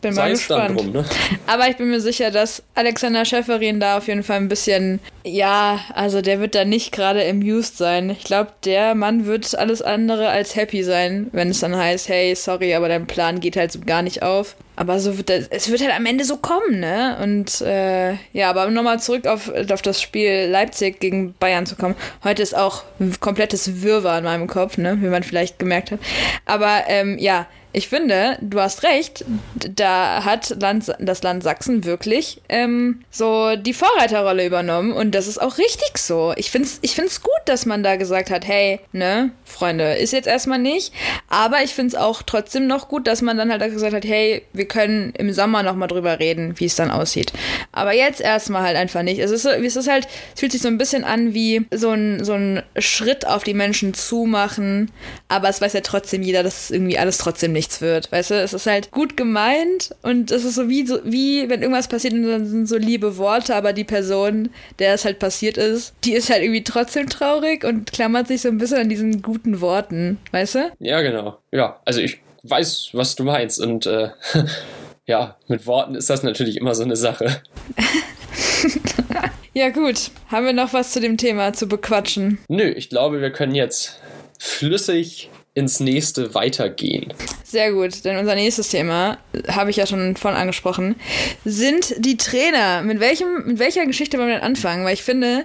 bin 0.02 0.14
mal 0.14 0.30
gespannt. 0.30 0.78
Drum, 0.78 0.90
ne? 0.90 1.04
Aber 1.46 1.68
ich 1.68 1.76
bin 1.76 1.88
mir 1.88 2.00
sicher, 2.00 2.30
dass 2.30 2.62
Alexander 2.74 3.24
Schäferin 3.24 3.80
da 3.80 3.98
auf 3.98 4.08
jeden 4.08 4.24
Fall 4.24 4.38
ein 4.38 4.48
bisschen, 4.48 5.00
ja, 5.24 5.80
also 5.94 6.20
der 6.20 6.40
wird 6.40 6.54
da 6.54 6.64
nicht 6.64 6.92
gerade 6.92 7.24
amused 7.26 7.78
sein. 7.78 8.10
Ich 8.10 8.24
glaube, 8.24 8.50
der 8.64 8.94
Mann 8.94 9.26
wird 9.26 9.56
alles 9.56 9.80
andere 9.80 10.28
als 10.28 10.56
happy 10.56 10.82
sein, 10.82 11.28
wenn 11.32 11.50
es 11.50 11.60
dann 11.60 11.76
heißt, 11.76 12.08
hey, 12.08 12.34
sorry, 12.34 12.74
aber 12.74 12.88
dein 12.88 13.06
Plan 13.06 13.40
geht 13.40 13.56
halt 13.56 13.72
so 13.72 13.80
gar 13.80 14.02
nicht 14.02 14.22
auf. 14.22 14.56
Aber 14.74 14.98
so 15.00 15.12
das, 15.12 15.48
es 15.48 15.70
wird 15.70 15.82
halt 15.82 15.94
am 15.94 16.06
Ende 16.06 16.24
so 16.24 16.38
kommen, 16.38 16.80
ne? 16.80 17.18
Und 17.22 17.60
äh, 17.60 18.12
ja, 18.32 18.48
aber 18.50 18.70
nochmal 18.70 19.00
zurück 19.00 19.26
auf, 19.26 19.50
auf 19.70 19.82
das 19.82 20.00
Spiel 20.00 20.48
Leipzig 20.50 21.00
gegen 21.00 21.34
Bayern 21.34 21.66
zu 21.66 21.76
kommen. 21.76 21.94
Heute 22.24 22.42
ist 22.42 22.56
auch 22.56 22.84
komplettes 23.20 23.82
Wirrwarr 23.82 24.18
in 24.18 24.24
meinem 24.24 24.46
Kopf, 24.46 24.78
ne? 24.78 24.98
Wie 25.00 25.08
man 25.08 25.22
vielleicht 25.22 25.58
gemerkt 25.58 25.90
hat. 25.90 26.00
Aber 26.46 26.84
ähm, 26.88 27.18
ja, 27.18 27.46
ich 27.74 27.88
finde, 27.88 28.36
du 28.42 28.60
hast 28.60 28.82
recht, 28.82 29.24
da 29.54 30.24
hat 30.24 30.50
Land, 30.60 30.94
das 30.98 31.22
Land 31.22 31.42
Sachsen 31.42 31.84
wirklich 31.84 32.42
ähm, 32.50 33.02
so 33.10 33.56
die 33.56 33.72
Vorreiterrolle 33.72 34.44
übernommen 34.44 34.92
und 34.92 35.14
das 35.14 35.26
ist 35.26 35.40
auch 35.40 35.56
richtig 35.56 35.96
so. 35.96 36.34
Ich 36.36 36.50
finde 36.50 36.68
es 36.68 36.78
ich 36.82 36.94
find's 36.94 37.22
gut, 37.22 37.32
dass 37.46 37.64
man 37.64 37.82
da 37.82 37.96
gesagt 37.96 38.30
hat, 38.30 38.46
hey, 38.46 38.80
ne, 38.92 39.30
Freunde, 39.44 39.94
ist 39.94 40.12
jetzt 40.12 40.28
erstmal 40.28 40.58
nicht, 40.58 40.92
aber 41.28 41.62
ich 41.62 41.72
finde 41.72 41.96
es 41.96 42.02
auch 42.02 42.22
trotzdem 42.22 42.66
noch 42.66 42.88
gut, 42.88 43.06
dass 43.06 43.22
man 43.22 43.38
dann 43.38 43.50
halt 43.50 43.62
gesagt 43.62 43.94
hat, 43.94 44.04
hey, 44.04 44.42
wir 44.52 44.61
können 44.66 45.12
im 45.16 45.32
Sommer 45.32 45.62
nochmal 45.62 45.88
drüber 45.88 46.18
reden, 46.18 46.54
wie 46.58 46.66
es 46.66 46.76
dann 46.76 46.90
aussieht. 46.90 47.32
Aber 47.72 47.92
jetzt 47.92 48.20
erstmal 48.20 48.62
halt 48.62 48.76
einfach 48.76 49.02
nicht. 49.02 49.18
Es 49.18 49.30
ist, 49.30 49.46
es 49.46 49.76
ist 49.76 49.88
halt, 49.88 50.06
es 50.34 50.40
fühlt 50.40 50.52
sich 50.52 50.62
so 50.62 50.68
ein 50.68 50.78
bisschen 50.78 51.04
an 51.04 51.32
wie 51.32 51.66
so 51.72 51.90
ein, 51.90 52.22
so 52.24 52.34
ein 52.34 52.62
Schritt 52.78 53.26
auf 53.26 53.44
die 53.44 53.54
Menschen 53.54 53.94
zumachen, 53.94 54.90
aber 55.28 55.48
es 55.48 55.60
weiß 55.60 55.72
ja 55.72 55.80
trotzdem 55.80 56.22
jeder, 56.22 56.42
dass 56.42 56.70
irgendwie 56.70 56.98
alles 56.98 57.18
trotzdem 57.18 57.52
nicht 57.52 57.62
nichts 57.62 57.80
wird. 57.80 58.10
Weißt 58.10 58.32
du, 58.32 58.34
es 58.34 58.52
ist 58.52 58.66
halt 58.66 58.90
gut 58.90 59.16
gemeint 59.16 59.94
und 60.02 60.32
es 60.32 60.44
ist 60.44 60.56
so 60.56 60.68
wie, 60.68 60.84
so 60.84 60.98
wie 61.04 61.48
wenn 61.48 61.62
irgendwas 61.62 61.86
passiert 61.86 62.12
und 62.12 62.24
dann 62.24 62.44
sind 62.44 62.66
so 62.66 62.76
liebe 62.76 63.16
Worte, 63.18 63.54
aber 63.54 63.72
die 63.72 63.84
Person, 63.84 64.50
der 64.80 64.94
es 64.94 65.04
halt 65.04 65.20
passiert 65.20 65.56
ist, 65.56 65.94
die 66.02 66.14
ist 66.14 66.28
halt 66.28 66.42
irgendwie 66.42 66.64
trotzdem 66.64 67.08
traurig 67.08 67.64
und 67.64 67.92
klammert 67.92 68.26
sich 68.26 68.40
so 68.40 68.48
ein 68.48 68.58
bisschen 68.58 68.78
an 68.78 68.88
diesen 68.88 69.22
guten 69.22 69.60
Worten. 69.60 70.18
Weißt 70.32 70.56
du? 70.56 70.72
Ja, 70.80 71.02
genau. 71.02 71.38
Ja, 71.52 71.80
also 71.84 72.00
ich 72.00 72.20
weiß, 72.42 72.90
was 72.92 73.16
du 73.16 73.24
meinst 73.24 73.60
und 73.60 73.86
äh, 73.86 74.10
ja, 75.06 75.36
mit 75.48 75.66
Worten 75.66 75.94
ist 75.94 76.10
das 76.10 76.22
natürlich 76.22 76.56
immer 76.56 76.74
so 76.74 76.82
eine 76.82 76.96
Sache. 76.96 77.42
ja, 79.54 79.70
gut. 79.70 80.10
Haben 80.28 80.46
wir 80.46 80.52
noch 80.52 80.72
was 80.72 80.92
zu 80.92 81.00
dem 81.00 81.16
Thema 81.16 81.52
zu 81.52 81.66
bequatschen? 81.66 82.38
Nö, 82.48 82.64
ich 82.64 82.88
glaube, 82.88 83.20
wir 83.20 83.30
können 83.30 83.54
jetzt 83.54 84.00
flüssig 84.38 85.30
ins 85.54 85.80
nächste 85.80 86.34
weitergehen. 86.34 87.12
Sehr 87.44 87.72
gut, 87.72 88.04
denn 88.06 88.16
unser 88.16 88.34
nächstes 88.34 88.70
Thema, 88.70 89.18
habe 89.48 89.70
ich 89.70 89.76
ja 89.76 89.86
schon 89.86 90.16
von 90.16 90.34
angesprochen, 90.34 90.96
sind 91.44 91.94
die 91.98 92.16
Trainer. 92.16 92.82
Mit, 92.82 93.00
welchem, 93.00 93.46
mit 93.46 93.58
welcher 93.58 93.84
Geschichte 93.84 94.16
wollen 94.16 94.28
wir 94.28 94.36
denn 94.36 94.44
anfangen? 94.44 94.84
Weil 94.86 94.94
ich 94.94 95.02
finde, 95.02 95.44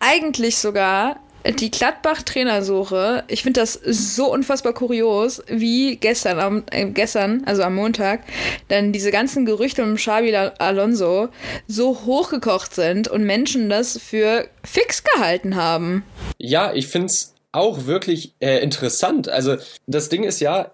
eigentlich 0.00 0.56
sogar 0.58 1.20
die 1.52 1.70
Gladbach-Trainersuche, 1.70 3.24
ich 3.28 3.42
finde 3.42 3.60
das 3.60 3.74
so 3.74 4.32
unfassbar 4.32 4.72
kurios, 4.72 5.42
wie 5.48 5.96
gestern, 5.96 6.38
am, 6.38 6.64
äh, 6.70 6.86
gestern, 6.86 7.42
also 7.46 7.62
am 7.62 7.74
Montag, 7.74 8.22
dann 8.68 8.92
diese 8.92 9.10
ganzen 9.10 9.46
Gerüchte 9.46 9.82
um 9.82 9.96
Xabi 9.96 10.34
Alonso 10.34 11.28
so 11.66 12.00
hochgekocht 12.04 12.74
sind 12.74 13.08
und 13.08 13.24
Menschen 13.24 13.68
das 13.68 13.98
für 13.98 14.48
fix 14.64 15.04
gehalten 15.04 15.56
haben. 15.56 16.04
Ja, 16.38 16.72
ich 16.72 16.88
finde 16.88 17.06
es 17.06 17.35
auch 17.56 17.86
wirklich 17.86 18.34
äh, 18.40 18.58
interessant. 18.62 19.28
Also 19.28 19.56
das 19.86 20.08
Ding 20.08 20.24
ist 20.24 20.40
ja, 20.40 20.72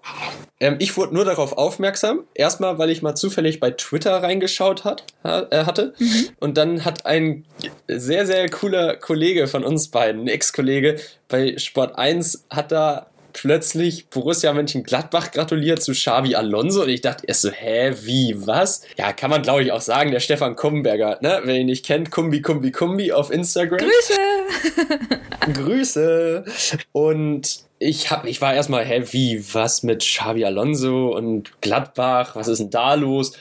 ähm, 0.59 0.75
ich 0.79 0.95
wurde 0.97 1.13
nur 1.13 1.25
darauf 1.25 1.53
aufmerksam. 1.53 2.25
Erstmal, 2.35 2.77
weil 2.77 2.89
ich 2.89 3.01
mal 3.01 3.15
zufällig 3.15 3.59
bei 3.59 3.71
Twitter 3.71 4.21
reingeschaut 4.21 4.83
hat, 4.83 5.05
äh, 5.23 5.65
hatte. 5.65 5.93
Mhm. 5.97 6.29
Und 6.39 6.57
dann 6.57 6.83
hat 6.83 7.05
ein 7.05 7.45
sehr, 7.87 8.25
sehr 8.25 8.49
cooler 8.49 8.97
Kollege 8.97 9.47
von 9.47 9.63
uns 9.63 9.89
beiden, 9.89 10.23
ein 10.23 10.27
Ex-Kollege 10.27 10.99
bei 11.29 11.57
Sport 11.57 11.97
1, 11.97 12.45
hat 12.49 12.71
da 12.71 13.07
plötzlich 13.33 14.07
Borussia 14.07 14.53
Mönchengladbach 14.53 15.31
gratuliert 15.31 15.81
zu 15.81 15.91
Xavi 15.91 16.35
Alonso 16.35 16.83
und 16.83 16.89
ich 16.89 17.01
dachte 17.01 17.25
erst 17.27 17.41
so, 17.41 17.51
hä, 17.51 17.93
wie, 18.03 18.47
was? 18.47 18.83
Ja, 18.97 19.11
kann 19.11 19.29
man 19.29 19.41
glaube 19.41 19.63
ich 19.63 19.71
auch 19.71 19.81
sagen, 19.81 20.11
der 20.11 20.19
Stefan 20.19 20.55
Kumberger, 20.55 21.17
ne? 21.21 21.41
Wer 21.43 21.55
ihn 21.55 21.65
nicht 21.65 21.85
kennt, 21.85 22.11
Kumbi 22.11 22.41
Kumbi 22.41 22.71
Kumbi 22.71 23.11
auf 23.11 23.31
Instagram. 23.31 23.79
Grüße! 23.79 25.53
Grüße! 25.53 26.45
Und 26.91 27.63
ich, 27.79 28.11
hab, 28.11 28.25
ich 28.25 28.39
war 28.39 28.53
erstmal, 28.53 28.85
hä, 28.85 29.03
wie, 29.11 29.43
was 29.53 29.83
mit 29.83 29.99
Xabi 29.99 30.45
Alonso 30.45 31.15
und 31.15 31.59
Gladbach, 31.61 32.35
was 32.35 32.47
ist 32.47 32.59
denn 32.59 32.69
da 32.69 32.93
los? 32.93 33.33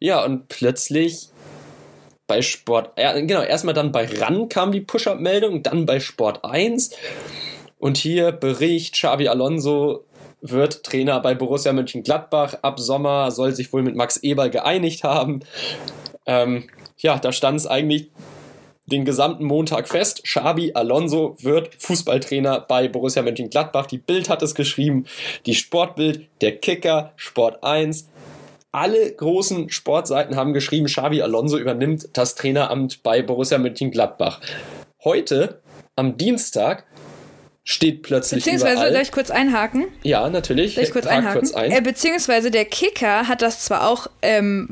Ja, 0.00 0.24
und 0.24 0.48
plötzlich 0.48 1.28
bei 2.26 2.42
Sport, 2.42 2.98
ja, 2.98 3.12
genau, 3.12 3.42
erstmal 3.42 3.74
dann 3.74 3.92
bei 3.92 4.06
RAN 4.06 4.48
kam 4.48 4.72
die 4.72 4.80
Push-Up-Meldung, 4.80 5.62
dann 5.62 5.86
bei 5.86 6.00
Sport 6.00 6.44
1 6.44 6.90
und 7.78 7.96
hier 7.96 8.32
Bericht, 8.32 8.94
Xabi 8.94 9.28
Alonso 9.28 10.04
wird 10.40 10.82
Trainer 10.82 11.20
bei 11.20 11.34
Borussia 11.34 11.72
Mönchengladbach. 11.72 12.58
Ab 12.62 12.78
Sommer 12.80 13.30
soll 13.30 13.54
sich 13.54 13.72
wohl 13.72 13.82
mit 13.82 13.96
Max 13.96 14.18
Eberl 14.18 14.50
geeinigt 14.50 15.04
haben. 15.04 15.40
Ähm, 16.26 16.64
ja, 16.98 17.18
da 17.18 17.32
stand 17.32 17.60
es 17.60 17.66
eigentlich 17.66 18.08
den 18.86 19.04
gesamten 19.04 19.44
Montag 19.44 19.88
fest. 19.88 20.22
Xabi 20.24 20.72
Alonso 20.74 21.36
wird 21.40 21.74
Fußballtrainer 21.78 22.60
bei 22.60 22.88
Borussia 22.88 23.22
Mönchengladbach. 23.22 23.86
Die 23.86 23.98
Bild 23.98 24.28
hat 24.28 24.42
es 24.42 24.54
geschrieben, 24.54 25.06
die 25.44 25.54
Sportbild, 25.54 26.28
der 26.40 26.56
Kicker, 26.58 27.12
Sport 27.16 27.64
1. 27.64 28.08
Alle 28.72 29.10
großen 29.12 29.70
Sportseiten 29.70 30.36
haben 30.36 30.52
geschrieben, 30.52 30.86
Xabi 30.86 31.22
Alonso 31.22 31.58
übernimmt 31.58 32.08
das 32.12 32.34
Traineramt 32.34 33.02
bei 33.02 33.22
Borussia 33.22 33.58
Mönchengladbach. 33.58 34.40
Heute, 35.02 35.60
am 35.96 36.16
Dienstag, 36.16 36.84
steht 37.68 38.02
plötzlich 38.02 38.44
Beziehungsweise, 38.44 38.74
überall. 38.74 38.92
soll 38.92 39.02
ich 39.02 39.10
kurz 39.10 39.28
einhaken? 39.28 39.86
Ja, 40.04 40.30
natürlich. 40.30 40.76
Soll 40.76 40.84
ich 40.84 40.92
kurz 40.92 41.06
Hak 41.06 41.12
einhaken? 41.14 41.40
kurz 41.40 41.52
ein. 41.52 41.72
Äh, 41.72 41.80
beziehungsweise 41.80 42.52
der 42.52 42.64
Kicker 42.64 43.26
hat 43.26 43.42
das 43.42 43.64
zwar 43.64 43.88
auch, 43.88 44.06
ähm, 44.22 44.68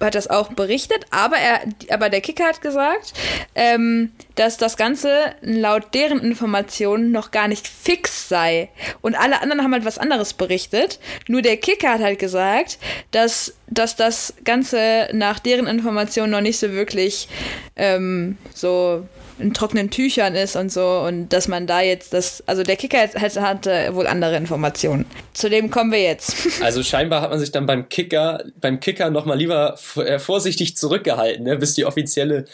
hat 0.00 0.14
das 0.14 0.30
auch 0.30 0.50
berichtet, 0.54 1.04
aber 1.10 1.36
er, 1.36 1.60
aber 1.90 2.08
der 2.08 2.22
Kicker 2.22 2.44
hat 2.44 2.62
gesagt, 2.62 3.12
ähm, 3.54 4.12
dass 4.36 4.56
das 4.56 4.78
Ganze 4.78 5.34
laut 5.42 5.92
deren 5.92 6.20
Informationen 6.20 7.12
noch 7.12 7.32
gar 7.32 7.48
nicht 7.48 7.68
fix 7.68 8.30
sei. 8.30 8.70
Und 9.02 9.14
alle 9.14 9.42
anderen 9.42 9.62
haben 9.62 9.74
halt 9.74 9.84
was 9.84 9.98
anderes 9.98 10.32
berichtet. 10.32 11.00
Nur 11.28 11.42
der 11.42 11.58
Kicker 11.58 11.90
hat 11.90 12.00
halt 12.00 12.18
gesagt, 12.18 12.78
dass, 13.10 13.52
dass 13.66 13.94
das 13.94 14.32
Ganze 14.42 15.10
nach 15.12 15.38
deren 15.38 15.66
Informationen 15.66 16.30
noch 16.30 16.40
nicht 16.40 16.58
so 16.58 16.72
wirklich 16.72 17.28
ähm, 17.76 18.38
so 18.54 19.06
in 19.38 19.54
trockenen 19.54 19.90
Tüchern 19.90 20.34
ist 20.34 20.56
und 20.56 20.70
so 20.72 21.00
und 21.06 21.30
dass 21.30 21.48
man 21.48 21.66
da 21.66 21.80
jetzt 21.80 22.12
das, 22.12 22.42
also 22.46 22.62
der 22.62 22.76
Kicker 22.76 22.98
hat, 22.98 23.14
hat, 23.14 23.36
hatte 23.40 23.94
wohl 23.94 24.06
andere 24.06 24.36
Informationen. 24.36 25.06
Zu 25.32 25.48
dem 25.48 25.70
kommen 25.70 25.92
wir 25.92 26.02
jetzt. 26.02 26.36
Also 26.62 26.82
scheinbar 26.82 27.22
hat 27.22 27.30
man 27.30 27.40
sich 27.40 27.50
dann 27.50 27.66
beim 27.66 27.88
Kicker, 27.88 28.44
beim 28.60 28.78
Kicker 28.78 29.10
nochmal 29.10 29.36
lieber 29.36 29.76
äh, 29.96 30.18
vorsichtig 30.18 30.76
zurückgehalten, 30.76 31.44
ne, 31.44 31.56
bis 31.56 31.74
die 31.74 31.84
offizielle 31.84 32.44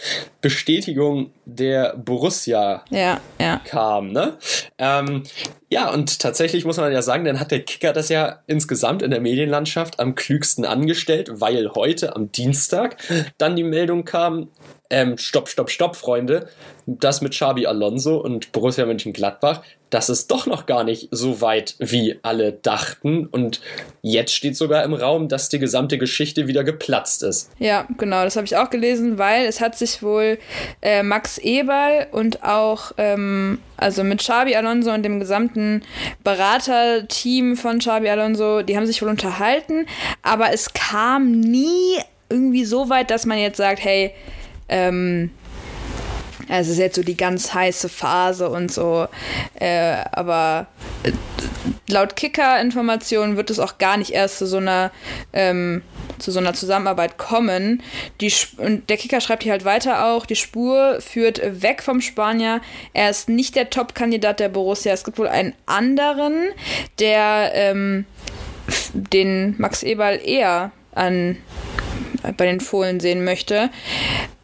Bestätigung 0.41 1.31
der 1.45 1.95
Borussia 1.97 2.85
ja, 2.91 3.21
ja. 3.39 3.61
kam. 3.65 4.13
Ne? 4.13 4.39
Ähm, 4.79 5.25
ja, 5.71 5.93
und 5.93 6.21
tatsächlich 6.21 6.65
muss 6.65 6.79
man 6.79 6.91
ja 6.91 7.03
sagen, 7.03 7.25
dann 7.25 7.39
hat 7.39 7.51
der 7.51 7.61
Kicker 7.61 7.93
das 7.93 8.09
ja 8.09 8.39
insgesamt 8.47 9.03
in 9.03 9.11
der 9.11 9.21
Medienlandschaft 9.21 10.01
am 10.01 10.15
klügsten 10.15 10.65
angestellt, 10.65 11.29
weil 11.33 11.71
heute 11.75 12.17
am 12.17 12.33
Dienstag 12.33 12.97
dann 13.37 13.57
die 13.57 13.65
Meldung 13.65 14.05
kam, 14.05 14.49
ähm, 14.91 15.19
stopp, 15.19 15.49
stopp, 15.49 15.71
stopp, 15.71 15.97
Freunde, 15.97 16.49
das 16.87 17.21
mit 17.21 17.33
Xabi 17.33 17.67
Alonso 17.67 18.17
und 18.17 18.53
Borussia 18.53 18.87
Mönchengladbach, 18.87 19.63
das 19.91 20.09
ist 20.09 20.31
doch 20.31 20.47
noch 20.47 20.67
gar 20.67 20.85
nicht 20.85 21.09
so 21.11 21.41
weit, 21.41 21.75
wie 21.79 22.19
alle 22.23 22.53
dachten. 22.53 23.27
Und 23.27 23.61
jetzt 24.03 24.35
steht 24.35 24.57
sogar 24.57 24.85
im 24.85 24.95
Raum, 24.95 25.29
dass 25.29 25.49
die 25.49 25.59
gesamte 25.59 25.99
Geschichte 25.99 26.47
wieder 26.47 26.65
geplatzt 26.65 27.23
ist. 27.23 27.51
Ja, 27.59 27.87
genau, 27.97 28.25
das 28.25 28.37
habe 28.37 28.47
ich 28.47 28.57
auch 28.57 28.71
gelesen, 28.71 29.19
weil 29.19 29.47
es 29.47 29.61
hat 29.61 29.77
sich 29.77 30.03
wohl 30.03 30.39
äh, 30.83 31.03
Max 31.03 31.39
Eberl 31.39 32.07
und 32.13 32.43
auch, 32.43 32.93
ähm, 32.99 33.61
also 33.77 34.05
mit 34.05 34.21
Xabi 34.21 34.57
Alonso 34.57 34.93
und 34.93 35.03
dem 35.03 35.21
gesamten 35.21 35.83
Beraterteam 36.25 37.57
von 37.57 37.79
Xabi 37.79 38.09
Alonso, 38.09 38.63
die 38.63 38.77
haben 38.77 38.87
sich 38.87 39.01
wohl 39.03 39.09
unterhalten, 39.09 39.87
aber 40.23 40.53
es 40.53 40.73
kam 40.73 41.31
nie 41.31 41.99
irgendwie 42.31 42.65
so 42.65 42.91
weit, 42.91 43.11
dass 43.11 43.25
man 43.25 43.39
jetzt 43.39 43.57
sagt, 43.57 43.83
hey, 43.83 44.13
ähm, 44.69 45.31
es 46.49 46.69
ist 46.69 46.79
jetzt 46.79 46.97
so 46.97 47.03
die 47.03 47.17
ganz 47.17 47.53
heiße 47.53 47.89
Phase 47.89 48.49
und 48.49 48.73
so. 48.73 49.07
Äh, 49.55 49.97
aber 50.13 50.67
äh, 51.03 51.13
laut 51.89 52.17
Kicker-Informationen 52.17 53.37
wird 53.37 53.51
es 53.51 53.59
auch 53.59 53.79
gar 53.79 53.97
nicht 53.97 54.13
erst 54.13 54.39
zu 54.39 54.47
so 54.47 54.57
einer 54.57 54.91
ähm, 55.33 55.83
zu 56.19 56.33
so 56.33 56.41
einer 56.41 56.55
Zusammenarbeit 56.55 57.19
kommen. 57.19 57.83
Die, 58.21 58.33
und 58.57 58.91
der 58.91 58.97
Kicker 58.97 59.21
schreibt 59.21 59.45
hier 59.45 59.53
halt 59.53 59.65
weiter 59.65 60.07
auch, 60.07 60.27
die 60.27 60.37
Spur 60.37 61.01
führt 61.01 61.41
weg 61.63 61.83
vom 61.83 62.01
Spanier. 62.01 62.61
Er 62.93 63.11
ist 63.11 63.29
nicht 63.29 63.55
der 63.55 63.71
Top-Kandidat 63.71 64.41
der 64.41 64.49
Borussia. 64.49 64.93
Es 64.93 65.05
gibt 65.05 65.19
wohl 65.19 65.29
einen 65.29 65.55
anderen, 65.67 66.49
der 66.99 67.53
ähm, 67.55 68.05
den 68.93 69.55
Max 69.59 69.83
Eberl 69.83 70.21
eher 70.23 70.73
an 70.93 71.37
bei 72.37 72.47
den 72.47 72.61
Fohlen 72.61 73.01
sehen 73.01 73.25
möchte. 73.25 73.71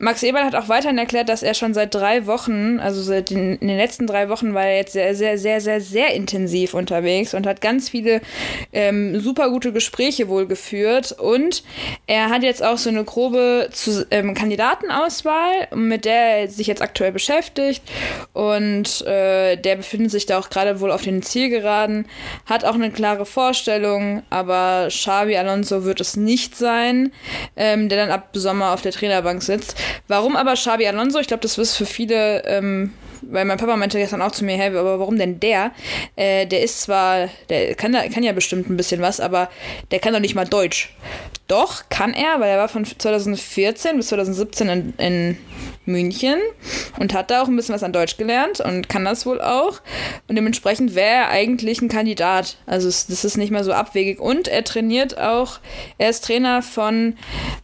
Max 0.05 0.23
Eberl 0.23 0.45
hat 0.45 0.55
auch 0.55 0.69
weiterhin 0.69 0.99
erklärt, 0.99 1.31
dass 1.31 1.43
er 1.43 1.55
schon 1.55 1.73
seit 1.73 1.95
drei 1.95 2.27
Wochen, 2.27 2.79
also 2.79 3.01
seit 3.01 3.31
den, 3.31 3.57
in 3.57 3.69
den 3.69 3.79
letzten 3.79 4.07
drei 4.07 4.29
Wochen, 4.29 4.53
war 4.53 4.67
er 4.67 4.77
jetzt 4.77 4.93
sehr, 4.93 5.15
sehr, 5.15 5.39
sehr, 5.39 5.63
sehr, 5.63 5.81
sehr 5.81 6.13
intensiv 6.13 6.75
unterwegs 6.75 7.33
und 7.33 7.47
hat 7.47 7.63
ganz 7.63 7.89
viele 7.89 8.21
ähm, 8.75 9.19
super 9.19 9.49
gute 9.49 9.73
Gespräche 9.73 10.29
wohl 10.29 10.47
geführt. 10.47 11.13
Und 11.13 11.65
er 12.07 12.29
hat 12.29 12.43
jetzt 12.43 12.63
auch 12.63 12.77
so 12.77 12.91
eine 12.91 13.03
grobe 13.03 13.71
zu, 13.73 14.07
ähm, 14.11 14.35
Kandidatenauswahl, 14.35 15.69
mit 15.75 16.05
der 16.05 16.41
er 16.41 16.49
sich 16.49 16.67
jetzt 16.67 16.83
aktuell 16.83 17.13
beschäftigt. 17.13 17.83
Und 18.35 19.01
äh, 19.07 19.57
der 19.57 19.77
befindet 19.77 20.11
sich 20.11 20.27
da 20.27 20.39
auch 20.39 20.51
gerade 20.51 20.81
wohl 20.81 20.93
auf 20.93 21.01
den 21.01 21.23
Zielgeraden, 21.23 22.05
hat 22.45 22.67
auch 22.67 22.75
eine 22.75 22.91
klare 22.91 23.25
Vorstellung, 23.25 24.23
aber 24.29 24.89
Xabi 24.91 25.35
Alonso 25.39 25.85
wird 25.85 26.03
es 26.03 26.15
nicht 26.15 26.59
sein, 26.59 27.11
ähm, 27.57 27.89
der 27.89 27.97
dann 27.97 28.11
ab 28.11 28.29
Sommer 28.35 28.75
auf 28.75 28.83
der 28.83 28.93
Trainerbank 28.93 29.43
sitzt. 29.43 29.77
Warum 30.09 30.37
aber 30.37 30.55
Xabi 30.55 30.87
Alonso? 30.87 31.19
Ich 31.19 31.27
glaube, 31.27 31.43
das 31.43 31.59
ist 31.59 31.77
für 31.77 31.87
viele, 31.87 32.45
ähm, 32.47 32.93
weil 33.31 33.45
mein 33.45 33.59
Papa 33.59 33.77
meinte 33.77 33.99
gestern 33.99 34.23
auch 34.23 34.33
zu 34.33 34.45
mir, 34.45 34.57
hey, 34.57 34.77
aber 34.77 34.99
warum 34.99 35.19
denn 35.19 35.41
der? 35.41 35.73
Äh, 36.17 36.47
der 36.47 36.63
ist 36.63 36.83
zwar, 36.83 37.29
der 37.49 37.75
kann, 37.75 37.93
kann 38.13 38.23
ja 38.23 38.33
bestimmt 38.33 38.69
ein 38.69 38.77
bisschen 38.77 39.01
was, 39.01 39.21
aber 39.21 39.51
der 39.91 40.01
kann 40.01 40.13
doch 40.13 40.21
nicht 40.21 40.35
mal 40.35 40.47
Deutsch. 40.47 40.95
Doch, 41.47 41.91
kann 41.91 42.15
er, 42.15 42.41
weil 42.41 42.51
er 42.51 42.59
war 42.59 42.69
von 42.69 42.87
2014 42.87 43.97
bis 43.97 44.09
2017 44.09 44.69
in, 44.69 44.95
in 44.97 45.39
München 45.85 46.39
und 46.99 47.13
hat 47.13 47.31
da 47.31 47.43
auch 47.43 47.49
ein 47.49 47.57
bisschen 47.57 47.75
was 47.75 47.83
an 47.83 47.93
Deutsch 47.93 48.17
gelernt 48.17 48.61
und 48.61 48.89
kann 48.89 49.05
das 49.05 49.27
wohl 49.27 49.43
auch. 49.43 49.81
Und 50.27 50.37
dementsprechend 50.37 50.95
wäre 50.95 51.25
er 51.25 51.29
eigentlich 51.29 51.83
ein 51.83 51.89
Kandidat. 51.89 52.57
Also 52.65 52.87
das 52.87 53.25
ist 53.25 53.37
nicht 53.37 53.51
mehr 53.51 53.65
so 53.65 53.73
abwegig. 53.73 54.21
Und 54.21 54.49
er 54.49 54.65
trainiert 54.65 55.19
auch, 55.19 55.59
er 55.99 56.11
ist 56.11 56.25
Trainer 56.25 56.63
von 56.63 57.17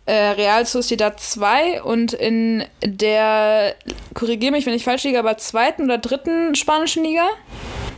äh, 0.04 0.12
Real 0.12 0.66
Sociedad 0.66 1.18
2 1.18 1.82
und 1.82 2.12
in 2.12 2.64
der, 2.84 3.74
korrigiere 4.12 4.52
mich, 4.52 4.66
wenn 4.66 4.74
ich 4.74 4.84
falsch 4.84 5.04
liege, 5.04 5.18
aber 5.18 5.38
zweiten 5.50 5.84
oder 5.84 5.98
dritten 5.98 6.54
spanischen 6.54 7.02
Liga. 7.02 7.28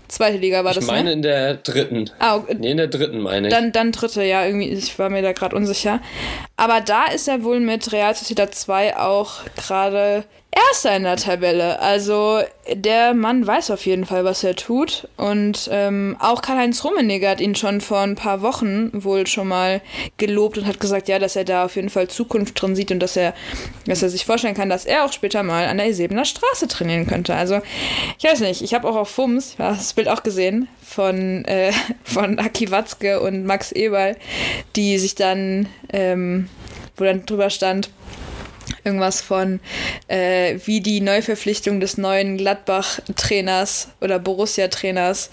Zweite 0.09 0.39
Liga 0.39 0.65
war 0.65 0.71
ich 0.71 0.77
das, 0.77 0.85
Ich 0.85 0.91
meine 0.91 1.05
ne? 1.05 1.13
in 1.13 1.23
der 1.23 1.55
dritten. 1.55 2.11
Ah, 2.19 2.37
okay. 2.37 2.57
Nee, 2.59 2.71
in 2.71 2.77
der 2.79 2.87
dritten 2.87 3.21
meine 3.21 3.49
ich. 3.49 3.55
Dann, 3.55 3.73
dann 3.73 3.93
dritte, 3.93 4.23
ja, 4.23 4.45
irgendwie, 4.45 4.69
ich 4.69 4.99
war 4.99 5.11
mir 5.11 5.23
da 5.23 5.33
gerade 5.33 5.55
unsicher. 5.55 6.01
Aber 6.57 6.81
da 6.81 7.07
ist 7.07 7.29
er 7.29 7.45
wohl 7.45 7.61
mit 7.61 7.93
Real 7.93 8.15
Sociedad 8.15 8.55
2 8.55 8.97
auch 8.97 9.45
gerade 9.55 10.25
Erster 10.55 10.95
in 10.95 11.05
der 11.05 11.17
Tabelle. 11.17 11.81
Also 11.81 12.41
der 12.71 13.15
Mann 13.15 13.47
weiß 13.47 13.71
auf 13.71 13.87
jeden 13.87 14.05
Fall, 14.05 14.25
was 14.25 14.45
er 14.45 14.55
tut. 14.55 15.09
Und 15.17 15.71
ähm, 15.73 16.15
auch 16.19 16.43
Karl-Heinz 16.43 16.85
Rummenigge 16.85 17.27
hat 17.27 17.41
ihn 17.41 17.55
schon 17.55 17.81
vor 17.81 18.01
ein 18.01 18.17
paar 18.17 18.43
Wochen 18.43 18.91
wohl 18.93 19.27
schon 19.27 19.49
mal 19.49 19.81
gelobt 20.19 20.59
und 20.59 20.67
hat 20.67 20.79
gesagt, 20.79 21.09
ja, 21.09 21.19
dass 21.19 21.37
er 21.37 21.45
da 21.45 21.65
auf 21.65 21.77
jeden 21.77 21.89
Fall 21.89 22.09
Zukunft 22.09 22.61
drin 22.61 22.77
sieht 22.77 22.91
und 22.91 23.01
dass 23.01 23.17
er, 23.17 23.33
dass 23.87 24.03
er 24.03 24.11
sich 24.11 24.27
vorstellen 24.27 24.55
kann, 24.55 24.69
dass 24.69 24.85
er 24.85 25.07
auch 25.07 25.13
später 25.13 25.43
mal 25.43 25.67
an 25.69 25.79
der 25.79 25.87
Esebener 25.87 26.27
Straße 26.27 26.69
trainieren 26.69 27.07
könnte. 27.07 27.35
Also 27.35 27.63
ich 28.19 28.25
weiß 28.25 28.41
nicht, 28.41 28.61
ich 28.61 28.75
habe 28.75 28.87
auch 28.87 28.97
auf 28.97 29.09
FUMS, 29.09 29.55
ich 29.55 29.59
habe 29.59 29.75
das 29.75 29.95
Bild 29.95 30.09
auch 30.09 30.23
gesehen, 30.23 30.69
von, 30.83 31.47
äh, 31.47 31.73
von 32.05 32.39
Aki 32.39 32.71
Watzke 32.71 33.21
und 33.21 33.47
Max 33.47 33.73
Eberl, 33.73 34.17
die 34.77 34.99
sich 34.99 35.15
dann, 35.15 35.71
ähm, 35.91 36.51
wo 36.99 37.05
dann 37.05 37.25
drüber 37.25 37.49
stand, 37.49 37.89
irgendwas 38.85 39.21
von, 39.21 39.61
äh, 40.09 40.59
wie 40.65 40.81
die 40.81 41.01
Neuverpflichtung 41.01 41.81
des 41.81 41.99
neuen 41.99 42.37
Gladbach-Trainers 42.37 43.89
oder 44.01 44.19
Borussia-Trainers 44.19 45.31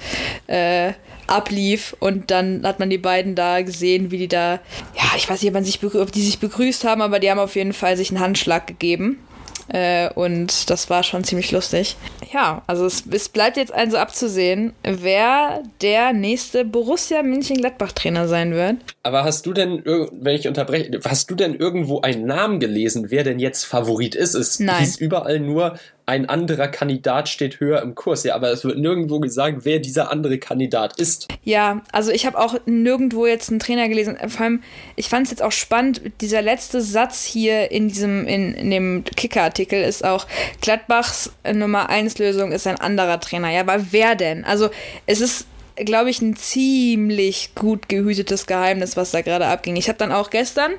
äh, 0.48 0.94
ablief 1.28 1.96
und 2.00 2.32
dann 2.32 2.66
hat 2.66 2.80
man 2.80 2.90
die 2.90 2.98
beiden 2.98 3.36
da 3.36 3.62
gesehen, 3.62 4.12
wie 4.12 4.18
die 4.18 4.28
da, 4.28 4.54
ja, 4.96 5.04
ich 5.16 5.30
weiß 5.30 5.42
nicht, 5.42 5.56
ob, 5.56 5.64
sich 5.64 5.84
ob 5.84 6.12
die 6.12 6.24
sich 6.24 6.40
begrüßt 6.40 6.84
haben, 6.84 7.02
aber 7.02 7.20
die 7.20 7.30
haben 7.30 7.40
auf 7.40 7.56
jeden 7.56 7.74
Fall 7.74 7.96
sich 7.98 8.10
einen 8.10 8.20
Handschlag 8.20 8.68
gegeben. 8.68 9.20
Äh, 9.70 10.10
und 10.14 10.70
das 10.70 10.90
war 10.90 11.04
schon 11.04 11.24
ziemlich 11.24 11.52
lustig. 11.52 11.96
Ja, 12.34 12.64
also 12.68 12.86
es, 12.86 13.04
es, 13.10 13.30
bleibt 13.30 13.58
jetzt 13.58 13.74
also 13.74 13.98
abzusehen, 13.98 14.74
wer 14.84 15.62
der 15.82 16.14
nächste 16.14 16.66
Borussia 16.66 17.22
München-Gladbach-Trainer 17.22 18.28
sein 18.28 18.54
wird. 18.54 18.78
Aber 19.04 19.24
hast 19.24 19.46
du 19.46 19.54
denn, 19.54 19.84
wenn 19.86 20.36
ich 20.36 20.48
unterbreche, 20.48 21.00
hast 21.06 21.30
du 21.30 21.36
denn 21.36 21.56
irgendwo 21.56 22.02
einen 22.02 22.26
Namen 22.26 22.60
gelesen, 22.60 23.12
wer 23.12 23.24
denn 23.24 23.40
jetzt 23.40 23.66
Favorit 23.66 24.16
ist? 24.16 24.34
Es 24.34 24.60
Nein. 24.60 24.80
hieß 24.80 24.98
überall 24.98 25.40
nur 25.40 25.78
ein 26.10 26.28
anderer 26.28 26.68
Kandidat 26.68 27.30
steht 27.30 27.60
höher 27.60 27.84
im 27.84 27.94
Kurs. 27.94 28.24
Ja, 28.24 28.34
aber 28.34 28.52
es 28.52 28.64
wird 28.64 28.80
nirgendwo 28.80 29.20
gesagt, 29.20 29.60
wer 29.64 29.78
dieser 29.78 30.12
andere 30.12 30.40
Kandidat 30.40 31.00
ist. 31.00 31.28
Ja, 31.44 31.84
also 31.92 32.10
ich 32.10 32.26
habe 32.26 32.40
auch 32.40 32.56
nirgendwo 32.66 33.28
jetzt 33.28 33.52
einen 33.52 33.60
Trainer 33.60 33.88
gelesen. 33.88 34.18
Vor 34.28 34.42
allem, 34.42 34.64
ich 34.96 35.08
fand 35.08 35.26
es 35.28 35.32
jetzt 35.32 35.44
auch 35.44 35.52
spannend, 35.52 36.02
dieser 36.20 36.42
letzte 36.42 36.82
Satz 36.82 37.26
hier 37.26 37.70
in 37.70 37.90
diesem, 37.90 38.26
in, 38.26 38.56
in 38.56 38.72
dem 38.72 39.04
Kicker-Artikel 39.04 39.84
ist 39.84 40.04
auch, 40.04 40.26
Gladbachs 40.62 41.32
Nummer 41.54 41.90
1 41.90 42.18
Lösung 42.18 42.54
ist 42.54 42.66
ein 42.66 42.82
anderer 42.82 43.20
Trainer. 43.20 43.52
Ja, 43.52 43.62
aber 43.62 43.92
wer 43.92 44.16
denn? 44.16 44.46
Also 44.46 44.72
es 45.06 45.22
ist 45.22 45.46
glaube 45.86 46.10
ich, 46.10 46.22
ein 46.22 46.36
ziemlich 46.36 47.56
gut 47.56 47.90
gehütetes 47.90 48.48
Geheimnis, 48.48 48.98
was 48.98 49.12
da 49.12 49.22
gerade 49.22 49.48
abging. 49.48 49.76
Ich 49.76 49.88
habe 49.88 49.98
dann 49.98 50.12
auch 50.12 50.30
gestern, 50.30 50.74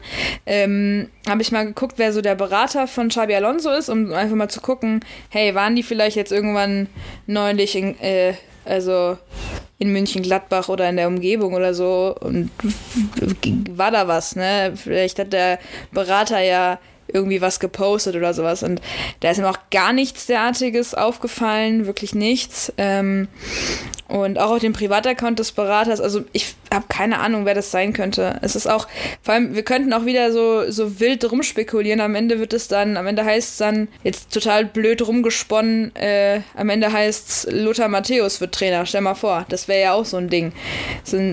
ähm, 0.46 1.08
habe 1.28 1.42
ich 1.42 1.52
mal 1.52 1.66
geguckt, 1.66 1.94
wer 1.96 2.12
so 2.12 2.20
der 2.20 2.34
Berater 2.34 2.86
von 2.86 3.08
Xabi 3.08 3.34
Alonso 3.34 3.70
ist, 3.70 3.88
um 3.88 4.12
einfach 4.12 4.36
mal 4.36 4.48
zu 4.48 4.60
gucken, 4.60 5.00
hey, 5.28 5.54
waren 5.54 5.76
die 5.76 5.82
vielleicht 5.82 6.16
jetzt 6.16 6.32
irgendwann 6.32 6.88
neulich 7.26 7.76
in, 7.76 7.98
äh, 8.00 8.34
also 8.64 9.18
in 9.78 9.92
München 9.92 10.22
Gladbach 10.22 10.68
oder 10.68 10.88
in 10.88 10.96
der 10.96 11.08
Umgebung 11.08 11.54
oder 11.54 11.72
so 11.72 12.14
und 12.20 12.50
war 13.70 13.90
da 13.90 14.06
was, 14.06 14.36
ne? 14.36 14.74
Vielleicht 14.76 15.18
hat 15.18 15.32
der 15.32 15.58
Berater 15.90 16.40
ja 16.40 16.78
irgendwie 17.12 17.40
was 17.40 17.60
gepostet 17.60 18.16
oder 18.16 18.34
sowas. 18.34 18.62
Und 18.62 18.80
da 19.20 19.30
ist 19.30 19.38
ihm 19.38 19.44
auch 19.44 19.58
gar 19.70 19.92
nichts 19.92 20.26
derartiges 20.26 20.94
aufgefallen, 20.94 21.86
wirklich 21.86 22.14
nichts. 22.14 22.72
Ähm, 22.76 23.28
und 24.08 24.38
auch 24.40 24.50
auf 24.50 24.58
dem 24.58 24.72
Privataccount 24.72 25.38
des 25.38 25.52
Beraters, 25.52 26.00
also 26.00 26.22
ich 26.32 26.56
habe 26.72 26.86
keine 26.88 27.20
Ahnung, 27.20 27.46
wer 27.46 27.54
das 27.54 27.70
sein 27.70 27.92
könnte. 27.92 28.38
Es 28.42 28.56
ist 28.56 28.66
auch, 28.66 28.88
vor 29.22 29.34
allem, 29.34 29.54
wir 29.54 29.62
könnten 29.62 29.92
auch 29.92 30.04
wieder 30.04 30.32
so, 30.32 30.68
so 30.70 30.98
wild 30.98 31.30
rumspekulieren. 31.30 32.00
Am 32.00 32.16
Ende 32.16 32.40
wird 32.40 32.52
es 32.52 32.66
dann, 32.66 32.96
am 32.96 33.06
Ende 33.06 33.24
heißt 33.24 33.52
es 33.52 33.56
dann, 33.58 33.88
jetzt 34.02 34.32
total 34.32 34.64
blöd 34.64 35.06
rumgesponnen, 35.06 35.94
äh, 35.94 36.40
am 36.56 36.70
Ende 36.70 36.92
heißt 36.92 37.28
es, 37.28 37.48
Lothar 37.52 37.88
Matthäus 37.88 38.40
wird 38.40 38.54
Trainer. 38.54 38.84
Stell 38.84 39.00
mal 39.00 39.14
vor, 39.14 39.46
das 39.48 39.68
wäre 39.68 39.80
ja 39.80 39.92
auch 39.94 40.04
so 40.04 40.16
ein 40.16 40.28
Ding. 40.28 40.52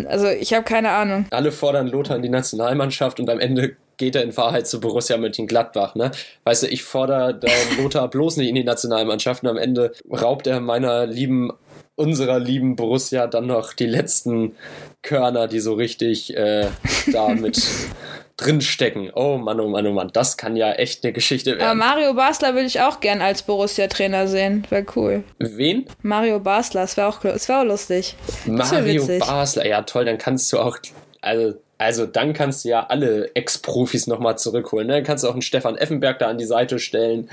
Also 0.07 0.27
ich 0.27 0.53
habe 0.53 0.63
keine 0.63 0.89
Ahnung. 0.89 1.25
Alle 1.31 1.51
fordern 1.51 1.87
Lothar 1.87 2.17
in 2.17 2.21
die 2.21 2.29
Nationalmannschaft 2.29 3.19
und 3.19 3.29
am 3.29 3.39
Ende 3.39 3.75
geht 3.97 4.15
er 4.15 4.23
in 4.23 4.35
Wahrheit 4.37 4.67
zu 4.67 4.79
Borussia 4.79 5.17
Mönchengladbach. 5.17 5.95
Ne? 5.95 6.11
Weißt 6.43 6.63
du, 6.63 6.67
ich 6.67 6.83
fordere 6.83 7.39
Lothar 7.77 8.09
bloß 8.09 8.37
nicht 8.37 8.49
in 8.49 8.55
die 8.55 8.63
Nationalmannschaft 8.63 9.43
und 9.43 9.49
am 9.49 9.57
Ende 9.57 9.91
raubt 10.09 10.47
er 10.47 10.59
meiner 10.59 11.05
lieben 11.05 11.51
unserer 11.95 12.39
lieben 12.39 12.75
Borussia 12.75 13.25
dann 13.27 13.47
noch 13.47 13.73
die 13.73 13.87
letzten 13.87 14.55
Körner, 15.01 15.47
die 15.47 15.59
so 15.59 15.73
richtig 15.73 16.35
äh, 16.37 16.67
da 17.11 17.29
mit 17.29 17.59
drinstecken. 18.37 19.11
Oh 19.15 19.37
Mann, 19.37 19.59
oh 19.59 19.67
Mann, 19.67 19.87
oh 19.87 19.93
Mann, 19.93 20.11
das 20.13 20.37
kann 20.37 20.55
ja 20.55 20.73
echt 20.73 21.03
eine 21.03 21.11
Geschichte 21.11 21.57
werden. 21.57 21.63
Aber 21.63 21.73
Mario 21.73 22.13
Basler 22.13 22.53
würde 22.53 22.67
ich 22.67 22.81
auch 22.81 22.99
gern 22.99 23.21
als 23.21 23.41
Borussia-Trainer 23.41 24.27
sehen. 24.27 24.65
Wäre 24.69 24.85
cool. 24.95 25.23
Wen? 25.39 25.87
Mario 26.03 26.39
Basler, 26.39 26.81
das 26.81 26.97
wäre 26.97 27.07
auch, 27.07 27.23
wär 27.23 27.35
auch 27.35 27.63
lustig. 27.63 28.15
Mario 28.45 29.07
Basler, 29.17 29.65
ja 29.65 29.81
toll, 29.81 30.05
dann 30.05 30.19
kannst 30.19 30.53
du 30.53 30.59
auch, 30.59 30.77
also 31.21 31.55
also 31.77 32.05
dann 32.05 32.33
kannst 32.33 32.65
du 32.65 32.69
ja 32.69 32.87
alle 32.87 33.31
Ex-Profis 33.35 34.07
nochmal 34.07 34.37
zurückholen. 34.37 34.87
Ne? 34.87 34.93
Dann 34.93 35.03
kannst 35.03 35.23
du 35.23 35.27
auch 35.27 35.33
einen 35.33 35.41
Stefan 35.41 35.77
Effenberg 35.77 36.19
da 36.19 36.27
an 36.27 36.37
die 36.37 36.45
Seite 36.45 36.79
stellen. 36.79 37.29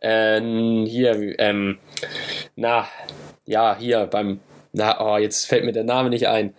Ähm, 0.00 0.84
hier, 0.86 1.38
ähm, 1.38 1.78
na, 2.56 2.86
ja, 3.46 3.76
hier 3.78 4.06
beim, 4.06 4.40
na, 4.72 5.00
oh, 5.00 5.16
jetzt 5.16 5.46
fällt 5.46 5.64
mir 5.64 5.72
der 5.72 5.84
Name 5.84 6.10
nicht 6.10 6.28
ein. 6.28 6.54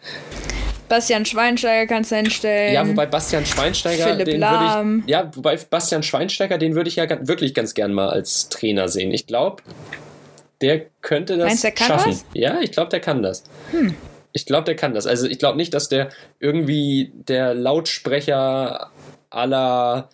Bastian 0.90 1.26
Schweinsteiger 1.26 1.86
kannst 1.86 2.12
du 2.12 2.16
hinstellen. 2.16 2.74
Ja, 2.74 2.88
wobei 2.88 3.06
Bastian 3.06 3.46
Schweinsteiger, 3.46 4.06
Philipp 4.06 4.26
den 4.26 4.42
würde 4.42 5.04
ich, 5.04 5.10
ja, 5.10 5.30
wobei 5.36 5.58
Bastian 5.58 6.02
Schweinsteiger, 6.02 6.58
den 6.58 6.76
würde 6.76 6.88
ich 6.88 6.96
ja 6.96 7.28
wirklich 7.28 7.54
ganz 7.54 7.74
gern 7.74 7.94
mal 7.94 8.10
als 8.10 8.48
Trainer 8.50 8.88
sehen. 8.88 9.12
Ich 9.12 9.28
glaube, 9.28 9.62
der 10.62 10.86
könnte 11.02 11.38
das 11.38 11.48
Meinst, 11.48 11.64
der 11.64 11.72
kann 11.72 11.88
schaffen. 11.88 12.12
Das? 12.12 12.26
Ja, 12.34 12.60
ich 12.62 12.72
glaube, 12.72 12.90
der 12.90 13.02
kann 13.02 13.22
das. 13.22 13.44
Hm. 13.72 13.96
Ich 14.38 14.46
glaube, 14.46 14.66
der 14.66 14.76
kann 14.76 14.94
das. 14.94 15.08
Also 15.08 15.26
ich 15.26 15.40
glaube 15.40 15.58
nicht, 15.58 15.74
dass 15.74 15.90
der 15.90 16.10
irgendwie 16.40 17.12
der 17.16 17.56
Lautsprecher 17.56 18.92
aller 19.32 20.10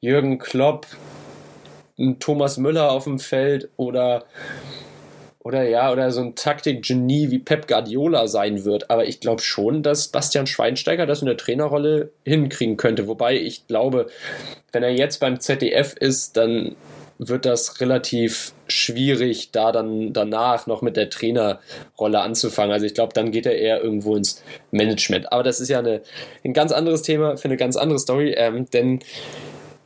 Jürgen 0.00 0.38
Klopp, 0.38 0.86
Thomas 2.20 2.56
Müller 2.56 2.92
auf 2.92 3.02
dem 3.02 3.18
Feld 3.18 3.68
oder 3.76 4.26
oder 5.40 5.68
ja, 5.68 5.90
oder 5.90 6.12
so 6.12 6.20
ein 6.20 6.36
Taktikgenie 6.36 7.32
wie 7.32 7.40
Pep 7.40 7.66
Guardiola 7.66 8.28
sein 8.28 8.64
wird. 8.64 8.90
Aber 8.90 9.06
ich 9.06 9.18
glaube 9.18 9.42
schon, 9.42 9.82
dass 9.82 10.06
Bastian 10.06 10.46
Schweinsteiger 10.46 11.04
das 11.04 11.20
in 11.20 11.26
der 11.26 11.36
Trainerrolle 11.36 12.12
hinkriegen 12.24 12.76
könnte. 12.76 13.08
Wobei 13.08 13.36
ich 13.36 13.66
glaube, 13.66 14.06
wenn 14.70 14.84
er 14.84 14.92
jetzt 14.92 15.18
beim 15.18 15.40
ZDF 15.40 15.94
ist, 15.94 16.36
dann 16.36 16.76
wird 17.18 17.44
das 17.44 17.80
relativ 17.80 18.52
schwierig, 18.66 19.50
da 19.52 19.72
dann 19.72 20.12
danach 20.12 20.66
noch 20.66 20.82
mit 20.82 20.96
der 20.96 21.10
Trainerrolle 21.10 22.20
anzufangen. 22.20 22.72
Also 22.72 22.86
ich 22.86 22.94
glaube, 22.94 23.12
dann 23.14 23.30
geht 23.30 23.46
er 23.46 23.56
eher 23.56 23.82
irgendwo 23.82 24.16
ins 24.16 24.42
Management. 24.70 25.32
Aber 25.32 25.42
das 25.42 25.60
ist 25.60 25.68
ja 25.68 25.78
eine, 25.78 26.02
ein 26.44 26.52
ganz 26.52 26.72
anderes 26.72 27.02
Thema 27.02 27.36
für 27.36 27.46
eine 27.46 27.56
ganz 27.56 27.76
andere 27.76 27.98
Story, 27.98 28.34
ähm, 28.36 28.68
denn 28.70 29.00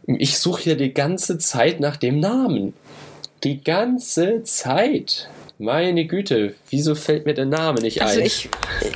ich 0.07 0.39
suche 0.39 0.63
hier 0.63 0.77
die 0.77 0.95
ganze 0.95 1.39
Zeit 1.39 1.81
nach 1.81 1.97
dem 1.97 2.19
Namen. 2.19 2.73
Die 3.45 3.63
ganze 3.63 4.43
Zeit. 4.43 5.29
Meine 5.59 6.07
Güte, 6.07 6.55
wieso 6.71 6.95
fällt 6.95 7.27
mir 7.27 7.35
der 7.35 7.45
Name 7.45 7.81
nicht 7.81 8.01
also 8.01 8.21
ein? 8.21 8.27
Ich, 8.27 8.49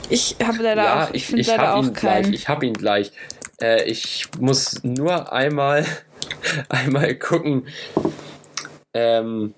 ich 0.09 0.37
habe 0.43 0.63
leider 0.63 0.85
ja, 0.85 1.05
auch, 1.05 1.11
ich, 1.13 1.33
ich, 1.33 1.41
ich 1.41 1.47
leider 1.49 1.75
auch 1.75 1.93
keinen. 1.93 2.23
Gleich, 2.23 2.35
ich 2.35 2.49
habe 2.49 2.67
ihn 2.67 2.73
gleich. 2.73 3.13
Äh, 3.61 3.85
ich 3.85 4.27
muss 4.39 4.83
nur 4.83 5.33
einmal, 5.33 5.85
einmal 6.69 7.15
gucken. 7.15 7.67
Ähm, 8.95 9.55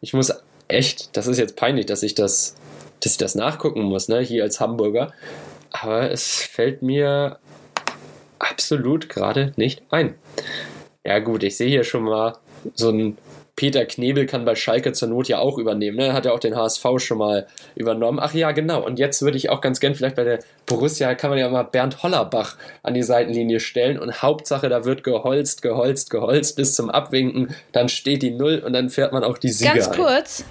ich 0.00 0.12
muss 0.12 0.32
echt, 0.68 1.16
das 1.16 1.26
ist 1.26 1.38
jetzt 1.38 1.56
peinlich, 1.56 1.86
dass 1.86 2.02
ich 2.02 2.14
das, 2.14 2.56
dass 3.00 3.12
ich 3.12 3.18
das 3.18 3.34
nachgucken 3.34 3.82
muss, 3.82 4.08
ne, 4.08 4.20
hier 4.20 4.42
als 4.44 4.60
Hamburger. 4.60 5.12
Aber 5.70 6.10
es 6.10 6.36
fällt 6.36 6.82
mir 6.82 7.38
absolut 8.38 9.08
gerade 9.08 9.52
nicht 9.56 9.82
ein. 9.90 10.14
Ja 11.04 11.18
gut, 11.18 11.42
ich 11.42 11.56
sehe 11.56 11.68
hier 11.68 11.84
schon 11.84 12.04
mal 12.04 12.36
so 12.74 12.90
ein 12.90 13.16
Peter 13.60 13.84
Knebel 13.84 14.24
kann 14.24 14.46
bei 14.46 14.54
Schalke 14.54 14.94
zur 14.94 15.08
Not 15.08 15.28
ja 15.28 15.38
auch 15.38 15.58
übernehmen. 15.58 15.98
Ne? 15.98 16.14
Hat 16.14 16.24
ja 16.24 16.32
auch 16.32 16.38
den 16.38 16.56
HSV 16.56 16.82
schon 16.96 17.18
mal 17.18 17.46
übernommen. 17.74 18.18
Ach 18.18 18.32
ja, 18.32 18.52
genau. 18.52 18.82
Und 18.82 18.98
jetzt 18.98 19.20
würde 19.20 19.36
ich 19.36 19.50
auch 19.50 19.60
ganz 19.60 19.80
gern 19.80 19.94
vielleicht 19.94 20.16
bei 20.16 20.24
der 20.24 20.38
Borussia 20.64 21.14
kann 21.14 21.28
man 21.28 21.38
ja 21.38 21.46
mal 21.50 21.64
Bernd 21.64 22.02
Hollerbach 22.02 22.56
an 22.82 22.94
die 22.94 23.02
Seitenlinie 23.02 23.60
stellen 23.60 23.98
und 23.98 24.22
Hauptsache, 24.22 24.70
da 24.70 24.86
wird 24.86 25.04
geholzt, 25.04 25.60
geholzt, 25.60 26.08
geholzt 26.08 26.56
bis 26.56 26.74
zum 26.74 26.88
Abwinken. 26.88 27.54
Dann 27.72 27.90
steht 27.90 28.22
die 28.22 28.30
Null 28.30 28.62
und 28.64 28.72
dann 28.72 28.88
fährt 28.88 29.12
man 29.12 29.24
auch 29.24 29.36
die 29.36 29.50
Sieger 29.50 29.74
Ganz 29.74 29.90
kurz, 29.90 30.44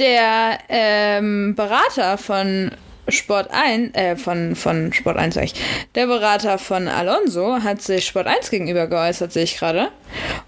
der 0.00 0.58
ähm, 0.68 1.54
Berater 1.54 2.18
von 2.18 2.72
Sport 3.08 3.48
1, 3.50 3.94
äh, 3.94 4.16
von, 4.16 4.54
von 4.54 4.92
Sport 4.92 5.16
1 5.16 5.34
sag 5.34 5.44
ich, 5.44 5.54
der 5.94 6.06
Berater 6.06 6.58
von 6.58 6.88
Alonso 6.88 7.62
hat 7.62 7.82
sich 7.82 8.06
Sport 8.06 8.26
1 8.26 8.50
gegenüber 8.50 8.86
geäußert, 8.86 9.32
sehe 9.32 9.44
ich 9.44 9.56
gerade. 9.56 9.88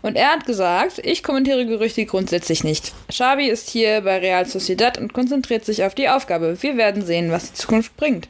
Und 0.02 0.16
er 0.16 0.32
hat 0.32 0.46
gesagt, 0.46 1.00
ich 1.02 1.22
kommentiere 1.22 1.66
Gerüchte 1.66 2.04
grundsätzlich 2.06 2.64
nicht. 2.64 2.92
Xavi 3.08 3.46
ist 3.46 3.70
hier 3.70 4.02
bei 4.02 4.18
Real 4.18 4.46
Sociedad 4.46 4.98
und 4.98 5.12
konzentriert 5.12 5.64
sich 5.64 5.84
auf 5.84 5.94
die 5.94 6.08
Aufgabe. 6.08 6.56
Wir 6.60 6.76
werden 6.76 7.04
sehen, 7.04 7.30
was 7.30 7.52
die 7.52 7.58
Zukunft 7.58 7.96
bringt. 7.96 8.28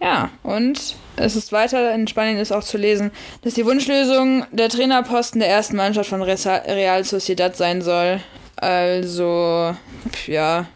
Ja, 0.00 0.30
und 0.42 0.96
es 1.16 1.36
ist 1.36 1.52
weiter 1.52 1.94
in 1.94 2.08
Spanien 2.08 2.38
ist 2.38 2.52
auch 2.52 2.64
zu 2.64 2.78
lesen, 2.78 3.10
dass 3.42 3.54
die 3.54 3.66
Wunschlösung 3.66 4.44
der 4.50 4.68
Trainerposten 4.68 5.40
der 5.40 5.50
ersten 5.50 5.76
Mannschaft 5.76 6.10
von 6.10 6.22
Real 6.22 7.04
Sociedad 7.04 7.56
sein 7.56 7.82
soll. 7.82 8.20
Also, 8.56 9.74
ja, 10.26 10.66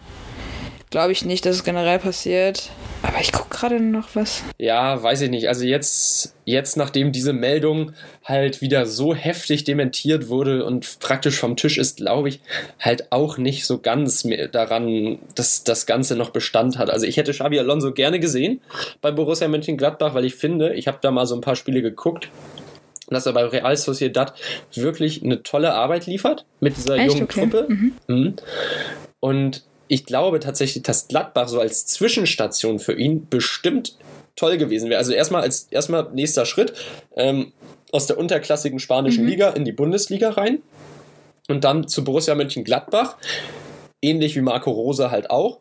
glaube 0.91 1.13
ich 1.13 1.25
nicht, 1.25 1.45
dass 1.45 1.57
es 1.57 1.65
generell 1.65 1.99
passiert. 1.99 2.71
Aber 3.03 3.21
ich 3.21 3.33
gucke 3.33 3.51
gerade 3.51 3.81
noch 3.81 4.09
was. 4.15 4.43
Ja, 4.59 5.03
weiß 5.03 5.21
ich 5.23 5.31
nicht. 5.31 5.49
Also 5.49 5.65
jetzt, 5.65 6.35
jetzt, 6.45 6.77
nachdem 6.77 7.13
diese 7.13 7.33
Meldung 7.33 7.93
halt 8.25 8.61
wieder 8.61 8.87
so 8.87 9.15
heftig 9.15 9.65
dementiert 9.65 10.29
wurde 10.29 10.65
und 10.65 10.99
praktisch 11.01 11.39
vom 11.39 11.57
Tisch 11.57 11.79
ist, 11.79 11.99
glaube 11.99 12.29
ich, 12.29 12.41
halt 12.81 13.13
auch 13.13 13.39
nicht 13.39 13.67
so 13.67 13.79
ganz 13.79 14.27
daran, 14.53 15.19
dass 15.35 15.65
das 15.65 15.87
Ganze 15.87 16.17
noch 16.17 16.31
Bestand 16.31 16.79
hat. 16.79 16.91
Also 16.91 17.07
ich 17.07 17.17
hätte 17.17 17.33
Xabi 17.33 17.59
Alonso 17.59 17.93
gerne 17.93 18.21
gesehen 18.21 18.61
bei 19.01 19.11
Borussia 19.11 19.49
Mönchengladbach, 19.49 20.15
weil 20.15 20.25
ich 20.25 20.35
finde, 20.35 20.75
ich 20.75 20.89
habe 20.89 20.99
da 21.01 21.11
mal 21.11 21.27
so 21.27 21.35
ein 21.35 21.41
paar 21.41 21.57
Spiele 21.57 21.83
geguckt, 21.83 22.31
dass 23.09 23.27
er 23.27 23.33
bei 23.33 23.45
Real 23.45 23.77
Sociedad 23.77 24.35
wirklich 24.75 25.23
eine 25.23 25.43
tolle 25.43 25.75
Arbeit 25.75 26.07
liefert 26.07 26.45
mit 26.61 26.77
dieser 26.77 26.97
Echt? 26.97 27.09
jungen 27.09 27.25
okay. 27.25 27.41
Truppe. 27.41 27.67
Mhm. 27.69 27.93
Mhm. 28.09 28.37
Und 29.21 29.65
ich 29.89 30.05
glaube 30.05 30.41
tatsächlich, 30.41 30.83
dass 30.83 31.09
Gladbach 31.09 31.49
so 31.49 31.61
als 31.61 31.87
Zwischenstation 31.87 32.79
für 32.79 32.95
ihn 32.95 33.29
bestimmt 33.29 33.97
toll 34.37 34.59
gewesen 34.59 34.91
wäre. 34.91 34.99
Also 34.99 35.13
erstmal 35.13 35.43
als 35.43 35.69
erstmal 35.71 36.11
nächster 36.13 36.47
Schritt 36.47 36.75
ähm, 37.17 37.53
aus 37.93 38.07
der 38.07 38.19
unterklassigen 38.19 38.79
spanischen 38.79 39.25
mhm. 39.25 39.31
Liga 39.31 39.51
in 39.51 39.65
die 39.65 39.73
Bundesliga 39.73 40.31
rein 40.31 40.63
und 41.49 41.65
dann 41.65 41.89
zu 41.89 42.05
Borussia 42.05 42.35
Mönchengladbach, 42.35 43.17
ähnlich 44.03 44.37
wie 44.37 44.43
Marco 44.43 44.71
Rose 44.71 45.11
halt 45.11 45.31
auch. 45.31 45.61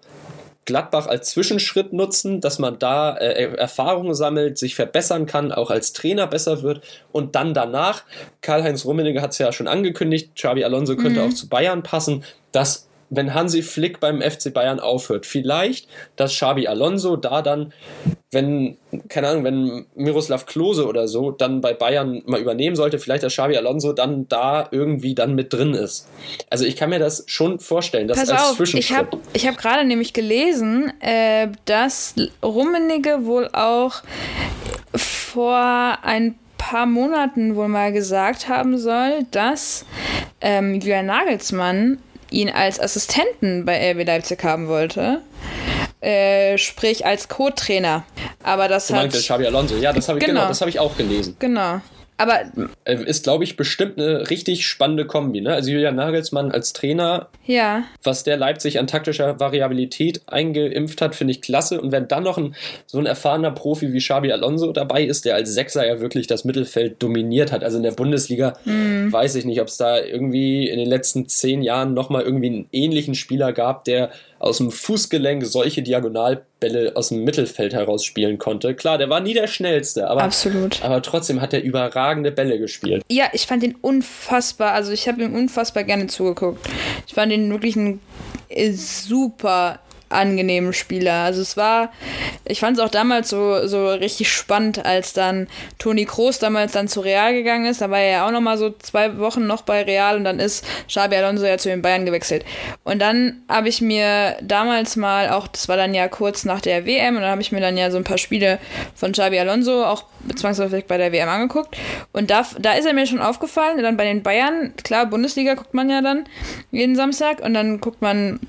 Gladbach 0.65 1.05
als 1.05 1.29
Zwischenschritt 1.29 1.93
nutzen, 1.93 2.41
dass 2.41 2.57
man 2.57 2.79
da 2.79 3.15
äh, 3.15 3.55
Erfahrungen 3.55 4.15
sammelt, 4.15 4.57
sich 4.57 4.73
verbessern 4.73 5.27
kann, 5.27 5.51
auch 5.51 5.69
als 5.69 5.93
Trainer 5.93 6.25
besser 6.25 6.63
wird 6.63 6.81
und 7.11 7.35
dann 7.35 7.53
danach, 7.53 8.03
Karl-Heinz 8.41 8.83
Rummenigge 8.83 9.21
hat 9.21 9.31
es 9.31 9.37
ja 9.37 9.51
schon 9.51 9.67
angekündigt, 9.67 10.31
Xabi 10.35 10.63
Alonso 10.63 10.95
könnte 10.95 11.21
mhm. 11.21 11.29
auch 11.29 11.33
zu 11.35 11.47
Bayern 11.49 11.83
passen, 11.83 12.23
dass 12.51 12.87
wenn 13.09 13.33
Hansi 13.33 13.61
Flick 13.61 13.99
beim 13.99 14.21
FC 14.21 14.53
Bayern 14.53 14.79
aufhört. 14.79 15.25
Vielleicht, 15.25 15.87
dass 16.15 16.33
Xabi 16.33 16.67
Alonso 16.67 17.15
da 17.15 17.41
dann, 17.41 17.73
wenn, 18.31 18.77
keine 19.07 19.29
Ahnung, 19.29 19.43
wenn 19.43 19.85
Miroslav 19.95 20.45
Klose 20.45 20.87
oder 20.87 21.07
so 21.07 21.31
dann 21.31 21.61
bei 21.61 21.73
Bayern 21.73 22.23
mal 22.25 22.39
übernehmen 22.39 22.75
sollte, 22.75 22.99
vielleicht, 22.99 23.23
dass 23.23 23.33
Xabi 23.33 23.57
Alonso 23.57 23.93
dann 23.93 24.27
da 24.27 24.67
irgendwie 24.71 25.15
dann 25.15 25.35
mit 25.35 25.53
drin 25.53 25.73
ist. 25.73 26.07
Also 26.49 26.65
ich 26.65 26.75
kann 26.75 26.89
mir 26.89 26.99
das 26.99 27.23
schon 27.27 27.59
vorstellen, 27.59 28.07
dass 28.07 28.17
Pass 28.17 28.29
als 28.29 28.59
auf, 28.59 28.73
Ich 28.73 28.93
habe 28.93 29.17
ich 29.33 29.47
hab 29.47 29.57
gerade 29.57 29.85
nämlich 29.85 30.13
gelesen, 30.13 30.91
äh, 30.99 31.49
dass 31.65 32.15
Rummenigge 32.43 33.25
wohl 33.25 33.49
auch 33.53 34.01
vor 34.95 35.99
ein 36.03 36.35
paar 36.57 36.87
Monaten 36.87 37.55
wohl 37.55 37.67
mal 37.67 37.91
gesagt 37.91 38.49
haben 38.49 38.77
soll, 38.79 39.25
dass 39.29 39.85
ähm, 40.41 40.73
Julian 40.75 41.05
Nagelsmann 41.05 41.99
ihn 42.31 42.49
als 42.49 42.79
Assistenten 42.79 43.65
bei 43.65 43.91
RB 43.91 44.05
Leipzig 44.05 44.43
haben 44.43 44.67
wollte. 44.67 45.21
Äh, 46.01 46.57
sprich 46.57 47.05
als 47.05 47.29
Co-Trainer. 47.29 48.03
Aber 48.43 48.67
das 48.67 48.87
du 48.87 48.93
hat. 48.93 49.01
Meinte 49.01 49.17
Xabi 49.17 49.47
Alonso. 49.47 49.75
Ja, 49.77 49.91
das 49.91 50.07
habe 50.07 50.19
ich, 50.19 50.25
genau. 50.25 50.41
genau, 50.41 50.49
das 50.49 50.61
hab 50.61 50.67
ich 50.67 50.79
auch 50.79 50.95
gelesen. 50.97 51.35
Genau. 51.39 51.81
Aber 52.17 52.39
äh, 52.85 53.03
ist, 53.03 53.23
glaube 53.23 53.43
ich, 53.43 53.57
bestimmt 53.57 53.99
eine 53.99 54.29
richtig 54.29 54.65
spannende 54.65 55.05
Kombi. 55.05 55.41
Ne? 55.41 55.53
Also 55.53 55.71
Julian 55.71 55.95
Nagelsmann 55.95 56.51
als 56.51 56.71
Trainer, 56.71 57.27
ja. 57.45 57.83
was 58.03 58.23
der 58.23 58.37
Leipzig 58.37 58.79
an 58.79 58.87
taktischer 58.87 59.39
Variabilität 59.39 60.21
eingeimpft 60.27 61.01
hat, 61.01 61.13
finde 61.13 61.31
ich 61.31 61.41
klasse. 61.41 61.81
Und 61.81 61.91
wenn 61.91 62.07
dann 62.07 62.23
noch 62.23 62.37
ein, 62.37 62.55
so 62.85 62.99
ein 62.99 63.05
erfahrener 63.05 63.51
Profi 63.51 63.91
wie 63.91 63.99
Xabi 63.99 64.31
Alonso 64.31 64.71
dabei 64.71 65.03
ist, 65.03 65.25
der 65.25 65.35
als 65.35 65.53
Sechser 65.53 65.85
ja 65.85 65.99
wirklich 65.99 66.27
das 66.27 66.45
Mittelfeld 66.45 67.03
dominiert 67.03 67.51
hat. 67.51 67.63
Also 67.63 67.77
in 67.77 67.83
der 67.83 67.91
Bundesliga 67.91 68.53
mhm. 68.63 69.11
weiß 69.11 69.35
ich 69.35 69.43
nicht, 69.43 69.59
ob 69.59 69.67
es 69.67 69.75
da 69.75 69.99
irgendwie 69.99 70.69
in 70.69 70.79
den 70.79 70.87
letzten 70.87 71.27
zehn 71.27 71.61
Jahren 71.63 71.93
nochmal 71.93 72.21
irgendwie 72.21 72.47
einen 72.47 72.69
ähnlichen 72.71 73.15
Spieler 73.15 73.51
gab, 73.51 73.83
der 73.83 74.11
aus 74.39 74.57
dem 74.57 74.71
Fußgelenk 74.71 75.45
solche 75.45 75.81
Diagonalbälle 75.81 76.95
aus 76.95 77.09
dem 77.09 77.23
Mittelfeld 77.23 77.73
heraus 77.73 78.03
spielen 78.03 78.37
konnte. 78.37 78.75
Klar, 78.75 78.97
der 78.97 79.09
war 79.09 79.19
nie 79.19 79.33
der 79.33 79.47
schnellste, 79.47 80.09
aber, 80.09 80.23
Absolut. 80.23 80.83
aber 80.83 81.01
trotzdem 81.01 81.41
hat 81.41 81.53
er 81.53 81.63
überragende 81.63 82.31
Bälle 82.31 82.59
gespielt. 82.59 83.03
Ja, 83.09 83.25
ich 83.33 83.47
fand 83.47 83.63
ihn 83.63 83.75
unfassbar, 83.81 84.73
also 84.73 84.91
ich 84.91 85.07
habe 85.07 85.23
ihm 85.23 85.33
unfassbar 85.33 85.83
gerne 85.83 86.07
zugeguckt. 86.07 86.67
Ich 87.07 87.13
fand 87.13 87.31
ihn 87.31 87.49
wirklich 87.49 87.75
ein 87.75 87.99
super 88.73 89.79
angenehmen 90.09 90.73
Spieler. 90.73 91.23
Also 91.23 91.41
es 91.41 91.57
war, 91.57 91.91
ich 92.45 92.59
fand 92.59 92.77
es 92.77 92.83
auch 92.83 92.89
damals 92.89 93.29
so, 93.29 93.67
so 93.67 93.89
richtig 93.89 94.31
spannend, 94.31 94.85
als 94.85 95.13
dann 95.13 95.47
Toni 95.79 96.05
Kroos 96.05 96.39
damals 96.39 96.71
dann 96.73 96.87
zu 96.87 97.01
Real 97.01 97.33
gegangen 97.33 97.65
ist. 97.65 97.81
Da 97.81 97.89
war 97.89 97.99
er 97.99 98.11
ja 98.11 98.27
auch 98.27 98.31
noch 98.31 98.41
mal 98.41 98.57
so 98.57 98.71
zwei 98.79 99.17
Wochen 99.17 99.47
noch 99.47 99.63
bei 99.63 99.83
Real 99.83 100.15
und 100.17 100.23
dann 100.23 100.39
ist 100.39 100.65
Xabi 100.87 101.15
Alonso 101.15 101.45
ja 101.45 101.57
zu 101.57 101.69
den 101.69 101.81
Bayern 101.81 102.05
gewechselt. 102.05 102.45
Und 102.83 102.99
dann 102.99 103.43
habe 103.49 103.69
ich 103.69 103.81
mir 103.81 104.37
damals 104.41 104.95
mal 104.95 105.29
auch, 105.29 105.47
das 105.47 105.67
war 105.67 105.77
dann 105.77 105.93
ja 105.93 106.07
kurz 106.07 106.45
nach 106.45 106.61
der 106.61 106.85
WM 106.85 107.15
und 107.15 107.21
dann 107.21 107.31
habe 107.31 107.41
ich 107.41 107.51
mir 107.51 107.61
dann 107.61 107.77
ja 107.77 107.91
so 107.91 107.97
ein 107.97 108.03
paar 108.03 108.17
Spiele 108.17 108.59
von 108.95 109.11
Xabi 109.11 109.39
Alonso 109.39 109.83
auch 109.85 110.05
zwangsläufig 110.35 110.85
bei 110.85 110.97
der 110.97 111.11
WM 111.11 111.29
angeguckt. 111.29 111.75
Und 112.11 112.29
da, 112.29 112.45
da 112.59 112.73
ist 112.73 112.85
er 112.85 112.93
mir 112.93 113.05
schon 113.05 113.21
aufgefallen, 113.21 113.81
dann 113.81 113.97
bei 113.97 114.05
den 114.05 114.23
Bayern, 114.23 114.73
klar, 114.83 115.05
Bundesliga 115.05 115.53
guckt 115.53 115.73
man 115.73 115.89
ja 115.89 116.01
dann 116.01 116.25
jeden 116.71 116.95
Samstag 116.95 117.41
und 117.41 117.53
dann 117.53 117.79
guckt 117.79 118.01
man 118.01 118.39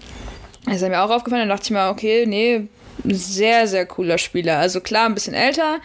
ist 0.75 0.83
mir 0.83 1.03
auch 1.03 1.11
aufgefallen, 1.11 1.49
dann 1.49 1.57
dachte 1.57 1.65
ich 1.67 1.71
mir, 1.71 1.89
okay, 1.89 2.27
nee, 2.27 2.69
sehr, 3.05 3.67
sehr 3.67 3.87
cooler 3.87 4.19
Spieler. 4.19 4.59
Also 4.59 4.81
klar, 4.81 5.07
ein 5.07 5.15
bisschen 5.15 5.35
älter, 5.35 5.79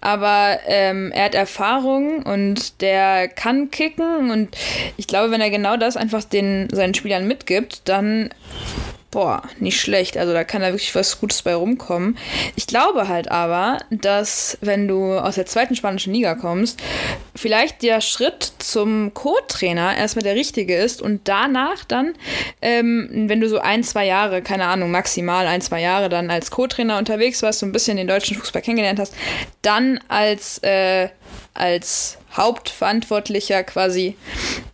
aber 0.00 0.58
ähm, 0.66 1.12
er 1.12 1.26
hat 1.26 1.34
Erfahrung 1.34 2.22
und 2.22 2.80
der 2.80 3.28
kann 3.28 3.70
kicken 3.70 4.30
und 4.30 4.56
ich 4.96 5.06
glaube, 5.06 5.30
wenn 5.30 5.40
er 5.40 5.50
genau 5.50 5.76
das 5.76 5.96
einfach 5.96 6.24
den 6.24 6.68
seinen 6.72 6.94
Spielern 6.94 7.26
mitgibt, 7.28 7.82
dann 7.88 8.30
boah, 9.14 9.42
nicht 9.60 9.80
schlecht. 9.80 10.16
Also 10.16 10.32
da 10.32 10.42
kann 10.42 10.60
da 10.60 10.68
wirklich 10.68 10.92
was 10.96 11.20
Gutes 11.20 11.42
bei 11.42 11.54
rumkommen. 11.54 12.18
Ich 12.56 12.66
glaube 12.66 13.06
halt 13.06 13.30
aber, 13.30 13.78
dass 13.90 14.58
wenn 14.60 14.88
du 14.88 15.12
aus 15.16 15.36
der 15.36 15.46
zweiten 15.46 15.76
spanischen 15.76 16.12
Liga 16.12 16.34
kommst, 16.34 16.82
vielleicht 17.36 17.82
der 17.82 18.00
Schritt 18.00 18.52
zum 18.58 19.14
Co-Trainer 19.14 19.96
erstmal 19.96 20.24
der 20.24 20.34
richtige 20.34 20.74
ist 20.74 21.00
und 21.00 21.28
danach 21.28 21.84
dann, 21.84 22.14
ähm, 22.60 23.08
wenn 23.28 23.40
du 23.40 23.48
so 23.48 23.60
ein, 23.60 23.84
zwei 23.84 24.04
Jahre, 24.04 24.42
keine 24.42 24.66
Ahnung, 24.66 24.90
maximal 24.90 25.46
ein, 25.46 25.60
zwei 25.60 25.80
Jahre 25.80 26.08
dann 26.08 26.28
als 26.28 26.50
Co-Trainer 26.50 26.98
unterwegs 26.98 27.40
warst, 27.40 27.60
so 27.60 27.66
ein 27.66 27.72
bisschen 27.72 27.96
den 27.96 28.08
deutschen 28.08 28.36
Fußball 28.36 28.62
kennengelernt 28.62 28.98
hast, 28.98 29.14
dann 29.62 30.00
als, 30.08 30.58
äh, 30.64 31.08
als 31.54 32.18
Hauptverantwortlicher 32.36 33.62
quasi 33.62 34.16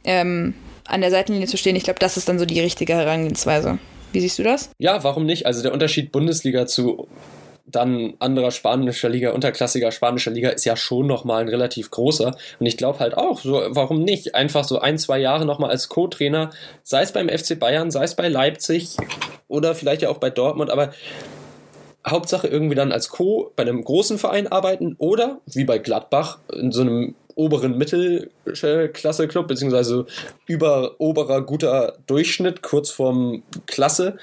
ähm, 0.04 0.54
an 0.86 1.02
der 1.02 1.10
Seitenlinie 1.10 1.46
zu 1.46 1.58
stehen. 1.58 1.76
Ich 1.76 1.84
glaube, 1.84 1.98
das 1.98 2.16
ist 2.16 2.26
dann 2.26 2.38
so 2.38 2.46
die 2.46 2.60
richtige 2.60 2.94
Herangehensweise. 2.94 3.78
Wie 4.12 4.20
siehst 4.20 4.38
du 4.38 4.42
das? 4.42 4.70
Ja, 4.78 5.04
warum 5.04 5.24
nicht? 5.24 5.46
Also 5.46 5.62
der 5.62 5.72
Unterschied 5.72 6.12
Bundesliga 6.12 6.66
zu 6.66 7.08
dann 7.70 8.14
anderer 8.18 8.50
spanischer 8.50 9.08
Liga, 9.08 9.30
unterklassiger 9.30 9.92
spanischer 9.92 10.30
Liga 10.30 10.50
ist 10.50 10.64
ja 10.64 10.76
schon 10.76 11.06
nochmal 11.06 11.42
ein 11.42 11.48
relativ 11.48 11.90
großer. 11.90 12.36
Und 12.58 12.66
ich 12.66 12.76
glaube 12.76 12.98
halt 12.98 13.16
auch, 13.16 13.40
so, 13.40 13.62
warum 13.68 14.02
nicht? 14.02 14.34
Einfach 14.34 14.64
so 14.64 14.80
ein, 14.80 14.98
zwei 14.98 15.18
Jahre 15.18 15.46
nochmal 15.46 15.70
als 15.70 15.88
Co-Trainer, 15.88 16.50
sei 16.82 17.02
es 17.02 17.12
beim 17.12 17.28
FC 17.28 17.58
Bayern, 17.58 17.90
sei 17.90 18.04
es 18.04 18.14
bei 18.14 18.28
Leipzig 18.28 18.96
oder 19.48 19.74
vielleicht 19.74 20.02
ja 20.02 20.10
auch 20.10 20.18
bei 20.18 20.30
Dortmund, 20.30 20.70
aber 20.70 20.92
Hauptsache 22.06 22.48
irgendwie 22.48 22.74
dann 22.74 22.92
als 22.92 23.10
Co. 23.10 23.52
bei 23.56 23.62
einem 23.62 23.84
großen 23.84 24.18
Verein 24.18 24.46
arbeiten 24.46 24.96
oder 24.98 25.40
wie 25.46 25.64
bei 25.64 25.78
Gladbach 25.78 26.38
in 26.52 26.72
so 26.72 26.80
einem 26.80 27.14
oberen 27.34 27.76
Mittelklasse-Club, 27.78 29.48
beziehungsweise 29.48 30.06
über 30.46 30.96
oberer 30.98 31.42
guter 31.42 31.94
Durchschnitt, 32.06 32.62
kurz 32.62 32.90
vorm 32.90 33.42
Klasse, 33.66 34.16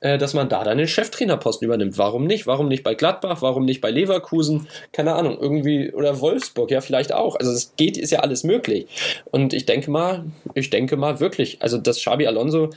äh, 0.00 0.18
dass 0.18 0.34
man 0.34 0.48
da 0.48 0.64
dann 0.64 0.78
den 0.78 0.88
Cheftrainerposten 0.88 1.66
übernimmt. 1.66 1.98
Warum 1.98 2.26
nicht? 2.26 2.46
Warum 2.46 2.68
nicht 2.68 2.82
bei 2.82 2.94
Gladbach? 2.94 3.42
Warum 3.42 3.64
nicht 3.64 3.80
bei 3.80 3.90
Leverkusen? 3.90 4.68
Keine 4.92 5.14
Ahnung, 5.14 5.38
irgendwie, 5.40 5.92
oder 5.92 6.20
Wolfsburg, 6.20 6.70
ja, 6.70 6.80
vielleicht 6.80 7.12
auch. 7.12 7.36
Also 7.36 7.52
es 7.52 7.74
geht, 7.76 7.96
ist 7.96 8.10
ja 8.10 8.20
alles 8.20 8.44
möglich. 8.44 8.86
Und 9.30 9.52
ich 9.52 9.66
denke 9.66 9.90
mal, 9.90 10.24
ich 10.54 10.70
denke 10.70 10.96
mal 10.96 11.20
wirklich, 11.20 11.62
also 11.62 11.78
dass 11.78 11.98
Xabi 11.98 12.26
Alonso 12.26 12.70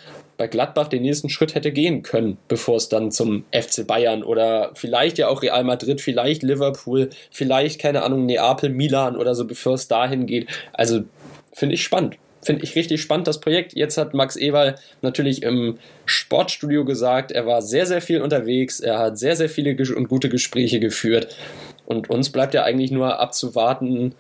bei 0.43 0.47
Gladbach 0.47 0.89
den 0.89 1.03
nächsten 1.03 1.29
Schritt 1.29 1.55
hätte 1.55 1.71
gehen 1.71 2.03
können, 2.03 2.37
bevor 2.49 2.75
es 2.75 2.89
dann 2.89 3.11
zum 3.11 3.45
FC 3.53 3.87
Bayern 3.87 4.23
oder 4.23 4.71
vielleicht 4.73 5.17
ja 5.17 5.29
auch 5.29 5.41
Real 5.41 5.63
Madrid, 5.63 6.01
vielleicht 6.01 6.43
Liverpool, 6.43 7.11
vielleicht, 7.31 7.79
keine 7.79 8.03
Ahnung, 8.03 8.25
Neapel, 8.25 8.69
Milan 8.69 9.15
oder 9.15 9.35
so, 9.35 9.47
bevor 9.47 9.75
es 9.75 9.87
dahin 9.87 10.25
geht. 10.25 10.49
Also 10.73 11.05
finde 11.53 11.75
ich 11.75 11.83
spannend. 11.83 12.17
Finde 12.41 12.61
ich 12.65 12.75
richtig 12.75 13.01
spannend, 13.01 13.27
das 13.27 13.39
Projekt. 13.39 13.71
Jetzt 13.71 13.97
hat 13.97 14.13
Max 14.13 14.35
Eberl 14.35 14.75
natürlich 15.01 15.43
im 15.43 15.77
Sportstudio 16.05 16.83
gesagt, 16.83 17.31
er 17.31 17.45
war 17.45 17.61
sehr, 17.61 17.85
sehr 17.85 18.01
viel 18.01 18.21
unterwegs, 18.21 18.81
er 18.81 18.99
hat 18.99 19.17
sehr, 19.17 19.37
sehr 19.37 19.47
viele 19.47 19.77
und 19.95 20.09
gute 20.09 20.27
Gespräche 20.27 20.81
geführt. 20.81 21.37
Und 21.85 22.09
uns 22.09 22.31
bleibt 22.31 22.53
ja 22.53 22.63
eigentlich 22.63 22.91
nur 22.91 23.17
abzuwarten, 23.17 24.13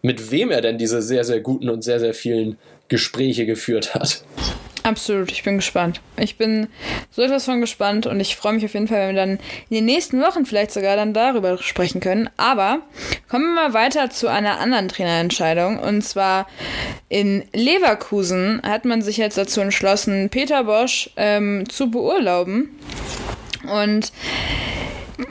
mit 0.00 0.30
wem 0.30 0.50
er 0.50 0.62
denn 0.62 0.78
diese 0.78 1.02
sehr, 1.02 1.24
sehr 1.24 1.40
guten 1.40 1.68
und 1.68 1.82
sehr, 1.82 2.00
sehr 2.00 2.14
vielen 2.14 2.56
Gespräche 2.88 3.44
geführt 3.44 3.94
hat. 3.94 4.24
Absolut, 4.82 5.32
ich 5.32 5.42
bin 5.42 5.56
gespannt. 5.56 6.00
Ich 6.16 6.36
bin 6.36 6.68
so 7.10 7.22
etwas 7.22 7.44
von 7.44 7.60
gespannt 7.60 8.06
und 8.06 8.20
ich 8.20 8.36
freue 8.36 8.54
mich 8.54 8.64
auf 8.64 8.74
jeden 8.74 8.88
Fall, 8.88 9.08
wenn 9.08 9.14
wir 9.14 9.22
dann 9.22 9.38
in 9.70 9.76
den 9.76 9.84
nächsten 9.84 10.20
Wochen 10.20 10.46
vielleicht 10.46 10.72
sogar 10.72 10.96
dann 10.96 11.12
darüber 11.12 11.58
sprechen 11.58 12.00
können. 12.00 12.30
Aber 12.36 12.80
kommen 13.28 13.54
wir 13.54 13.68
mal 13.68 13.74
weiter 13.74 14.10
zu 14.10 14.28
einer 14.28 14.60
anderen 14.60 14.88
Trainerentscheidung. 14.88 15.78
Und 15.78 16.02
zwar 16.02 16.46
in 17.08 17.44
Leverkusen 17.52 18.62
hat 18.62 18.84
man 18.84 19.02
sich 19.02 19.16
jetzt 19.16 19.38
dazu 19.38 19.60
entschlossen, 19.60 20.28
Peter 20.30 20.64
Bosch 20.64 21.10
ähm, 21.16 21.68
zu 21.68 21.90
beurlauben. 21.90 22.70
Und 23.64 24.12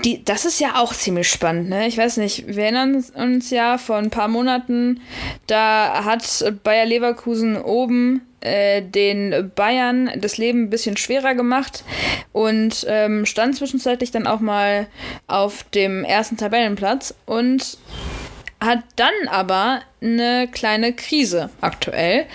die, 0.04 0.24
das 0.24 0.46
ist 0.46 0.60
ja 0.60 0.76
auch 0.76 0.94
ziemlich 0.94 1.30
spannend, 1.30 1.70
ne? 1.70 1.88
Ich 1.88 1.98
weiß 1.98 2.18
nicht, 2.18 2.46
wir 2.48 2.64
erinnern 2.64 3.04
uns 3.16 3.50
ja 3.50 3.78
vor 3.78 3.96
ein 3.96 4.10
paar 4.10 4.28
Monaten, 4.28 5.00
da 5.48 6.04
hat 6.04 6.54
Bayer 6.64 6.86
Leverkusen 6.86 7.56
oben 7.56 8.27
äh, 8.42 8.82
den 8.82 9.52
Bayern 9.56 10.12
das 10.18 10.38
Leben 10.38 10.64
ein 10.64 10.70
bisschen 10.70 10.98
schwerer 10.98 11.36
gemacht 11.36 11.84
und 12.32 12.86
ähm, 12.88 13.26
stand 13.26 13.56
zwischenzeitlich 13.56 14.12
dann 14.12 14.28
auch 14.28 14.40
mal 14.40 14.88
auf 15.28 15.64
dem 15.64 16.04
ersten 16.04 16.38
Tabellenplatz 16.38 17.14
und 17.26 17.78
hat 18.60 18.80
dann 18.96 19.14
aber 19.28 19.82
eine 20.02 20.48
kleine 20.52 20.94
Krise 20.94 21.50
aktuell 21.62 22.26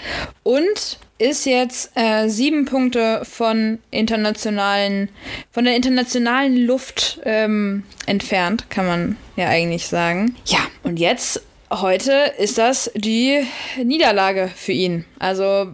und 0.42 0.98
ist 1.18 1.46
jetzt 1.46 1.92
äh, 1.94 2.28
sieben 2.28 2.64
Punkte 2.64 3.22
von 3.24 3.78
internationalen, 3.92 5.08
von 5.52 5.64
der 5.64 5.76
internationalen 5.76 6.56
Luft 6.56 7.20
ähm, 7.24 7.84
entfernt, 8.06 8.70
kann 8.70 8.86
man 8.86 9.16
ja 9.36 9.48
eigentlich 9.48 9.86
sagen. 9.86 10.34
Ja, 10.46 10.58
und 10.82 10.98
jetzt 10.98 11.42
heute 11.80 12.32
ist 12.38 12.58
das 12.58 12.90
die 12.94 13.46
Niederlage 13.82 14.50
für 14.54 14.72
ihn. 14.72 15.04
Also 15.18 15.72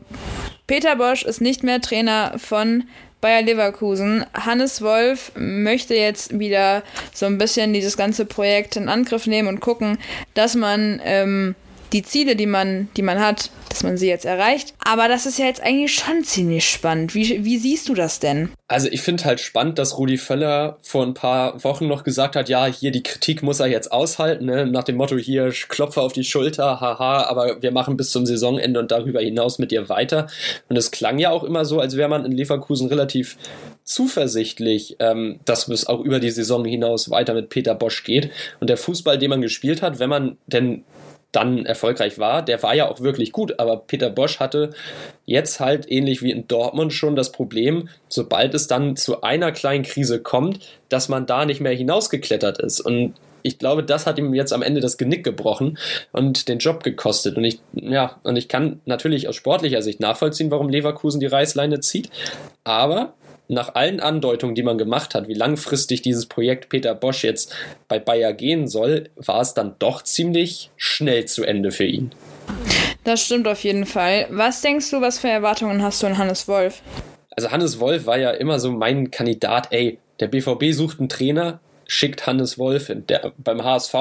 Peter 0.67 0.97
Bosch 0.97 1.25
ist 1.25 1.41
nicht 1.41 1.65
mehr 1.65 1.81
Trainer 1.81 2.35
von 2.39 2.85
Bayer 3.21 3.43
Leverkusen. 3.43 4.25
Hannes 4.33 4.81
Wolf 4.81 5.33
möchte 5.35 5.95
jetzt 5.95 6.39
wieder 6.39 6.83
so 7.13 7.27
ein 7.27 7.39
bisschen 7.39 7.73
dieses 7.73 7.97
ganze 7.97 8.25
Projekt 8.27 8.77
in 8.77 8.89
Angriff 8.89 9.27
nehmen 9.27 9.49
und 9.49 9.61
gucken, 9.61 9.99
dass 10.35 10.55
man 10.55 11.01
ähm, 11.05 11.57
die 11.93 12.03
Ziele, 12.03 12.37
die 12.37 12.47
man, 12.47 12.89
die 12.97 13.03
man 13.03 13.21
hat, 13.21 13.51
dass 13.69 13.83
man 13.83 13.97
sie 13.97 14.09
jetzt 14.09 14.25
erreicht. 14.25 14.75
Aber 14.85 15.09
das 15.09 15.27
ist 15.27 15.39
ja 15.39 15.47
jetzt 15.47 15.63
eigentlich 15.63 15.95
schon 15.95 16.25
ziemlich 16.25 16.69
spannend. 16.69 17.15
Wie, 17.15 17.45
wie 17.45 17.59
siehst 17.59 17.89
du 17.89 17.95
das 17.95 18.21
denn? 18.21 18.51
Also 18.67 18.89
ich 18.89 19.01
finde 19.01 19.25
halt 19.25 19.41
spannend, 19.41 19.79
dass 19.79 19.97
Rudi 19.97 20.19
Völler 20.19 20.79
vor 20.83 21.05
ein 21.05 21.15
paar 21.15 21.63
Wochen 21.65 21.89
noch 21.89 22.05
gesagt 22.05 22.37
hat, 22.37 22.49
ja, 22.49 22.67
hier 22.67 22.91
die 22.91 23.03
Kritik 23.03 23.43
muss 23.43 23.61
er 23.61 23.67
jetzt 23.67 23.93
aushalten, 23.93 24.47
ne? 24.47 24.67
nach 24.67 24.85
dem 24.85 24.97
Motto 24.97 25.17
hier 25.17 25.53
Klopfer 25.69 26.03
auf 26.03 26.13
die 26.13 26.25
Schulter, 26.25 26.81
haha, 26.81 27.25
aber 27.25 27.63
wir 27.63 27.73
machen 27.73 27.97
bis 27.97 28.11
zum 28.11 28.27
Saisonende 28.27 28.79
und 28.81 28.91
darüber 28.91 29.21
hinaus 29.21 29.59
mit 29.59 29.71
dir 29.71 29.89
weiter. 29.89 30.27
Und 30.69 30.77
es 30.77 30.91
klang 30.91 31.19
ja 31.19 31.31
auch 31.31 31.45
immer 31.45 31.65
so, 31.65 31.81
als 31.81 31.97
wäre 31.97 32.09
man 32.09 32.27
in 32.27 32.33
Leverkusen 32.33 32.89
relativ 32.89 33.39
zuversichtlich, 33.85 34.97
ähm, 34.99 35.41
dass 35.47 35.67
es 35.69 35.87
auch 35.87 36.01
über 36.01 36.21
die 36.21 36.31
Saison 36.31 36.65
hinaus 36.65 37.09
weiter 37.11 37.33
mit 37.33 37.49
Peter 37.49 37.75
Bosch 37.75 38.05
geht. 38.05 38.31
Und 38.61 38.69
der 38.69 38.77
Fußball, 38.77 39.19
den 39.19 39.31
man 39.31 39.41
gespielt 39.41 39.81
hat, 39.81 39.99
wenn 39.99 40.11
man 40.11 40.37
denn 40.47 40.85
dann 41.33 41.67
erfolgreich 41.67 42.19
war, 42.19 42.43
der 42.43 42.63
war 42.63 42.75
ja 42.75 42.89
auch 42.91 43.01
wirklich 43.01 43.33
gut, 43.33 43.59
aber 43.61 43.77
Peter 43.77 44.09
Bosch 44.09 44.41
hatte 44.41 44.71
jetzt 45.27 45.61
halt 45.61 45.91
ähnlich 45.91 46.23
wie 46.23 46.31
in 46.31 46.49
Dortmund 46.49 46.93
schon 46.93 47.17
das 47.17 47.33
Problem, 47.33 47.89
sobald 48.09 48.55
es 48.55 48.67
dann 48.67 48.97
zu 48.97 49.21
einer 49.21 49.53
kleinen 49.53 49.85
Krise 49.85 50.23
kommt, 50.23 50.61
dass 50.89 51.09
man 51.09 51.27
da 51.27 51.45
nicht 51.45 51.61
mehr 51.61 51.75
hinausgeklettert 51.75 52.59
ist 52.59 52.81
und 52.81 53.15
ich 53.43 53.59
glaube, 53.59 53.85
das 53.85 54.07
hat 54.07 54.19
ihm 54.19 54.35
jetzt 54.35 54.53
am 54.53 54.63
Ende 54.63 54.81
das 54.81 54.99
Genick 54.99 55.25
gebrochen 55.25 55.79
und 56.13 56.49
den 56.49 56.59
Job 56.59 56.83
gekostet. 56.83 57.37
Und 57.37 57.45
ich, 57.45 57.61
ja, 57.73 58.19
und 58.25 58.37
ich 58.37 58.49
kann 58.49 58.81
natürlich 58.85 59.29
aus 59.29 59.37
sportlicher 59.37 59.81
Sicht 59.81 60.01
nachvollziehen, 60.01 60.51
warum 60.51 60.69
Leverkusen 60.69 61.21
die 61.21 61.27
Reißleine 61.27 61.81
zieht. 61.81 62.11
Aber 62.65 63.15
nach 63.49 63.75
allen 63.75 64.01
Andeutungen, 64.01 64.55
die 64.55 64.63
man 64.63 64.79
gemacht 64.79 65.15
hat, 65.15 65.29
wie 65.29 65.35
langfristig 65.35 66.03
dieses 66.03 66.27
Projekt 66.27 66.69
Peter 66.69 66.95
Bosch 66.95 67.25
jetzt 67.25 67.55
bei 67.89 67.99
Bayer 67.99 68.33
gehen 68.33 68.69
soll, 68.69 69.11
war 69.17 69.41
es 69.41 69.55
dann 69.55 69.75
doch 69.79 70.03
ziemlich 70.03 70.71
schnell 70.77 71.25
zu 71.25 71.45
Ende 71.45 71.71
für 71.71 71.85
ihn. 71.85 72.13
Das 73.05 73.25
stimmt 73.25 73.49
auf 73.49 73.65
jeden 73.65 73.87
Fall. 73.87 74.27
Was 74.31 74.61
denkst 74.61 74.91
du, 74.91 75.01
was 75.01 75.19
für 75.19 75.29
Erwartungen 75.29 75.83
hast 75.83 76.03
du 76.03 76.07
an 76.07 76.19
Hannes 76.19 76.47
Wolf? 76.47 76.83
Also 77.31 77.51
Hannes 77.51 77.81
Wolf 77.81 78.07
war 78.07 78.19
ja 78.19 78.31
immer 78.31 78.59
so 78.59 78.71
mein 78.71 79.11
Kandidat, 79.11 79.69
ey, 79.71 79.99
der 80.21 80.29
BVB 80.29 80.73
sucht 80.73 80.99
einen 80.99 81.09
Trainer, 81.09 81.61
schickt 81.87 82.27
Hannes 82.27 82.59
Wolf 82.59 82.89
hin. 82.89 83.05
Der, 83.09 83.33
beim 83.39 83.65
HSV 83.65 83.95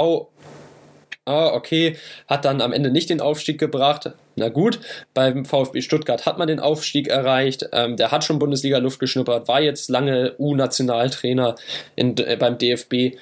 ah, 1.28 1.54
okay, 1.54 1.98
hat 2.28 2.46
dann 2.46 2.62
am 2.62 2.74
Ende 2.74 2.90
nicht 2.90 3.10
den 3.10 3.22
Aufstieg 3.22 3.60
gebracht. 3.60 4.12
Na 4.40 4.50
gut, 4.50 4.80
beim 5.16 5.46
VfB 5.46 5.82
Stuttgart 5.82 6.28
hat 6.28 6.38
man 6.38 6.48
den 6.48 6.60
Aufstieg 6.60 7.08
erreicht. 7.08 7.70
Ähm, 7.74 7.98
der 7.98 8.12
hat 8.12 8.24
schon 8.24 8.38
Bundesliga-Luft 8.38 9.00
geschnuppert, 9.00 9.48
war 9.48 9.62
jetzt 9.62 9.90
lange 9.90 10.36
U-Nationaltrainer 10.38 11.56
äh, 11.96 12.36
beim 12.38 12.60
DFB. 12.60 13.18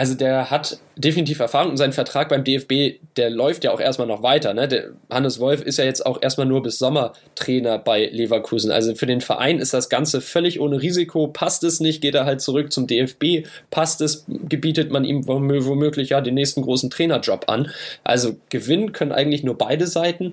Also 0.00 0.14
der 0.14 0.50
hat 0.50 0.78
definitiv 0.96 1.40
Erfahrung 1.40 1.72
und 1.72 1.76
sein 1.76 1.92
Vertrag 1.92 2.30
beim 2.30 2.42
DFB, 2.42 3.00
der 3.18 3.28
läuft 3.28 3.64
ja 3.64 3.70
auch 3.70 3.80
erstmal 3.80 4.08
noch 4.08 4.22
weiter. 4.22 4.54
Ne? 4.54 4.66
Der 4.66 4.92
Hannes 5.10 5.40
Wolf 5.40 5.60
ist 5.60 5.76
ja 5.76 5.84
jetzt 5.84 6.06
auch 6.06 6.22
erstmal 6.22 6.46
nur 6.46 6.62
bis 6.62 6.78
Sommer 6.78 7.12
Trainer 7.34 7.78
bei 7.78 8.06
Leverkusen. 8.06 8.70
Also 8.70 8.94
für 8.94 9.04
den 9.04 9.20
Verein 9.20 9.58
ist 9.58 9.74
das 9.74 9.90
Ganze 9.90 10.22
völlig 10.22 10.58
ohne 10.58 10.80
Risiko. 10.80 11.26
Passt 11.26 11.64
es 11.64 11.80
nicht, 11.80 12.00
geht 12.00 12.14
er 12.14 12.24
halt 12.24 12.40
zurück 12.40 12.72
zum 12.72 12.86
DFB. 12.86 13.46
Passt 13.70 14.00
es, 14.00 14.24
gebietet 14.26 14.90
man 14.90 15.04
ihm 15.04 15.26
womöglich 15.26 16.08
ja 16.08 16.22
den 16.22 16.32
nächsten 16.32 16.62
großen 16.62 16.88
Trainerjob 16.88 17.50
an. 17.50 17.70
Also 18.02 18.36
gewinnen 18.48 18.92
können 18.92 19.12
eigentlich 19.12 19.44
nur 19.44 19.58
beide 19.58 19.86
Seiten. 19.86 20.32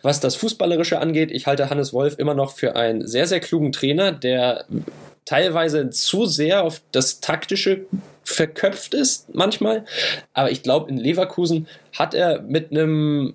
Was 0.00 0.20
das 0.20 0.34
Fußballerische 0.36 0.98
angeht, 0.98 1.30
ich 1.30 1.46
halte 1.46 1.68
Hannes 1.68 1.92
Wolf 1.92 2.18
immer 2.18 2.32
noch 2.32 2.52
für 2.52 2.74
einen 2.74 3.06
sehr, 3.06 3.26
sehr 3.26 3.40
klugen 3.40 3.70
Trainer, 3.70 4.12
der 4.12 4.64
teilweise 5.26 5.90
zu 5.90 6.24
sehr 6.24 6.64
auf 6.64 6.80
das 6.90 7.20
Taktische 7.20 7.84
verköpft 8.24 8.94
ist 8.94 9.34
manchmal. 9.34 9.84
Aber 10.32 10.50
ich 10.50 10.62
glaube, 10.62 10.90
in 10.90 10.96
Leverkusen 10.96 11.68
hat 11.92 12.14
er 12.14 12.42
mit 12.42 12.70
einem 12.70 13.34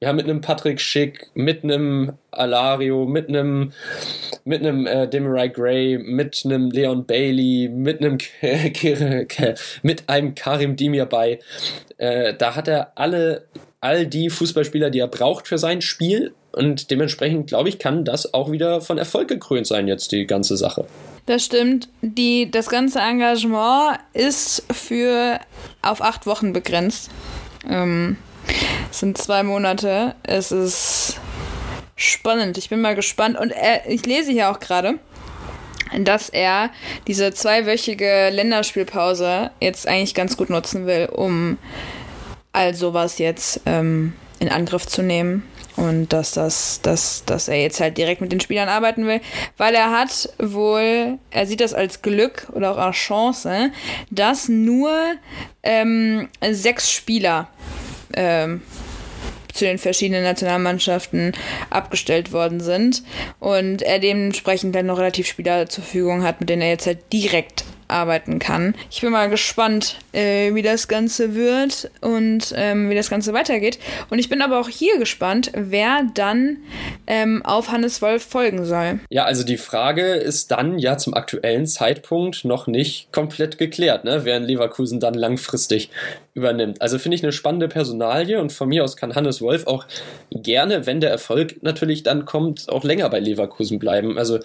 ja, 0.00 0.12
mit 0.12 0.26
einem 0.26 0.42
Patrick 0.42 0.80
Schick, 0.80 1.30
mit 1.34 1.64
einem 1.64 2.12
Alario, 2.30 3.06
mit 3.06 3.28
einem, 3.28 3.72
mit 4.44 4.60
einem 4.60 4.86
äh, 4.86 5.08
Demirai 5.08 5.48
Gray, 5.48 5.98
mit 5.98 6.42
einem 6.44 6.70
Leon 6.70 7.06
Bailey, 7.06 7.70
mit 7.72 8.00
einem, 8.00 8.18
mit 9.82 10.08
einem 10.08 10.34
Karim 10.34 10.76
Dimir 10.76 11.06
bei. 11.06 11.38
Äh, 11.96 12.34
da 12.34 12.54
hat 12.54 12.68
er 12.68 12.92
alle, 12.96 13.46
all 13.80 14.06
die 14.06 14.28
Fußballspieler, 14.28 14.90
die 14.90 14.98
er 14.98 15.08
braucht 15.08 15.48
für 15.48 15.58
sein 15.58 15.80
Spiel. 15.80 16.34
Und 16.52 16.90
dementsprechend, 16.90 17.48
glaube 17.48 17.70
ich, 17.70 17.78
kann 17.78 18.04
das 18.04 18.34
auch 18.34 18.50
wieder 18.52 18.82
von 18.82 18.98
Erfolg 18.98 19.28
gekrönt 19.28 19.66
sein, 19.66 19.88
jetzt 19.88 20.12
die 20.12 20.26
ganze 20.26 20.58
Sache. 20.58 20.86
Das 21.26 21.44
stimmt. 21.44 21.88
Die, 22.02 22.50
das 22.50 22.68
ganze 22.68 23.00
Engagement 23.00 23.98
ist 24.12 24.64
für 24.72 25.40
auf 25.82 26.00
acht 26.00 26.26
Wochen 26.26 26.52
begrenzt. 26.52 27.10
Ähm, 27.68 28.16
es 28.90 29.00
sind 29.00 29.18
zwei 29.18 29.42
Monate. 29.42 30.14
Es 30.22 30.52
ist 30.52 31.18
spannend. 31.96 32.58
Ich 32.58 32.68
bin 32.68 32.80
mal 32.80 32.94
gespannt. 32.94 33.38
Und 33.38 33.50
er, 33.50 33.88
ich 33.90 34.06
lese 34.06 34.30
hier 34.30 34.50
auch 34.50 34.60
gerade, 34.60 35.00
dass 35.98 36.28
er 36.28 36.70
diese 37.08 37.34
zweiwöchige 37.34 38.30
Länderspielpause 38.30 39.50
jetzt 39.60 39.88
eigentlich 39.88 40.14
ganz 40.14 40.36
gut 40.36 40.48
nutzen 40.48 40.86
will, 40.86 41.08
um 41.12 41.58
all 42.52 42.74
sowas 42.74 43.18
jetzt 43.18 43.60
ähm, 43.66 44.12
in 44.38 44.48
Angriff 44.48 44.86
zu 44.86 45.02
nehmen 45.02 45.42
und 45.76 46.12
dass, 46.12 46.32
das, 46.32 46.80
dass, 46.82 47.24
dass 47.24 47.48
er 47.48 47.60
jetzt 47.60 47.80
halt 47.80 47.98
direkt 47.98 48.20
mit 48.20 48.32
den 48.32 48.40
Spielern 48.40 48.68
arbeiten 48.68 49.06
will, 49.06 49.20
weil 49.56 49.74
er 49.74 49.90
hat 49.90 50.28
wohl, 50.38 51.18
er 51.30 51.46
sieht 51.46 51.60
das 51.60 51.74
als 51.74 52.02
Glück 52.02 52.48
oder 52.52 52.72
auch 52.72 52.78
als 52.78 52.96
Chance, 52.96 53.70
dass 54.10 54.48
nur 54.48 54.92
ähm, 55.62 56.28
sechs 56.50 56.90
Spieler 56.90 57.48
ähm, 58.14 58.62
zu 59.52 59.64
den 59.64 59.78
verschiedenen 59.78 60.22
Nationalmannschaften 60.22 61.32
abgestellt 61.70 62.32
worden 62.32 62.60
sind. 62.60 63.02
Und 63.40 63.82
er 63.82 63.98
dementsprechend 63.98 64.74
dann 64.74 64.86
noch 64.86 64.98
relativ 64.98 65.26
Spieler 65.26 65.68
zur 65.68 65.82
Verfügung 65.84 66.22
hat, 66.22 66.40
mit 66.40 66.48
denen 66.48 66.62
er 66.62 66.68
jetzt 66.68 66.86
halt 66.86 67.12
direkt 67.12 67.64
arbeiten 67.88 68.38
kann. 68.38 68.74
Ich 68.90 69.00
bin 69.00 69.10
mal 69.10 69.28
gespannt, 69.28 69.96
äh, 70.12 70.54
wie 70.54 70.62
das 70.62 70.88
Ganze 70.88 71.34
wird 71.34 71.90
und 72.00 72.52
ähm, 72.56 72.90
wie 72.90 72.94
das 72.94 73.10
Ganze 73.10 73.32
weitergeht. 73.32 73.78
Und 74.10 74.18
ich 74.18 74.28
bin 74.28 74.42
aber 74.42 74.60
auch 74.60 74.68
hier 74.68 74.98
gespannt, 74.98 75.50
wer 75.54 76.02
dann 76.14 76.58
ähm, 77.06 77.42
auf 77.44 77.70
Hannes 77.70 78.02
Wolf 78.02 78.24
folgen 78.24 78.64
soll. 78.64 79.00
Ja, 79.10 79.24
also 79.24 79.44
die 79.44 79.56
Frage 79.56 80.14
ist 80.14 80.50
dann 80.50 80.78
ja 80.78 80.98
zum 80.98 81.14
aktuellen 81.14 81.66
Zeitpunkt 81.66 82.44
noch 82.44 82.66
nicht 82.66 83.12
komplett 83.12 83.58
geklärt, 83.58 84.04
ne? 84.04 84.20
wer 84.24 84.36
in 84.36 84.44
Leverkusen 84.44 85.00
dann 85.00 85.14
langfristig 85.14 85.90
übernimmt. 86.36 86.82
Also 86.82 86.98
finde 86.98 87.16
ich 87.16 87.22
eine 87.22 87.32
spannende 87.32 87.66
Personalie 87.66 88.38
und 88.40 88.52
von 88.52 88.68
mir 88.68 88.84
aus 88.84 88.96
kann 88.96 89.14
Hannes 89.14 89.40
Wolf 89.40 89.66
auch 89.66 89.86
gerne, 90.30 90.86
wenn 90.86 91.00
der 91.00 91.10
Erfolg 91.10 91.62
natürlich 91.62 92.02
dann 92.02 92.26
kommt, 92.26 92.68
auch 92.68 92.84
länger 92.84 93.08
bei 93.08 93.18
Leverkusen 93.18 93.78
bleiben. 93.78 94.18
Also 94.18 94.38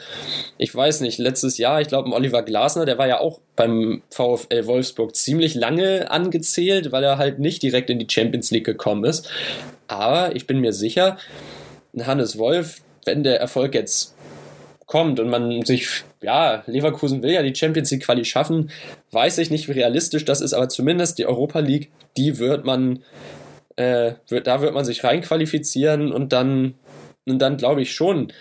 ich 0.58 0.74
weiß 0.74 1.02
nicht, 1.02 1.20
letztes 1.20 1.58
Jahr, 1.58 1.82
ich 1.82 1.90
glaube, 1.90 2.10
Oliver 2.12 2.44
Glasner, 2.44 2.86
der 2.86 2.98
war 2.98 3.08
ja 3.08 3.20
auch 3.20 3.42
beim 3.58 4.02
VfL 4.10 4.66
Wolfsburg 4.66 5.16
ziemlich 5.16 5.54
lange 5.54 6.10
angezählt, 6.10 6.94
weil 6.94 7.04
er 7.04 7.18
halt 7.18 7.40
nicht 7.40 7.62
direkt 7.62 7.90
in 7.90 8.00
die 8.00 8.08
Champions 8.10 8.52
League 8.52 8.66
gekommen 8.66 9.04
ist. 9.04 9.30
Aber 9.88 10.34
ich 10.36 10.48
bin 10.48 10.62
mir 10.62 10.72
sicher, 10.72 11.18
Hannes 12.00 12.38
Wolf, 12.38 12.82
wenn 13.04 13.24
der 13.24 13.42
Erfolg 13.42 13.76
jetzt 13.76 14.16
kommt 14.86 15.20
und 15.20 15.30
man 15.30 15.64
sich, 15.64 16.04
ja, 16.22 16.64
Leverkusen 16.68 17.24
will 17.24 17.32
ja 17.32 17.42
die 17.42 17.56
Champions 17.56 17.92
League 17.92 18.04
Quali 18.04 18.26
schaffen, 18.26 18.72
weiß 19.12 19.38
ich 19.40 19.50
nicht, 19.50 19.68
wie 19.68 19.74
realistisch 19.74 20.26
das 20.26 20.42
ist, 20.42 20.54
aber 20.54 20.70
zumindest 20.70 21.18
die 21.18 21.26
Europa 21.26 21.60
League, 21.60 21.92
die 22.18 22.38
wird 22.38 22.66
man, 22.66 23.04
äh, 23.76 24.14
wird, 24.28 24.48
da 24.48 24.62
wird 24.62 24.74
man 24.74 24.86
sich 24.86 25.04
reinqualifizieren 25.04 26.12
und 26.12 26.32
dann, 26.34 26.76
und 27.28 27.40
dann 27.40 27.58
glaube 27.58 27.82
ich 27.82 27.94
schon, 27.94 28.32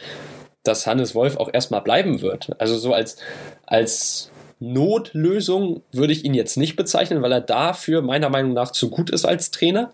dass 0.62 0.86
Hannes 0.86 1.14
Wolf 1.14 1.36
auch 1.36 1.48
erstmal 1.52 1.80
bleiben 1.80 2.20
wird. 2.20 2.50
Also 2.58 2.76
so 2.76 2.92
als, 2.92 3.16
als 3.64 4.30
Notlösung 4.58 5.82
würde 5.90 6.12
ich 6.12 6.24
ihn 6.24 6.34
jetzt 6.34 6.56
nicht 6.56 6.76
bezeichnen, 6.76 7.22
weil 7.22 7.32
er 7.32 7.40
dafür 7.40 8.02
meiner 8.02 8.28
Meinung 8.28 8.52
nach 8.52 8.72
zu 8.72 8.90
gut 8.90 9.10
ist 9.10 9.24
als 9.24 9.50
Trainer. 9.50 9.92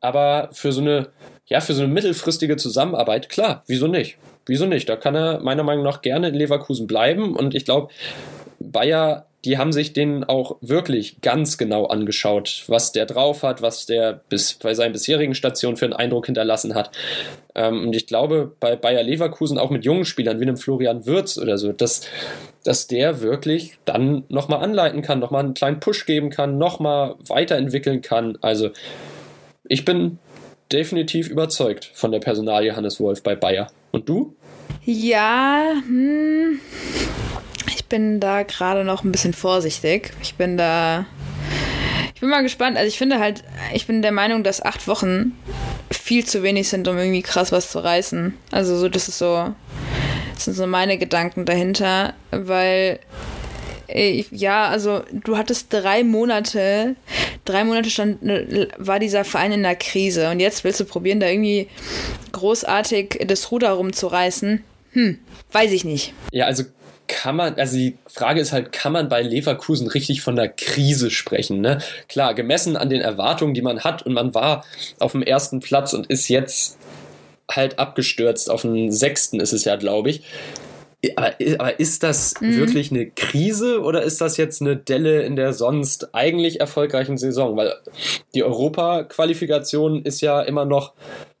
Aber 0.00 0.50
für 0.52 0.70
so 0.70 0.80
eine, 0.80 1.08
ja, 1.46 1.60
für 1.60 1.74
so 1.74 1.82
eine 1.82 1.92
mittelfristige 1.92 2.56
Zusammenarbeit, 2.56 3.28
klar, 3.28 3.64
wieso 3.66 3.88
nicht? 3.88 4.18
Wieso 4.46 4.66
nicht? 4.66 4.88
Da 4.88 4.96
kann 4.96 5.14
er 5.14 5.40
meiner 5.40 5.62
Meinung 5.62 5.84
nach 5.84 6.02
gerne 6.02 6.28
in 6.28 6.34
Leverkusen 6.34 6.86
bleiben 6.86 7.36
und 7.36 7.54
ich 7.54 7.64
glaube, 7.64 7.92
Bayer, 8.58 9.26
die 9.44 9.58
haben 9.58 9.72
sich 9.72 9.92
den 9.92 10.24
auch 10.24 10.56
wirklich 10.60 11.20
ganz 11.20 11.58
genau 11.58 11.86
angeschaut, 11.86 12.64
was 12.66 12.92
der 12.92 13.06
drauf 13.06 13.42
hat, 13.42 13.62
was 13.62 13.86
der 13.86 14.20
bis 14.28 14.54
bei 14.54 14.74
seinen 14.74 14.92
bisherigen 14.92 15.34
Stationen 15.34 15.76
für 15.76 15.84
einen 15.84 15.94
Eindruck 15.94 16.26
hinterlassen 16.26 16.74
hat. 16.74 16.90
Ähm, 17.54 17.86
und 17.86 17.96
ich 17.96 18.06
glaube, 18.06 18.52
bei 18.58 18.76
Bayer 18.76 19.02
Leverkusen 19.02 19.58
auch 19.58 19.70
mit 19.70 19.84
jungen 19.84 20.04
Spielern 20.04 20.40
wie 20.40 20.44
einem 20.44 20.56
Florian 20.56 21.06
Würz 21.06 21.38
oder 21.38 21.58
so, 21.58 21.72
dass, 21.72 22.02
dass 22.64 22.86
der 22.86 23.20
wirklich 23.20 23.78
dann 23.84 24.24
nochmal 24.28 24.62
anleiten 24.64 25.02
kann, 25.02 25.20
nochmal 25.20 25.44
einen 25.44 25.54
kleinen 25.54 25.80
Push 25.80 26.06
geben 26.06 26.30
kann, 26.30 26.58
nochmal 26.58 27.14
weiterentwickeln 27.20 28.02
kann. 28.02 28.38
Also 28.40 28.70
ich 29.68 29.84
bin 29.84 30.18
definitiv 30.72 31.28
überzeugt 31.28 31.90
von 31.94 32.10
der 32.10 32.20
Personalie 32.20 32.74
Hannes 32.74 33.00
Wolf 33.00 33.22
bei 33.22 33.36
Bayer. 33.36 33.68
Und 33.96 34.10
du? 34.10 34.36
Ja, 34.84 35.72
hm, 35.86 36.60
ich 37.74 37.86
bin 37.86 38.20
da 38.20 38.42
gerade 38.42 38.84
noch 38.84 39.04
ein 39.04 39.10
bisschen 39.10 39.32
vorsichtig. 39.32 40.12
Ich 40.20 40.34
bin 40.34 40.58
da. 40.58 41.06
Ich 42.14 42.20
bin 42.20 42.28
mal 42.28 42.42
gespannt. 42.42 42.76
Also 42.76 42.88
ich 42.88 42.98
finde 42.98 43.18
halt, 43.18 43.42
ich 43.72 43.86
bin 43.86 44.02
der 44.02 44.12
Meinung, 44.12 44.42
dass 44.42 44.62
acht 44.62 44.86
Wochen 44.86 45.32
viel 45.90 46.26
zu 46.26 46.42
wenig 46.42 46.68
sind, 46.68 46.86
um 46.88 46.98
irgendwie 46.98 47.22
krass 47.22 47.52
was 47.52 47.70
zu 47.70 47.78
reißen. 47.78 48.34
Also 48.50 48.76
so, 48.76 48.90
das 48.90 49.08
ist 49.08 49.16
so, 49.16 49.54
das 50.34 50.44
sind 50.44 50.52
so 50.52 50.66
meine 50.66 50.98
Gedanken 50.98 51.46
dahinter, 51.46 52.12
weil 52.30 53.00
ja, 53.88 54.68
also 54.68 55.02
du 55.12 55.36
hattest 55.36 55.72
drei 55.72 56.02
Monate, 56.02 56.96
drei 57.44 57.64
Monate 57.64 57.90
stand, 57.90 58.18
war 58.78 58.98
dieser 58.98 59.24
Verein 59.24 59.52
in 59.52 59.62
der 59.62 59.76
Krise 59.76 60.30
und 60.30 60.40
jetzt 60.40 60.64
willst 60.64 60.80
du 60.80 60.84
probieren, 60.84 61.20
da 61.20 61.28
irgendwie 61.28 61.68
großartig 62.32 63.24
das 63.26 63.50
Ruder 63.50 63.72
rumzureißen. 63.72 64.62
Hm, 64.92 65.18
weiß 65.52 65.72
ich 65.72 65.84
nicht. 65.84 66.14
Ja, 66.32 66.46
also 66.46 66.64
kann 67.08 67.36
man, 67.36 67.54
also 67.54 67.76
die 67.76 67.96
Frage 68.06 68.40
ist 68.40 68.52
halt, 68.52 68.72
kann 68.72 68.92
man 68.92 69.08
bei 69.08 69.22
Leverkusen 69.22 69.86
richtig 69.86 70.22
von 70.22 70.36
der 70.36 70.48
Krise 70.48 71.10
sprechen? 71.10 71.60
Ne? 71.60 71.78
Klar, 72.08 72.34
gemessen 72.34 72.76
an 72.76 72.90
den 72.90 73.00
Erwartungen, 73.00 73.54
die 73.54 73.62
man 73.62 73.80
hat 73.84 74.02
und 74.04 74.12
man 74.12 74.34
war 74.34 74.64
auf 74.98 75.12
dem 75.12 75.22
ersten 75.22 75.60
Platz 75.60 75.92
und 75.92 76.06
ist 76.06 76.28
jetzt 76.28 76.78
halt 77.50 77.78
abgestürzt, 77.78 78.50
auf 78.50 78.62
den 78.62 78.90
sechsten 78.90 79.40
ist 79.40 79.52
es 79.52 79.64
ja, 79.64 79.76
glaube 79.76 80.10
ich. 80.10 80.22
Aber, 81.16 81.34
aber, 81.58 81.78
ist 81.78 82.02
das 82.02 82.34
mhm. 82.40 82.56
wirklich 82.56 82.90
eine 82.90 83.10
Krise 83.10 83.80
oder 83.80 84.02
ist 84.02 84.20
das 84.20 84.36
jetzt 84.36 84.60
eine 84.60 84.76
Delle 84.76 85.22
in 85.22 85.36
der 85.36 85.52
sonst 85.52 86.14
eigentlich 86.14 86.60
erfolgreichen 86.60 87.18
Saison? 87.18 87.56
Weil 87.56 87.74
die 88.34 88.42
Europa-Qualifikation 88.42 90.02
ist 90.02 90.20
ja 90.20 90.42
immer 90.42 90.64
noch 90.64 90.94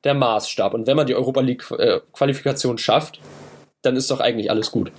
der 0.04 0.14
Maßstab. 0.14 0.74
Und 0.74 0.86
wenn 0.86 0.96
man 0.96 1.06
die 1.06 1.14
Europa 1.14 1.40
League-Qualifikation 1.40 2.78
schafft, 2.78 3.20
dann 3.82 3.96
ist 3.96 4.10
doch 4.10 4.20
eigentlich 4.20 4.50
alles 4.50 4.70
gut. 4.70 4.92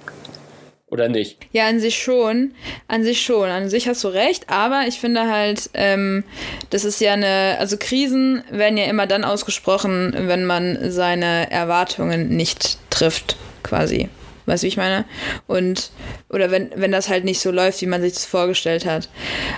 Oder 0.90 1.10
nicht? 1.10 1.38
Ja, 1.52 1.68
an 1.68 1.82
sich 1.82 2.02
schon. 2.02 2.54
An 2.88 3.04
sich 3.04 3.22
schon. 3.22 3.50
An 3.50 3.70
sich 3.70 3.90
hast 3.90 4.06
du 4.06 4.08
recht, 4.08 4.50
aber 4.50 4.84
ich 4.88 5.00
finde 5.00 5.30
halt, 5.30 5.70
ähm, 5.74 6.24
das 6.70 6.86
ist 6.86 7.02
ja 7.02 7.14
eine, 7.14 7.58
also 7.60 7.76
Krisen 7.78 8.42
werden 8.50 8.78
ja 8.78 8.86
immer 8.86 9.06
dann 9.06 9.26
ausgesprochen, 9.26 10.14
wenn 10.18 10.46
man 10.46 10.92
seine 10.92 11.52
Erwartungen 11.52 12.30
nicht 12.30 12.78
trifft, 12.90 13.36
quasi. 13.64 14.08
Weißt 14.48 14.64
du, 14.64 14.66
wie 14.66 14.70
ich 14.70 14.78
meine? 14.78 15.06
Und, 15.46 15.92
oder 16.30 16.50
wenn, 16.52 16.72
wenn 16.76 16.92
das 16.92 17.10
halt 17.10 17.26
nicht 17.26 17.42
so 17.42 17.52
läuft, 17.52 17.82
wie 17.82 17.86
man 17.86 18.02
sich 18.02 18.14
das 18.14 18.26
vorgestellt 18.26 18.86
hat. 18.86 19.10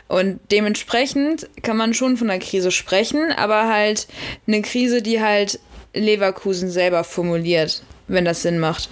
Und 0.07 0.39
dementsprechend 0.51 1.47
kann 1.61 1.77
man 1.77 1.93
schon 1.93 2.17
von 2.17 2.29
einer 2.29 2.43
Krise 2.43 2.71
sprechen, 2.71 3.31
aber 3.31 3.67
halt 3.67 4.07
eine 4.47 4.63
Krise, 4.63 5.03
die 5.03 5.21
halt 5.21 5.59
Leverkusen 5.93 6.71
selber 6.71 7.03
formuliert, 7.03 7.83
wenn 8.07 8.25
das 8.25 8.41
Sinn 8.41 8.57
macht. 8.57 8.89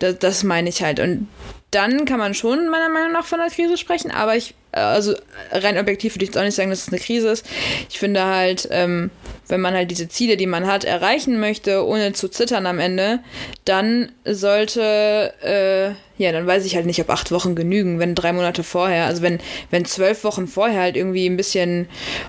Das, 0.00 0.18
das 0.18 0.42
meine 0.42 0.68
ich 0.68 0.82
halt. 0.82 0.98
Und 0.98 1.28
dann 1.70 2.04
kann 2.04 2.18
man 2.18 2.34
schon 2.34 2.68
meiner 2.68 2.88
Meinung 2.88 3.12
nach 3.12 3.24
von 3.24 3.40
einer 3.40 3.50
Krise 3.50 3.76
sprechen, 3.76 4.10
aber 4.10 4.34
ich, 4.34 4.54
also 4.72 5.14
rein 5.52 5.78
objektiv 5.78 6.16
würde 6.16 6.24
ich 6.24 6.30
jetzt 6.30 6.38
auch 6.38 6.42
nicht 6.42 6.54
sagen, 6.56 6.70
dass 6.70 6.82
es 6.82 6.88
eine 6.88 6.98
Krise 7.00 7.28
ist. 7.28 7.46
Ich 7.88 8.00
finde 8.00 8.24
halt, 8.24 8.66
ähm, 8.72 9.10
wenn 9.48 9.60
man 9.60 9.74
halt 9.74 9.90
diese 9.90 10.08
Ziele, 10.08 10.36
die 10.36 10.46
man 10.46 10.66
hat, 10.66 10.84
erreichen 10.84 11.40
möchte, 11.40 11.86
ohne 11.86 12.12
zu 12.12 12.28
zittern 12.28 12.66
am 12.66 12.78
Ende, 12.78 13.20
dann 13.64 14.12
sollte, 14.24 15.32
äh, 15.42 16.22
ja, 16.22 16.32
dann 16.32 16.46
weiß 16.46 16.64
ich 16.64 16.76
halt 16.76 16.86
nicht, 16.86 17.00
ob 17.00 17.10
acht 17.10 17.30
Wochen 17.30 17.54
genügen, 17.54 17.98
wenn 17.98 18.14
drei 18.14 18.32
Monate 18.32 18.62
vorher, 18.62 19.06
also 19.06 19.22
wenn, 19.22 19.38
wenn 19.70 19.84
zwölf 19.84 20.24
Wochen 20.24 20.46
vorher 20.46 20.80
halt 20.80 20.96
irgendwie 20.96 21.26
ein 21.26 21.36
bisschen 21.36 21.88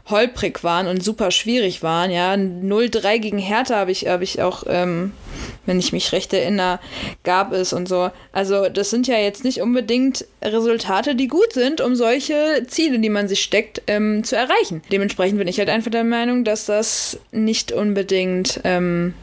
holprig 0.09 0.63
waren 0.63 0.87
und 0.87 1.03
super 1.03 1.31
schwierig 1.31 1.83
waren, 1.83 2.11
ja, 2.11 2.33
0-3 2.33 3.19
gegen 3.19 3.39
Hertha 3.39 3.75
habe 3.75 3.91
ich, 3.91 4.07
habe 4.07 4.23
ich 4.23 4.41
auch, 4.41 4.63
ähm, 4.67 5.11
wenn 5.65 5.79
ich 5.79 5.91
mich 5.91 6.11
recht 6.11 6.33
erinnere, 6.33 6.79
gab 7.23 7.51
es 7.51 7.73
und 7.73 7.87
so. 7.87 8.11
Also 8.31 8.69
das 8.69 8.89
sind 8.89 9.07
ja 9.07 9.17
jetzt 9.17 9.43
nicht 9.43 9.61
unbedingt 9.61 10.25
Resultate, 10.43 11.15
die 11.15 11.27
gut 11.27 11.53
sind, 11.53 11.81
um 11.81 11.95
solche 11.95 12.65
Ziele, 12.67 12.99
die 12.99 13.09
man 13.09 13.27
sich 13.27 13.41
steckt, 13.41 13.81
ähm, 13.87 14.23
zu 14.23 14.35
erreichen. 14.35 14.81
Dementsprechend 14.91 15.37
bin 15.37 15.47
ich 15.47 15.59
halt 15.59 15.69
einfach 15.69 15.91
der 15.91 16.03
Meinung, 16.03 16.43
dass 16.43 16.65
das 16.65 17.08
nicht 17.31 17.71
unbedingt 17.71 18.61
ähm, 18.63 19.13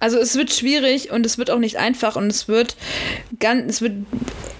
also 0.00 0.18
es 0.18 0.34
wird 0.34 0.50
schwierig 0.50 1.12
und 1.12 1.26
es 1.26 1.36
wird 1.36 1.50
auch 1.50 1.58
nicht 1.58 1.76
einfach 1.76 2.16
und 2.16 2.28
es 2.28 2.48
wird 2.48 2.74
ganz, 3.38 3.74
es 3.74 3.82
wird, 3.82 3.92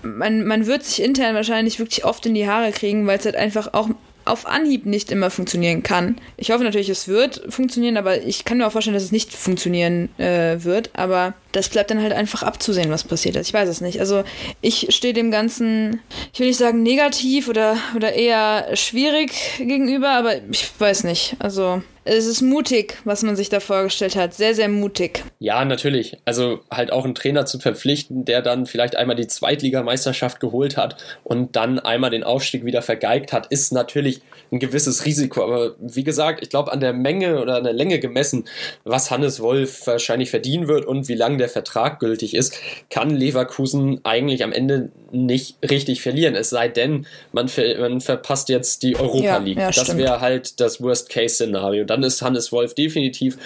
man, 0.03 0.45
man 0.47 0.67
wird 0.67 0.85
sich 0.85 1.03
intern 1.03 1.35
wahrscheinlich 1.35 1.79
wirklich 1.79 2.05
oft 2.05 2.27
in 2.27 2.35
die 2.35 2.47
Haare 2.47 2.73
kriegen, 2.73 3.07
weil 3.07 3.19
es 3.19 3.25
halt 3.25 3.37
einfach 3.37 3.73
auch 3.73 3.89
auf 4.27 4.47
Anhieb 4.47 4.85
nicht 4.85 5.11
immer 5.11 5.31
funktionieren 5.31 5.83
kann. 5.83 6.17
Ich 6.37 6.51
hoffe 6.51 6.63
natürlich, 6.63 6.91
es 6.91 7.09
wird 7.09 7.43
funktionieren, 7.49 7.97
aber 7.97 8.23
ich 8.23 8.45
kann 8.45 8.59
mir 8.59 8.67
auch 8.67 8.73
vorstellen, 8.73 8.95
dass 8.95 9.03
es 9.03 9.13
nicht 9.13 9.33
funktionieren 9.33 10.11
äh, 10.19 10.63
wird. 10.63 10.91
Aber 10.93 11.33
das 11.53 11.71
bleibt 11.71 11.91
dann 11.91 12.03
halt 12.03 12.13
einfach 12.13 12.43
abzusehen, 12.43 12.91
was 12.91 13.05
passiert 13.05 13.37
ist. 13.37 13.49
Ich 13.49 13.55
weiß 13.55 13.69
es 13.69 13.81
nicht. 13.81 13.99
Also 13.99 14.23
ich 14.61 14.89
stehe 14.91 15.15
dem 15.15 15.31
Ganzen, 15.31 16.01
ich 16.35 16.41
will 16.41 16.49
nicht 16.49 16.59
sagen 16.59 16.83
negativ 16.83 17.49
oder, 17.49 17.79
oder 17.97 18.13
eher 18.13 18.77
schwierig 18.77 19.33
gegenüber, 19.59 20.11
aber 20.11 20.37
ich 20.51 20.69
weiß 20.79 21.05
nicht. 21.05 21.37
Also 21.39 21.83
es 22.05 22.27
ist 22.27 22.41
mutig, 22.41 22.97
was 23.05 23.23
man 23.23 23.37
sich 23.37 23.51
da 23.51 23.61
vorgestellt 23.61 24.17
hat. 24.17 24.33
Sehr, 24.33 24.55
sehr 24.55 24.69
mutig. 24.69 25.23
Ja, 25.39 25.65
natürlich. 25.65 26.17
Also 26.25 26.61
halt 26.71 26.93
auch 26.93 27.05
einen 27.05 27.15
Trainer 27.15 27.45
zu 27.45 27.59
verpflichten, 27.59 28.25
der 28.25 28.41
dann 28.41 28.65
vielleicht 28.67 28.97
einmal 28.97 29.17
die 29.17 29.27
Zweitligameisterschaft 29.27 30.41
geholt 30.41 30.77
hat 30.77 30.97
und 31.25 31.57
dann 31.57 31.79
einmal 31.79 32.11
den 32.11 32.25
Aufstieg 32.25 32.65
wieder 32.65 32.81
vergeigt 32.81 33.33
hat, 33.33 33.47
ist 33.49 33.73
natürlich 33.73 34.23
ein 34.51 34.59
gewisses 34.59 35.05
Risiko. 35.05 35.45
Aber 35.45 35.75
wie 35.79 36.05
gesagt, 36.05 36.43
ich 36.43 36.49
glaube 36.49 36.73
an 36.73 36.81
der 36.81 36.95
Menge 36.95 37.41
oder 37.41 37.57
an 37.57 37.65
der 37.65 37.73
Länge 37.75 37.99
gemessen, 37.99 38.45
was 38.85 39.11
Hannes 39.11 39.41
Wolf 39.41 39.87
wahrscheinlich 39.87 40.31
verdienen 40.31 40.69
wird 40.69 40.87
und 40.87 41.09
wie 41.09 41.15
lange 41.15 41.37
der 41.37 41.49
Vertrag 41.49 42.01
gültig 42.01 42.35
ist, 42.35 42.59
kann 42.89 43.11
Leverkusen 43.11 44.01
eigentlich 44.05 44.43
am 44.43 44.53
Ende 44.53 44.91
nicht 45.13 45.57
richtig 45.69 46.01
verlieren. 46.03 46.35
Es 46.35 46.51
sei 46.51 46.69
denn, 46.69 47.07
man, 47.33 47.49
ver 47.49 47.79
man 47.79 48.01
verpasst 48.01 48.49
jetzt 48.49 48.83
die 48.83 48.97
Europa 48.97 49.39
League. 49.39 49.59
Ja, 49.59 49.65
ja, 49.65 49.71
das 49.71 49.97
wäre 49.97 50.21
halt 50.21 50.61
das 50.61 50.81
Worst-Case-Szenario. 50.83 51.85
Dann 51.91 52.03
ist 52.03 52.23
Hannes 52.23 52.53
Wolf 52.53 52.75
definitiv 52.75 53.37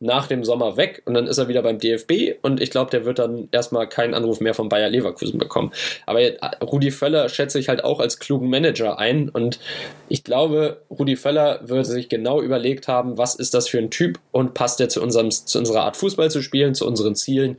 nach 0.00 0.26
dem 0.26 0.44
Sommer 0.44 0.76
weg 0.76 1.02
und 1.04 1.14
dann 1.14 1.26
ist 1.26 1.38
er 1.38 1.48
wieder 1.48 1.62
beim 1.62 1.78
DFB 1.78 2.42
und 2.42 2.60
ich 2.60 2.70
glaube, 2.70 2.90
der 2.90 3.04
wird 3.04 3.18
dann 3.18 3.48
erstmal 3.52 3.88
keinen 3.88 4.14
Anruf 4.14 4.40
mehr 4.40 4.54
von 4.54 4.68
Bayer 4.68 4.90
Leverkusen 4.90 5.38
bekommen. 5.38 5.72
Aber 6.06 6.20
Rudi 6.62 6.90
Völler 6.90 7.28
schätze 7.28 7.58
ich 7.58 7.68
halt 7.68 7.84
auch 7.84 8.00
als 8.00 8.18
klugen 8.18 8.50
Manager 8.50 8.98
ein 8.98 9.28
und 9.28 9.60
ich 10.08 10.24
glaube, 10.24 10.82
Rudi 10.90 11.16
Völler 11.16 11.60
würde 11.62 11.84
sich 11.84 12.08
genau 12.08 12.40
überlegt 12.40 12.88
haben, 12.88 13.18
was 13.18 13.34
ist 13.34 13.54
das 13.54 13.68
für 13.68 13.78
ein 13.78 13.90
Typ 13.90 14.18
und 14.32 14.54
passt 14.54 14.80
er 14.80 14.88
zu, 14.88 15.06
zu 15.06 15.58
unserer 15.58 15.84
Art 15.84 15.96
Fußball 15.96 16.30
zu 16.30 16.42
spielen, 16.42 16.74
zu 16.74 16.86
unseren 16.86 17.14
Zielen. 17.14 17.58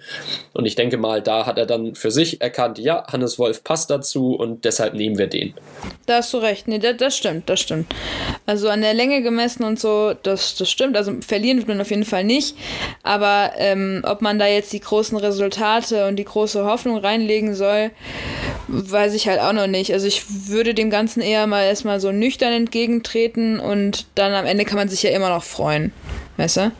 Und 0.53 0.65
ich 0.65 0.75
denke 0.75 0.97
mal, 0.97 1.21
da 1.21 1.45
hat 1.45 1.57
er 1.57 1.65
dann 1.65 1.95
für 1.95 2.11
sich 2.11 2.41
erkannt, 2.41 2.79
ja, 2.79 3.05
Hannes 3.07 3.39
Wolf 3.39 3.63
passt 3.63 3.89
dazu 3.89 4.35
und 4.35 4.65
deshalb 4.65 4.93
nehmen 4.93 5.17
wir 5.17 5.27
den. 5.27 5.53
Da 6.05 6.17
hast 6.17 6.33
du 6.33 6.37
recht. 6.37 6.67
Nee, 6.67 6.79
das, 6.79 6.97
das 6.97 7.17
stimmt, 7.17 7.49
das 7.49 7.59
stimmt. 7.59 7.87
Also 8.45 8.69
an 8.69 8.81
der 8.81 8.93
Länge 8.93 9.21
gemessen 9.21 9.63
und 9.63 9.79
so, 9.79 10.13
das, 10.23 10.30
das 10.32 10.69
stimmt. 10.69 10.97
Also 10.97 11.13
verlieren 11.25 11.57
wird 11.57 11.67
man 11.67 11.82
auf 11.82 11.89
jeden 11.89 12.05
Fall 12.05 12.23
nicht. 12.23 12.55
Aber 13.03 13.51
ähm, 13.57 14.01
ob 14.05 14.21
man 14.21 14.39
da 14.39 14.47
jetzt 14.47 14.73
die 14.73 14.79
großen 14.79 15.17
Resultate 15.17 16.07
und 16.07 16.15
die 16.17 16.25
große 16.25 16.63
Hoffnung 16.65 16.97
reinlegen 16.97 17.55
soll, 17.55 17.91
weiß 18.67 19.13
ich 19.13 19.27
halt 19.27 19.39
auch 19.39 19.53
noch 19.53 19.67
nicht. 19.67 19.93
Also 19.93 20.07
ich 20.07 20.23
würde 20.47 20.73
dem 20.73 20.89
Ganzen 20.89 21.21
eher 21.21 21.47
mal 21.47 21.63
erstmal 21.63 21.99
so 21.99 22.11
nüchtern 22.11 22.53
entgegentreten 22.53 23.59
und 23.59 24.07
dann 24.15 24.34
am 24.34 24.45
Ende 24.45 24.65
kann 24.65 24.77
man 24.77 24.89
sich 24.89 25.03
ja 25.03 25.11
immer 25.11 25.29
noch 25.29 25.43
freuen. 25.43 25.91
Weißt 26.38 26.57
du? 26.57 26.71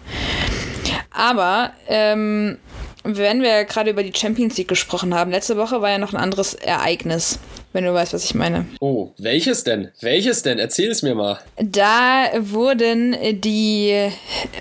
Aber 1.12 1.72
ähm, 1.88 2.58
wenn 3.04 3.42
wir 3.42 3.66
gerade 3.66 3.90
über 3.92 4.04
die 4.04 4.18
Champions 4.18 4.58
League 4.58 4.68
gesprochen 4.68 5.14
haben, 5.14 5.32
letzte 5.32 5.58
Woche 5.58 5.82
war 5.82 5.90
ja 5.90 5.98
noch 5.98 6.14
ein 6.14 6.20
anderes 6.20 6.54
Ereignis, 6.54 7.40
wenn 7.74 7.86
du 7.86 7.94
weißt, 7.94 8.14
was 8.14 8.26
ich 8.26 8.36
meine. 8.36 8.66
Oh, 8.80 9.12
welches 9.18 9.64
denn? 9.64 9.90
Welches 10.02 10.44
denn? 10.44 10.60
Erzähl 10.60 10.92
es 10.92 11.02
mir 11.02 11.16
mal. 11.16 11.40
Da 11.58 12.30
wurden 12.40 13.16
die 13.42 14.10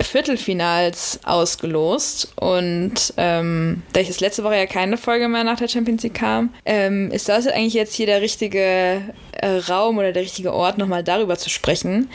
Viertelfinals 0.01 1.19
ausgelost 1.23 2.31
und 2.35 3.13
ähm, 3.17 3.83
da 3.93 3.99
ich 3.99 4.07
das 4.07 4.19
letzte 4.19 4.43
Woche 4.43 4.55
ja 4.57 4.65
keine 4.65 4.97
Folge 4.97 5.27
mehr 5.27 5.43
nach 5.43 5.57
der 5.57 5.67
Champions 5.67 6.03
League 6.03 6.13
kam, 6.13 6.53
ähm, 6.65 7.11
ist 7.11 7.29
das 7.29 7.47
eigentlich 7.47 7.73
jetzt 7.73 7.93
hier 7.93 8.05
der 8.05 8.21
richtige 8.21 9.01
äh, 9.41 9.47
Raum 9.69 9.97
oder 9.97 10.11
der 10.11 10.23
richtige 10.23 10.53
Ort, 10.53 10.77
nochmal 10.77 11.03
darüber 11.03 11.37
zu 11.37 11.49
sprechen. 11.49 12.09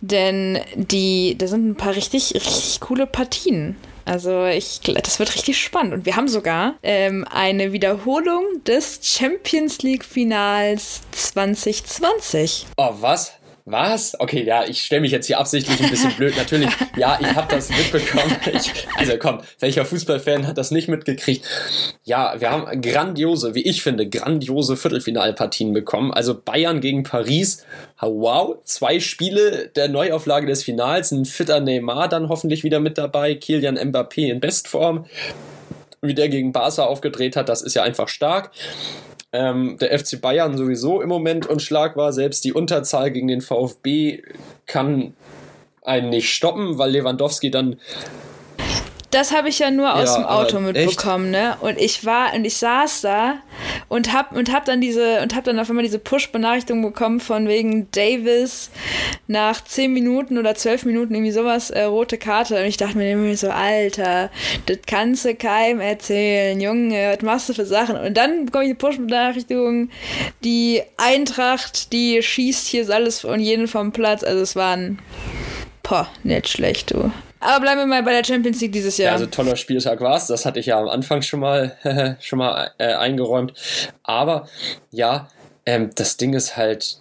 Denn 0.00 0.60
die, 0.74 1.36
da 1.38 1.46
sind 1.46 1.68
ein 1.68 1.76
paar 1.76 1.94
richtig, 1.94 2.34
richtig 2.34 2.80
coole 2.80 3.06
Partien. 3.06 3.76
Also 4.06 4.46
ich, 4.46 4.80
das 4.80 5.18
wird 5.18 5.34
richtig 5.34 5.60
spannend. 5.60 5.92
Und 5.92 6.06
wir 6.06 6.16
haben 6.16 6.28
sogar 6.28 6.76
ähm, 6.82 7.26
eine 7.28 7.72
Wiederholung 7.72 8.44
des 8.64 9.00
Champions 9.02 9.82
League 9.82 10.04
Finals 10.04 11.00
2020. 11.10 12.66
Oh, 12.76 12.94
was? 13.00 13.32
Was? 13.68 14.18
Okay, 14.20 14.44
ja, 14.44 14.64
ich 14.64 14.82
stelle 14.82 15.00
mich 15.00 15.10
jetzt 15.10 15.26
hier 15.26 15.40
absichtlich 15.40 15.82
ein 15.82 15.90
bisschen 15.90 16.12
blöd. 16.12 16.36
Natürlich, 16.36 16.70
ja, 16.96 17.18
ich 17.20 17.34
habe 17.34 17.48
das 17.50 17.68
mitbekommen. 17.68 18.36
Ich, 18.52 18.86
also 18.96 19.14
komm, 19.18 19.40
welcher 19.58 19.84
Fußballfan 19.84 20.46
hat 20.46 20.56
das 20.56 20.70
nicht 20.70 20.86
mitgekriegt? 20.86 21.44
Ja, 22.04 22.36
wir 22.38 22.52
haben 22.52 22.80
grandiose, 22.80 23.56
wie 23.56 23.62
ich 23.62 23.82
finde, 23.82 24.08
grandiose 24.08 24.76
Viertelfinalpartien 24.76 25.72
bekommen. 25.72 26.14
Also 26.14 26.40
Bayern 26.40 26.80
gegen 26.80 27.02
Paris. 27.02 27.64
Wow, 28.00 28.58
zwei 28.62 29.00
Spiele 29.00 29.68
der 29.74 29.88
Neuauflage 29.88 30.46
des 30.46 30.62
Finals. 30.62 31.10
Ein 31.10 31.24
fitter 31.24 31.58
Neymar 31.58 32.08
dann 32.08 32.28
hoffentlich 32.28 32.62
wieder 32.62 32.78
mit 32.78 32.98
dabei. 32.98 33.34
Kilian 33.34 33.76
Mbappé 33.76 34.30
in 34.30 34.38
Bestform 34.38 35.06
wie 36.02 36.14
der 36.14 36.28
gegen 36.28 36.52
Barca 36.52 36.84
aufgedreht 36.84 37.36
hat, 37.36 37.48
das 37.48 37.62
ist 37.62 37.74
ja 37.74 37.82
einfach 37.82 38.08
stark. 38.08 38.52
Ähm, 39.36 39.76
der 39.78 39.98
FC 39.98 40.18
Bayern 40.18 40.56
sowieso 40.56 41.02
im 41.02 41.10
Moment 41.10 41.46
unschlagbar. 41.46 42.14
Selbst 42.14 42.42
die 42.44 42.54
Unterzahl 42.54 43.10
gegen 43.10 43.28
den 43.28 43.42
VfB 43.42 44.22
kann 44.64 45.12
einen 45.82 46.08
nicht 46.08 46.32
stoppen, 46.32 46.78
weil 46.78 46.92
Lewandowski 46.92 47.50
dann 47.50 47.78
das 49.10 49.32
habe 49.32 49.48
ich 49.48 49.58
ja 49.58 49.70
nur 49.70 49.94
aus 49.94 50.10
ja, 50.10 50.16
dem 50.16 50.24
Auto 50.24 50.60
mitbekommen, 50.60 51.30
ne? 51.30 51.56
Und 51.60 51.78
ich 51.78 52.04
war 52.04 52.34
und 52.34 52.44
ich 52.44 52.56
saß 52.56 53.02
da 53.02 53.34
und 53.88 54.12
hab 54.12 54.32
und 54.32 54.52
hab 54.52 54.64
dann 54.64 54.80
diese 54.80 55.20
und 55.22 55.34
hab 55.34 55.44
dann 55.44 55.58
auf 55.58 55.68
einmal 55.68 55.84
diese 55.84 55.98
Push-Benachrichtigung 55.98 56.82
bekommen 56.82 57.20
von 57.20 57.46
wegen 57.48 57.90
Davis 57.92 58.70
nach 59.26 59.62
zehn 59.62 59.92
Minuten 59.92 60.38
oder 60.38 60.54
zwölf 60.54 60.84
Minuten 60.84 61.14
irgendwie 61.14 61.32
sowas 61.32 61.70
äh, 61.70 61.82
rote 61.82 62.18
Karte 62.18 62.56
und 62.60 62.66
ich 62.66 62.76
dachte 62.76 62.98
mir 62.98 63.10
irgendwie 63.10 63.36
so 63.36 63.50
Alter, 63.50 64.30
das 64.66 64.78
kannst 64.86 65.24
du 65.24 65.34
keinem 65.34 65.80
erzählen, 65.80 66.60
Junge, 66.60 67.14
was 67.14 67.22
machst 67.22 67.48
du 67.48 67.54
für 67.54 67.66
Sachen? 67.66 67.96
Und 67.96 68.16
dann 68.16 68.46
bekomme 68.46 68.64
ich 68.64 68.70
die 68.70 68.74
Push-Benachrichtigung, 68.74 69.90
die 70.42 70.82
Eintracht, 70.96 71.92
die 71.92 72.22
schießt 72.22 72.66
hier 72.66 72.88
alles 72.90 73.24
und 73.24 73.40
jeden 73.40 73.68
vom 73.68 73.92
Platz, 73.92 74.24
also 74.24 74.42
es 74.42 74.56
waren 74.56 74.98
Poh, 75.82 76.06
nicht 76.24 76.48
schlecht, 76.48 76.92
du. 76.92 77.12
Aber 77.40 77.60
bleiben 77.60 77.80
wir 77.80 77.86
mal 77.86 78.02
bei 78.02 78.12
der 78.12 78.24
Champions 78.24 78.60
League 78.60 78.72
dieses 78.72 78.96
Jahr. 78.96 79.08
Ja, 79.08 79.12
also 79.14 79.26
toller 79.26 79.56
Spieltag 79.56 80.00
war 80.00 80.16
es. 80.16 80.26
Das 80.26 80.46
hatte 80.46 80.58
ich 80.60 80.66
ja 80.66 80.80
am 80.80 80.88
Anfang 80.88 81.22
schon 81.22 81.40
mal, 81.40 82.16
schon 82.20 82.38
mal 82.38 82.70
äh, 82.78 82.94
eingeräumt. 82.94 83.52
Aber 84.02 84.48
ja, 84.90 85.28
ähm, 85.66 85.90
das 85.94 86.16
Ding 86.16 86.34
ist 86.34 86.56
halt, 86.56 86.98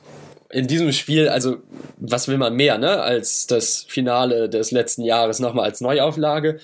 in 0.56 0.68
diesem 0.68 0.92
Spiel, 0.92 1.28
also 1.28 1.58
was 1.98 2.28
will 2.28 2.38
man 2.38 2.56
mehr, 2.56 2.78
ne, 2.78 3.02
als 3.02 3.48
das 3.48 3.86
Finale 3.88 4.48
des 4.48 4.72
letzten 4.72 5.02
Jahres 5.02 5.40
nochmal 5.40 5.66
als 5.66 5.82
Neuauflage. 5.82 6.60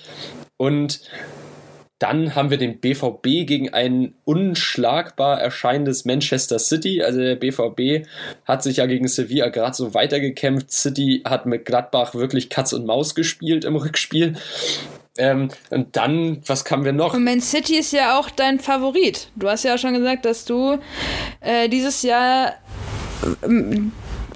Und 0.56 1.00
dann 2.02 2.34
haben 2.34 2.50
wir 2.50 2.58
den 2.58 2.80
BVB 2.80 3.46
gegen 3.46 3.72
ein 3.72 4.14
unschlagbar 4.24 5.40
erscheinendes 5.40 6.04
Manchester 6.04 6.58
City. 6.58 7.00
Also 7.00 7.20
der 7.20 7.36
BVB 7.36 8.08
hat 8.44 8.64
sich 8.64 8.78
ja 8.78 8.86
gegen 8.86 9.06
Sevilla 9.06 9.50
gerade 9.50 9.76
so 9.76 9.94
weitergekämpft. 9.94 10.72
City 10.72 11.22
hat 11.24 11.46
mit 11.46 11.64
Gladbach 11.64 12.14
wirklich 12.14 12.50
Katz 12.50 12.72
und 12.72 12.86
Maus 12.86 13.14
gespielt 13.14 13.64
im 13.64 13.76
Rückspiel. 13.76 14.34
Ähm, 15.16 15.50
und 15.70 15.94
dann, 15.96 16.42
was 16.44 16.68
haben 16.68 16.84
wir 16.84 16.92
noch? 16.92 17.14
Und 17.14 17.22
Man 17.22 17.40
City 17.40 17.76
ist 17.76 17.92
ja 17.92 18.18
auch 18.18 18.30
dein 18.30 18.58
Favorit. 18.58 19.28
Du 19.36 19.48
hast 19.48 19.62
ja 19.62 19.74
auch 19.74 19.78
schon 19.78 19.94
gesagt, 19.94 20.24
dass 20.24 20.44
du 20.44 20.78
äh, 21.40 21.68
dieses 21.68 22.02
Jahr 22.02 22.54
ähm, 23.44 23.92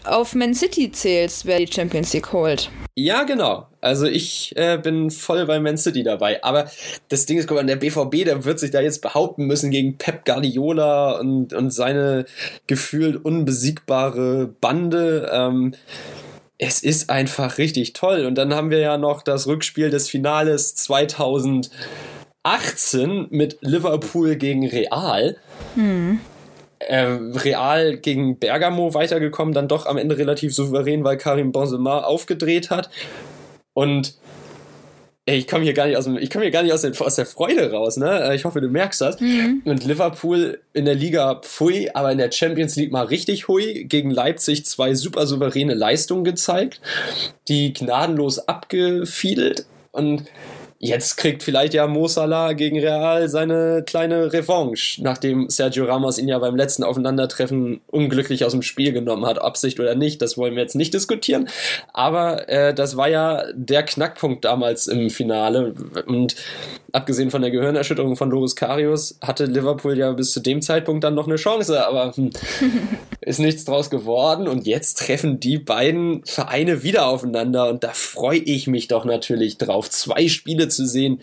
auf 0.06 0.34
Man 0.34 0.54
City 0.54 0.90
zählst, 0.90 1.46
wer 1.46 1.58
die 1.58 1.72
Champions 1.72 2.12
League 2.12 2.32
holt. 2.32 2.70
Ja, 2.94 3.24
genau. 3.24 3.66
Also 3.80 4.06
ich 4.06 4.56
äh, 4.56 4.78
bin 4.78 5.10
voll 5.10 5.46
bei 5.46 5.60
Man 5.60 5.76
City 5.76 6.02
dabei. 6.02 6.42
Aber 6.42 6.70
das 7.08 7.26
Ding 7.26 7.38
ist, 7.38 7.46
guck 7.46 7.58
mal, 7.58 7.66
der 7.66 7.76
BVB, 7.76 8.24
der 8.24 8.44
wird 8.44 8.58
sich 8.58 8.70
da 8.70 8.80
jetzt 8.80 9.02
behaupten 9.02 9.44
müssen 9.44 9.70
gegen 9.70 9.98
Pep 9.98 10.24
Guardiola 10.24 11.20
und, 11.20 11.52
und 11.52 11.70
seine 11.70 12.24
gefühlt 12.66 13.22
unbesiegbare 13.24 14.48
Bande. 14.60 15.30
Ähm, 15.32 15.74
es 16.58 16.82
ist 16.82 17.10
einfach 17.10 17.58
richtig 17.58 17.92
toll. 17.92 18.24
Und 18.24 18.36
dann 18.36 18.54
haben 18.54 18.70
wir 18.70 18.78
ja 18.78 18.96
noch 18.96 19.22
das 19.22 19.46
Rückspiel 19.46 19.90
des 19.90 20.08
Finales 20.08 20.74
2018 20.76 23.26
mit 23.30 23.58
Liverpool 23.60 24.36
gegen 24.36 24.66
Real. 24.66 25.36
Mhm 25.74 26.18
äh, 26.18 26.35
Real 26.94 27.96
gegen 27.96 28.38
Bergamo 28.38 28.94
weitergekommen, 28.94 29.54
dann 29.54 29.68
doch 29.68 29.86
am 29.86 29.98
Ende 29.98 30.18
relativ 30.18 30.54
souverän, 30.54 31.04
weil 31.04 31.16
Karim 31.16 31.52
Benzema 31.52 32.00
aufgedreht 32.00 32.70
hat. 32.70 32.90
Und 33.74 34.16
ey, 35.26 35.38
ich 35.38 35.48
komme 35.48 35.64
hier 35.64 35.74
gar 35.74 35.86
nicht 35.86 35.96
aus 35.96 36.04
dem, 36.04 36.16
ich 36.16 36.30
komme 36.30 36.44
hier 36.44 36.52
gar 36.52 36.62
nicht 36.62 36.72
aus, 36.72 36.82
den, 36.82 36.96
aus 36.96 37.16
der 37.16 37.26
Freude 37.26 37.72
raus, 37.72 37.96
ne? 37.96 38.30
Äh, 38.30 38.36
ich 38.36 38.44
hoffe, 38.44 38.60
du 38.60 38.68
merkst 38.68 39.00
das. 39.00 39.20
Mhm. 39.20 39.62
Und 39.64 39.84
Liverpool 39.84 40.60
in 40.72 40.84
der 40.84 40.94
Liga 40.94 41.40
pfui, 41.42 41.90
aber 41.92 42.12
in 42.12 42.18
der 42.18 42.30
Champions 42.30 42.76
League 42.76 42.92
mal 42.92 43.06
richtig 43.06 43.48
hui. 43.48 43.84
Gegen 43.84 44.10
Leipzig 44.10 44.64
zwei 44.64 44.94
super 44.94 45.26
souveräne 45.26 45.74
Leistungen 45.74 46.24
gezeigt, 46.24 46.80
die 47.48 47.72
gnadenlos 47.72 48.38
abgefiedelt 48.48 49.66
und 49.90 50.24
Jetzt 50.86 51.16
kriegt 51.16 51.42
vielleicht 51.42 51.74
ja 51.74 51.88
Mo 51.88 52.06
Salah 52.06 52.52
gegen 52.52 52.78
Real 52.78 53.28
seine 53.28 53.82
kleine 53.84 54.32
Revanche, 54.32 55.02
nachdem 55.02 55.50
Sergio 55.50 55.84
Ramos 55.84 56.16
ihn 56.16 56.28
ja 56.28 56.38
beim 56.38 56.54
letzten 56.54 56.84
Aufeinandertreffen 56.84 57.80
unglücklich 57.88 58.44
aus 58.44 58.52
dem 58.52 58.62
Spiel 58.62 58.92
genommen 58.92 59.26
hat, 59.26 59.40
Absicht 59.40 59.80
oder 59.80 59.96
nicht, 59.96 60.22
das 60.22 60.38
wollen 60.38 60.54
wir 60.54 60.62
jetzt 60.62 60.76
nicht 60.76 60.94
diskutieren. 60.94 61.48
Aber 61.92 62.48
äh, 62.48 62.72
das 62.72 62.96
war 62.96 63.08
ja 63.08 63.42
der 63.52 63.82
Knackpunkt 63.82 64.44
damals 64.44 64.86
im 64.86 65.10
Finale. 65.10 65.74
Und 66.06 66.36
abgesehen 66.92 67.32
von 67.32 67.42
der 67.42 67.50
Gehirnerschütterung 67.50 68.16
von 68.16 68.30
Loris 68.30 68.54
Karius 68.54 69.18
hatte 69.20 69.46
Liverpool 69.46 69.98
ja 69.98 70.12
bis 70.12 70.30
zu 70.30 70.40
dem 70.40 70.62
Zeitpunkt 70.62 71.02
dann 71.02 71.16
noch 71.16 71.26
eine 71.26 71.36
Chance, 71.36 71.84
aber 71.84 72.14
hm, 72.14 72.30
ist 73.20 73.40
nichts 73.40 73.64
draus 73.64 73.90
geworden. 73.90 74.46
Und 74.46 74.68
jetzt 74.68 75.00
treffen 75.00 75.40
die 75.40 75.58
beiden 75.58 76.24
Vereine 76.24 76.84
wieder 76.84 77.06
aufeinander. 77.06 77.70
Und 77.70 77.82
da 77.82 77.90
freue 77.92 78.38
ich 78.38 78.68
mich 78.68 78.86
doch 78.86 79.04
natürlich 79.04 79.58
drauf. 79.58 79.90
Zwei 79.90 80.28
Spiele 80.28 80.68
zu 80.76 80.86
sehen. 80.86 81.20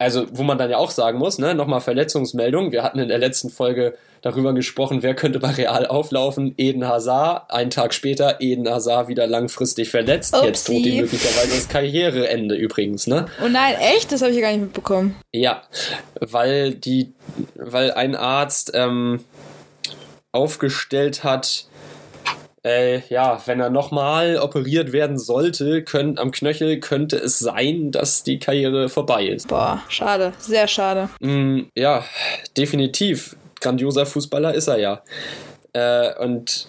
Also, 0.00 0.26
wo 0.30 0.44
man 0.44 0.58
dann 0.58 0.70
ja 0.70 0.78
auch 0.78 0.92
sagen 0.92 1.18
muss, 1.18 1.38
ne, 1.38 1.54
nochmal 1.54 1.80
Verletzungsmeldung. 1.80 2.70
Wir 2.70 2.84
hatten 2.84 3.00
in 3.00 3.08
der 3.08 3.18
letzten 3.18 3.50
Folge 3.50 3.98
darüber 4.22 4.52
gesprochen, 4.52 5.02
wer 5.02 5.14
könnte 5.14 5.40
bei 5.40 5.50
Real 5.50 5.86
auflaufen. 5.86 6.54
Eden 6.56 6.86
Hazard, 6.86 7.50
einen 7.50 7.70
Tag 7.70 7.92
später 7.92 8.40
Eden 8.40 8.68
Hazard 8.68 9.08
wieder 9.08 9.26
langfristig 9.26 9.90
verletzt. 9.90 10.34
Upsi. 10.34 10.46
Jetzt 10.46 10.68
droht 10.68 10.84
die 10.84 11.00
möglicherweise 11.00 11.48
das 11.48 11.68
Karriereende 11.68 12.54
übrigens, 12.54 13.08
ne? 13.08 13.26
Oh 13.44 13.48
nein, 13.48 13.74
echt? 13.96 14.12
Das 14.12 14.22
habe 14.22 14.30
ich 14.30 14.36
ja 14.36 14.42
gar 14.42 14.52
nicht 14.52 14.62
mitbekommen. 14.62 15.16
Ja, 15.32 15.62
weil 16.20 16.74
die, 16.74 17.12
weil 17.56 17.90
ein 17.92 18.14
Arzt 18.14 18.70
ähm, 18.74 19.24
aufgestellt 20.32 21.24
hat, 21.24 21.67
äh, 22.68 23.00
ja, 23.08 23.40
wenn 23.46 23.60
er 23.60 23.70
nochmal 23.70 24.36
operiert 24.36 24.92
werden 24.92 25.18
sollte, 25.18 25.82
könnt, 25.82 26.18
am 26.18 26.30
Knöchel 26.30 26.80
könnte 26.80 27.16
es 27.16 27.38
sein, 27.38 27.90
dass 27.90 28.24
die 28.24 28.38
Karriere 28.38 28.90
vorbei 28.90 29.26
ist. 29.26 29.48
Boah, 29.48 29.82
schade, 29.88 30.34
sehr 30.38 30.68
schade. 30.68 31.08
Mm, 31.20 31.62
ja, 31.74 32.04
definitiv. 32.58 33.36
Grandioser 33.60 34.04
Fußballer 34.04 34.54
ist 34.54 34.68
er 34.68 34.78
ja. 34.78 35.02
Äh, 35.72 36.14
und, 36.22 36.68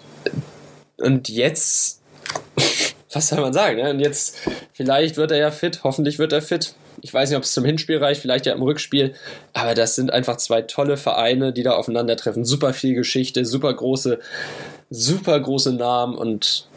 und 0.96 1.28
jetzt, 1.28 2.00
was 3.12 3.28
soll 3.28 3.40
man 3.40 3.52
sagen? 3.52 3.76
Ne? 3.76 3.90
Und 3.90 4.00
jetzt, 4.00 4.38
vielleicht 4.72 5.18
wird 5.18 5.32
er 5.32 5.38
ja 5.38 5.50
fit, 5.50 5.80
hoffentlich 5.84 6.18
wird 6.18 6.32
er 6.32 6.40
fit. 6.40 6.74
Ich 7.02 7.12
weiß 7.12 7.28
nicht, 7.28 7.36
ob 7.36 7.44
es 7.44 7.52
zum 7.52 7.64
Hinspiel 7.64 7.98
reicht, 7.98 8.22
vielleicht 8.22 8.46
ja 8.46 8.54
im 8.54 8.62
Rückspiel. 8.62 9.14
Aber 9.52 9.74
das 9.74 9.96
sind 9.96 10.12
einfach 10.12 10.36
zwei 10.36 10.62
tolle 10.62 10.96
Vereine, 10.96 11.52
die 11.52 11.62
da 11.62 11.72
aufeinandertreffen. 11.72 12.44
Super 12.44 12.72
viel 12.72 12.94
Geschichte, 12.94 13.44
super 13.44 13.72
große 13.72 14.18
super 14.90 15.38
große 15.38 15.72
Namen 15.72 16.14
und 16.16 16.68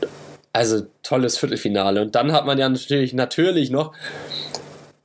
also 0.53 0.85
tolles 1.01 1.37
Viertelfinale. 1.37 2.01
Und 2.01 2.15
dann 2.15 2.31
hat 2.31 2.45
man 2.45 2.57
ja 2.57 2.69
natürlich, 2.69 3.13
natürlich 3.13 3.71
noch 3.71 3.93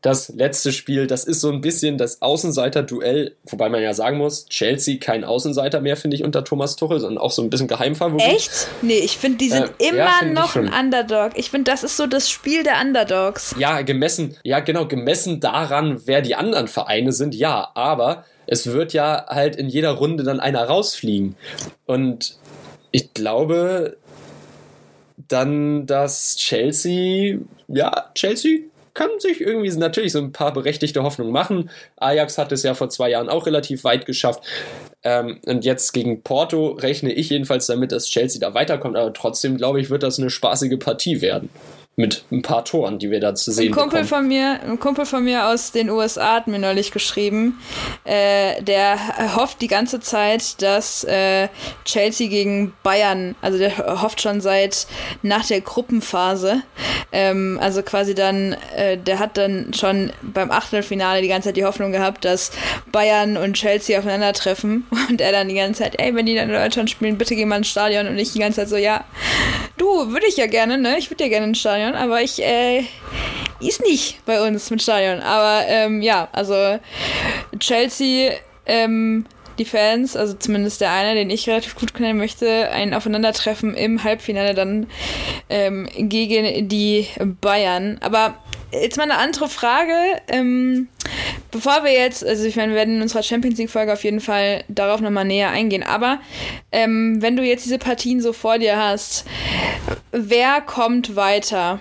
das 0.00 0.28
letzte 0.28 0.72
Spiel, 0.72 1.08
das 1.08 1.24
ist 1.24 1.40
so 1.40 1.50
ein 1.50 1.60
bisschen 1.60 1.98
das 1.98 2.22
Außenseiter-Duell, 2.22 3.34
wobei 3.44 3.68
man 3.68 3.82
ja 3.82 3.94
sagen 3.94 4.18
muss, 4.18 4.46
Chelsea 4.46 4.98
kein 4.98 5.24
Außenseiter 5.24 5.80
mehr, 5.80 5.96
finde 5.96 6.16
ich, 6.16 6.22
unter 6.22 6.44
Thomas 6.44 6.76
Tuchel, 6.76 7.00
sondern 7.00 7.18
auch 7.18 7.32
so 7.32 7.42
ein 7.42 7.50
bisschen 7.50 7.66
Geheimfavorit. 7.66 8.26
Echt? 8.26 8.68
Nee, 8.80 8.98
ich 8.98 9.18
finde, 9.18 9.38
die 9.38 9.48
sind 9.48 9.72
äh, 9.80 9.88
immer 9.88 10.22
ja, 10.22 10.24
noch 10.24 10.54
ein 10.54 10.72
Underdog. 10.72 11.32
Ich 11.34 11.50
finde, 11.50 11.70
das 11.70 11.82
ist 11.82 11.96
so 11.96 12.06
das 12.06 12.30
Spiel 12.30 12.62
der 12.62 12.80
Underdogs. 12.80 13.56
Ja, 13.58 13.82
gemessen, 13.82 14.36
ja 14.44 14.60
genau, 14.60 14.86
gemessen 14.86 15.40
daran, 15.40 16.00
wer 16.04 16.22
die 16.22 16.36
anderen 16.36 16.68
Vereine 16.68 17.12
sind, 17.12 17.34
ja, 17.34 17.70
aber 17.74 18.24
es 18.46 18.68
wird 18.68 18.92
ja 18.92 19.26
halt 19.28 19.56
in 19.56 19.68
jeder 19.68 19.90
Runde 19.90 20.22
dann 20.22 20.38
einer 20.38 20.62
rausfliegen. 20.62 21.34
Und 21.86 22.38
ich 22.90 23.14
glaube 23.14 23.96
dann, 25.28 25.86
dass 25.86 26.36
Chelsea, 26.36 27.38
ja, 27.68 28.10
Chelsea 28.14 28.60
kann 28.94 29.10
sich 29.18 29.40
irgendwie 29.40 29.70
natürlich 29.76 30.12
so 30.12 30.18
ein 30.18 30.32
paar 30.32 30.52
berechtigte 30.52 31.02
Hoffnungen 31.02 31.32
machen. 31.32 31.70
Ajax 31.96 32.36
hat 32.38 32.50
es 32.50 32.62
ja 32.64 32.74
vor 32.74 32.90
zwei 32.90 33.10
Jahren 33.10 33.28
auch 33.28 33.46
relativ 33.46 33.84
weit 33.84 34.06
geschafft. 34.06 34.42
Ähm, 35.04 35.38
und 35.46 35.64
jetzt 35.64 35.92
gegen 35.92 36.22
Porto 36.22 36.70
rechne 36.70 37.12
ich 37.12 37.30
jedenfalls 37.30 37.66
damit, 37.66 37.92
dass 37.92 38.08
Chelsea 38.08 38.40
da 38.40 38.54
weiterkommt. 38.54 38.96
Aber 38.96 39.12
trotzdem 39.12 39.56
glaube 39.56 39.80
ich, 39.80 39.90
wird 39.90 40.02
das 40.02 40.18
eine 40.18 40.30
spaßige 40.30 40.78
Partie 40.78 41.20
werden 41.20 41.48
mit 41.98 42.24
ein 42.30 42.42
paar 42.42 42.64
Toren, 42.64 43.00
die 43.00 43.10
wir 43.10 43.18
da 43.18 43.34
zu 43.34 43.50
sehen 43.50 43.66
ein 43.66 43.72
Kumpel 43.72 44.02
bekommen. 44.02 44.08
Von 44.08 44.28
mir, 44.28 44.60
ein 44.62 44.78
Kumpel 44.78 45.04
von 45.04 45.24
mir 45.24 45.48
aus 45.48 45.72
den 45.72 45.90
USA 45.90 46.36
hat 46.36 46.46
mir 46.46 46.60
neulich 46.60 46.92
geschrieben, 46.92 47.58
äh, 48.04 48.62
der 48.62 49.34
hofft 49.34 49.60
die 49.60 49.66
ganze 49.66 49.98
Zeit, 49.98 50.62
dass 50.62 51.02
äh, 51.02 51.48
Chelsea 51.84 52.28
gegen 52.28 52.72
Bayern, 52.84 53.34
also 53.42 53.58
der 53.58 54.00
hofft 54.00 54.22
schon 54.22 54.40
seit 54.40 54.86
nach 55.22 55.44
der 55.44 55.60
Gruppenphase, 55.60 56.62
ähm, 57.10 57.58
also 57.60 57.82
quasi 57.82 58.14
dann, 58.14 58.56
äh, 58.76 58.96
der 58.96 59.18
hat 59.18 59.36
dann 59.36 59.74
schon 59.74 60.12
beim 60.22 60.52
Achtelfinale 60.52 61.20
die 61.20 61.28
ganze 61.28 61.48
Zeit 61.48 61.56
die 61.56 61.64
Hoffnung 61.64 61.90
gehabt, 61.90 62.24
dass 62.24 62.52
Bayern 62.92 63.36
und 63.36 63.54
Chelsea 63.54 63.98
aufeinandertreffen 63.98 64.86
und 65.08 65.20
er 65.20 65.32
dann 65.32 65.48
die 65.48 65.56
ganze 65.56 65.82
Zeit, 65.82 65.98
ey, 65.98 66.14
wenn 66.14 66.26
die 66.26 66.36
dann 66.36 66.48
in 66.48 66.54
Deutschland 66.54 66.90
spielen, 66.90 67.18
bitte 67.18 67.34
geh 67.34 67.44
mal 67.44 67.56
ins 67.56 67.68
Stadion 67.68 68.06
und 68.06 68.18
ich 68.18 68.34
die 68.34 68.38
ganze 68.38 68.60
Zeit 68.60 68.68
so, 68.68 68.76
ja, 68.76 69.02
du, 69.76 70.12
würde 70.12 70.26
ich 70.28 70.36
ja 70.36 70.46
gerne, 70.46 70.78
ne, 70.78 70.96
ich 70.96 71.10
würde 71.10 71.24
ja 71.24 71.30
gerne 71.30 71.46
ins 71.46 71.58
Stadion 71.58 71.87
Stadion, 71.88 71.94
aber 71.94 72.22
ich, 72.22 72.42
äh, 72.42 72.84
ist 73.60 73.82
nicht 73.82 74.24
bei 74.24 74.46
uns 74.46 74.70
mit 74.70 74.82
Stadion. 74.82 75.20
Aber 75.20 75.66
ähm, 75.66 76.02
ja, 76.02 76.28
also 76.32 76.78
Chelsea, 77.58 78.32
ähm, 78.66 79.24
die 79.58 79.64
Fans, 79.64 80.16
also 80.16 80.34
zumindest 80.34 80.80
der 80.80 80.92
eine, 80.92 81.14
den 81.14 81.30
ich 81.30 81.48
relativ 81.48 81.74
gut 81.74 81.92
kennen 81.94 82.16
möchte, 82.16 82.70
ein 82.70 82.94
Aufeinandertreffen 82.94 83.74
im 83.74 84.04
Halbfinale 84.04 84.54
dann 84.54 84.86
ähm, 85.48 85.88
gegen 85.96 86.68
die 86.68 87.08
Bayern. 87.40 87.98
Aber 88.00 88.36
jetzt 88.72 88.96
mal 88.96 89.04
eine 89.04 89.18
andere 89.18 89.48
Frage. 89.48 89.92
Ähm, 90.28 90.88
bevor 91.50 91.84
wir 91.84 91.92
jetzt, 91.92 92.24
also 92.24 92.44
ich 92.44 92.56
meine, 92.56 92.72
wir 92.72 92.76
werden 92.76 92.96
in 92.96 93.02
unserer 93.02 93.22
Champions 93.22 93.58
League-Folge 93.58 93.92
auf 93.92 94.04
jeden 94.04 94.20
Fall 94.20 94.64
darauf 94.68 95.00
nochmal 95.00 95.24
näher 95.24 95.50
eingehen, 95.50 95.82
aber 95.82 96.20
ähm, 96.72 97.20
wenn 97.20 97.36
du 97.36 97.42
jetzt 97.42 97.64
diese 97.64 97.78
Partien 97.78 98.20
so 98.20 98.32
vor 98.32 98.58
dir 98.58 98.76
hast, 98.76 99.24
wer 100.12 100.60
kommt 100.60 101.16
weiter? 101.16 101.80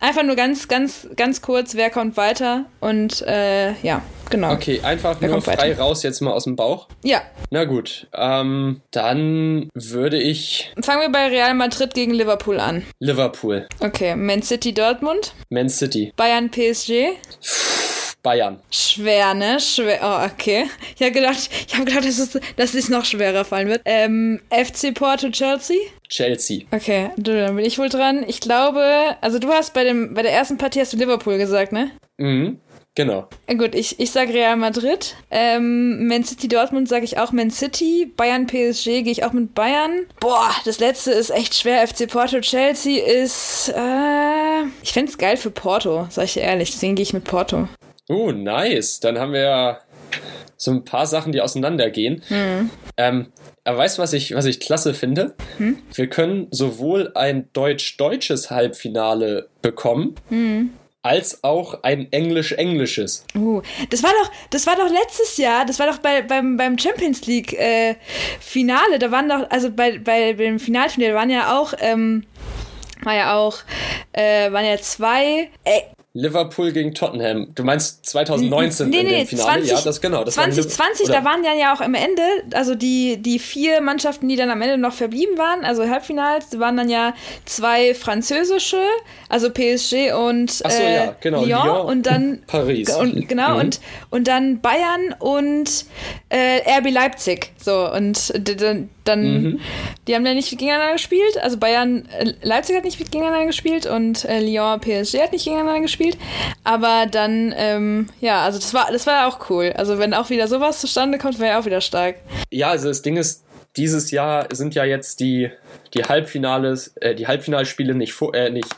Einfach 0.00 0.22
nur 0.22 0.36
ganz, 0.36 0.68
ganz, 0.68 1.08
ganz 1.16 1.42
kurz, 1.42 1.74
wer 1.74 1.90
kommt 1.90 2.16
weiter 2.16 2.66
und 2.80 3.22
äh, 3.22 3.72
ja, 3.82 4.02
genau. 4.30 4.52
Okay, 4.52 4.80
einfach 4.82 5.16
wer 5.20 5.28
nur 5.28 5.42
frei 5.42 5.56
weiter? 5.56 5.78
raus 5.78 6.02
jetzt 6.04 6.20
mal 6.20 6.32
aus 6.32 6.44
dem 6.44 6.54
Bauch. 6.54 6.86
Ja. 7.02 7.22
Na 7.50 7.64
gut, 7.64 8.06
ähm, 8.14 8.80
dann 8.92 9.68
würde 9.74 10.18
ich. 10.18 10.72
Fangen 10.82 11.00
wir 11.02 11.10
bei 11.10 11.26
Real 11.26 11.54
Madrid 11.54 11.94
gegen 11.94 12.12
Liverpool 12.12 12.60
an. 12.60 12.84
Liverpool. 13.00 13.66
Okay, 13.80 14.14
Man 14.14 14.42
City 14.42 14.72
Dortmund. 14.72 15.34
Man 15.50 15.68
City. 15.68 16.12
Bayern 16.16 16.50
PSG. 16.50 17.16
Bayern. 18.22 18.60
Schwer, 18.70 19.34
ne? 19.34 19.60
Schwer. 19.60 20.00
Oh, 20.02 20.26
okay. 20.26 20.66
Ich 20.96 21.02
habe 21.02 21.12
gedacht, 21.12 21.50
ich 21.66 21.74
habe 21.74 21.84
gedacht, 21.84 22.04
dass 22.04 22.18
es, 22.18 22.38
dass 22.56 22.74
es 22.74 22.88
noch 22.88 23.04
schwerer 23.04 23.44
fallen 23.44 23.68
wird. 23.68 23.82
Ähm, 23.84 24.40
FC 24.50 24.92
Porto 24.94 25.30
Chelsea? 25.30 25.76
Chelsea. 26.08 26.62
Okay, 26.70 27.10
du, 27.16 27.38
dann 27.38 27.56
bin 27.56 27.64
ich 27.64 27.78
wohl 27.78 27.88
dran. 27.88 28.24
Ich 28.26 28.40
glaube, 28.40 29.16
also 29.20 29.38
du 29.38 29.48
hast 29.48 29.74
bei 29.74 29.84
dem, 29.84 30.14
bei 30.14 30.22
der 30.22 30.32
ersten 30.32 30.58
Partie 30.58 30.80
hast 30.80 30.92
du 30.92 30.96
Liverpool 30.96 31.38
gesagt, 31.38 31.72
ne? 31.72 31.90
Mhm. 32.16 32.58
Genau. 32.98 33.28
Gut, 33.46 33.76
ich, 33.76 34.00
ich 34.00 34.10
sage 34.10 34.34
Real 34.34 34.56
Madrid. 34.56 35.14
Ähm, 35.30 36.08
Man 36.08 36.24
City 36.24 36.48
Dortmund 36.48 36.88
sage 36.88 37.04
ich 37.04 37.16
auch 37.16 37.30
Man 37.30 37.52
City. 37.52 38.12
Bayern 38.16 38.48
PSG 38.48 39.04
gehe 39.04 39.12
ich 39.12 39.22
auch 39.22 39.32
mit 39.32 39.54
Bayern. 39.54 40.06
Boah, 40.18 40.50
das 40.64 40.80
letzte 40.80 41.12
ist 41.12 41.30
echt 41.30 41.54
schwer. 41.54 41.86
FC 41.86 42.10
Porto 42.10 42.40
Chelsea 42.40 43.00
ist. 43.00 43.68
Äh, 43.68 44.64
ich 44.82 44.92
fände 44.92 45.12
es 45.12 45.16
geil 45.16 45.36
für 45.36 45.52
Porto, 45.52 46.08
sag 46.10 46.24
ich 46.24 46.38
ehrlich. 46.38 46.72
Deswegen 46.72 46.96
gehe 46.96 47.04
ich 47.04 47.12
mit 47.12 47.22
Porto. 47.22 47.68
Oh, 48.08 48.32
nice. 48.32 49.00
Dann 49.00 49.18
haben 49.18 49.32
wir 49.32 49.40
ja 49.40 49.78
so 50.56 50.72
ein 50.72 50.84
paar 50.84 51.06
Sachen, 51.06 51.32
die 51.32 51.40
auseinandergehen. 51.40 52.22
Mhm. 52.28 52.70
Ähm, 52.96 53.26
aber 53.64 53.78
weißt 53.78 53.98
du, 53.98 54.02
was 54.02 54.12
ich, 54.12 54.34
was 54.34 54.44
ich 54.44 54.60
klasse 54.60 54.94
finde? 54.94 55.34
Mhm. 55.58 55.78
Wir 55.94 56.08
können 56.08 56.48
sowohl 56.50 57.12
ein 57.14 57.48
deutsch-deutsches 57.52 58.50
Halbfinale 58.50 59.50
bekommen, 59.62 60.16
mhm. 60.30 60.70
als 61.02 61.44
auch 61.44 61.82
ein 61.84 62.10
englisch-englisches. 62.10 63.24
Uh, 63.36 63.62
das 63.90 64.02
war 64.02 64.10
doch, 64.22 64.32
das 64.50 64.66
war 64.66 64.74
doch 64.74 64.90
letztes 64.90 65.36
Jahr, 65.36 65.64
das 65.64 65.78
war 65.78 65.86
doch 65.86 65.98
bei, 65.98 66.22
beim, 66.22 66.56
beim 66.56 66.78
Champions 66.78 67.26
League 67.26 67.52
äh, 67.52 67.94
Finale, 68.40 68.98
da 68.98 69.12
waren 69.12 69.28
doch, 69.28 69.48
also 69.50 69.70
bei, 69.70 69.98
bei 69.98 70.32
dem 70.32 70.58
Finalfinale 70.58 71.14
waren 71.14 71.30
ja 71.30 71.56
auch, 71.56 71.74
ähm, 71.78 72.24
war 73.02 73.14
ja 73.14 73.36
auch, 73.36 73.58
äh, 74.12 74.50
waren 74.50 74.64
ja 74.64 74.76
zwei, 74.78 75.50
äh, 75.64 75.82
Liverpool 76.18 76.72
gegen 76.72 76.94
Tottenham. 76.94 77.48
Du 77.54 77.62
meinst 77.62 78.04
2019 78.06 78.88
nee, 78.90 79.02
nee, 79.02 79.08
in 79.08 79.18
dem 79.18 79.26
Finale? 79.28 79.62
20, 79.62 79.70
ja, 79.70 79.80
das 79.82 80.00
genau. 80.00 80.24
Das 80.24 80.34
2020, 80.34 81.08
war 81.08 81.16
da 81.16 81.24
waren 81.24 81.44
ja, 81.44 81.54
ja 81.54 81.72
auch 81.72 81.80
am 81.80 81.94
Ende, 81.94 82.22
also 82.54 82.74
die, 82.74 83.18
die 83.22 83.38
vier 83.38 83.80
Mannschaften, 83.80 84.28
die 84.28 84.34
dann 84.34 84.50
am 84.50 84.60
Ende 84.60 84.78
noch 84.78 84.92
verblieben 84.92 85.38
waren, 85.38 85.64
also 85.64 85.88
Halbfinals, 85.88 86.58
waren 86.58 86.76
dann 86.76 86.88
ja 86.88 87.14
zwei 87.44 87.94
französische, 87.94 88.82
also 89.28 89.50
PSG 89.50 90.12
und 90.12 90.50
so, 90.50 90.64
äh, 90.68 90.94
ja, 90.94 91.16
genau. 91.20 91.44
Lyon, 91.44 91.66
Lyon, 91.66 91.86
und 91.86 92.06
dann 92.06 92.42
Paris. 92.48 92.90
Und, 92.96 93.28
genau, 93.28 93.54
mhm. 93.54 93.60
und, 93.60 93.80
und 94.10 94.26
dann 94.26 94.60
Bayern 94.60 95.14
und 95.20 95.84
äh, 96.30 96.78
RB 96.78 96.90
Leipzig. 96.90 97.52
So, 97.58 97.92
und 97.92 98.32
dann, 98.60 98.88
dann 99.08 99.42
mhm. 99.42 99.60
die 100.06 100.14
haben 100.14 100.24
ja 100.24 100.34
nicht 100.34 100.50
gegeneinander 100.50 100.92
gespielt. 100.92 101.38
Also 101.42 101.56
Bayern, 101.56 102.06
äh, 102.18 102.34
Leipzig 102.42 102.76
hat 102.76 102.84
nicht 102.84 102.98
gegeneinander 102.98 103.46
gespielt 103.46 103.86
und 103.86 104.24
äh, 104.24 104.40
Lyon, 104.40 104.80
PSG 104.80 105.20
hat 105.20 105.32
nicht 105.32 105.44
gegeneinander 105.44 105.80
gespielt. 105.80 106.16
Aber 106.64 107.06
dann, 107.10 107.54
ähm, 107.56 108.08
ja, 108.20 108.44
also 108.44 108.58
das 108.58 108.74
war, 108.74 108.88
das 108.92 109.06
war 109.06 109.14
ja 109.14 109.28
auch 109.28 109.50
cool. 109.50 109.72
Also 109.76 109.98
wenn 109.98 110.14
auch 110.14 110.30
wieder 110.30 110.48
sowas 110.48 110.80
zustande 110.80 111.18
kommt, 111.18 111.38
wäre 111.38 111.52
ja 111.52 111.60
auch 111.60 111.66
wieder 111.66 111.80
stark. 111.80 112.16
Ja, 112.50 112.70
also 112.70 112.88
das 112.88 113.02
Ding 113.02 113.16
ist, 113.16 113.44
dieses 113.76 114.10
Jahr 114.10 114.46
sind 114.52 114.74
ja 114.74 114.84
jetzt 114.84 115.20
die, 115.20 115.50
die 115.94 116.02
Halbfinales, 116.02 116.96
äh, 117.00 117.14
die 117.14 117.26
Halbfinalspiele 117.26 117.94
nicht, 117.94 118.14
äh, 118.34 118.50
nicht, 118.50 118.68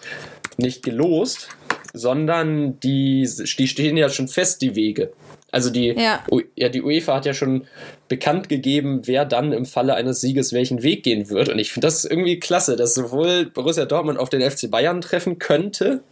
nicht 0.59 0.83
gelost, 0.83 1.49
sondern 1.93 2.79
die, 2.81 3.29
die 3.59 3.69
stehen 3.69 3.97
ja 3.97 4.09
schon 4.09 4.29
fest, 4.29 4.63
die 4.63 4.75
Wege. 4.75 5.13
Also 5.53 5.71
die, 5.71 5.89
ja. 5.89 6.21
ja. 6.55 6.69
die 6.69 6.83
UEFA 6.83 7.17
hat 7.17 7.27
ja 7.27 7.35
schon 7.35 7.67
bekannt 8.09 8.49
gegeben, 8.49 9.03
wer 9.05 9.25
dann 9.25 9.53
im 9.53 9.67
Falle 9.67 9.95
eines 9.95 10.21
Sieges 10.21 10.53
welchen 10.53 10.83
Weg 10.83 11.03
gehen 11.03 11.29
wird. 11.29 11.49
Und 11.49 11.59
ich 11.59 11.73
finde 11.73 11.89
das 11.89 12.05
irgendwie 12.05 12.39
klasse, 12.39 12.77
dass 12.77 12.95
sowohl 12.95 13.47
Borussia 13.47 13.85
Dortmund 13.85 14.19
auf 14.19 14.31
den 14.31 14.49
FC 14.49 14.71
Bayern 14.71 15.01
treffen 15.01 15.39
könnte, 15.39 16.03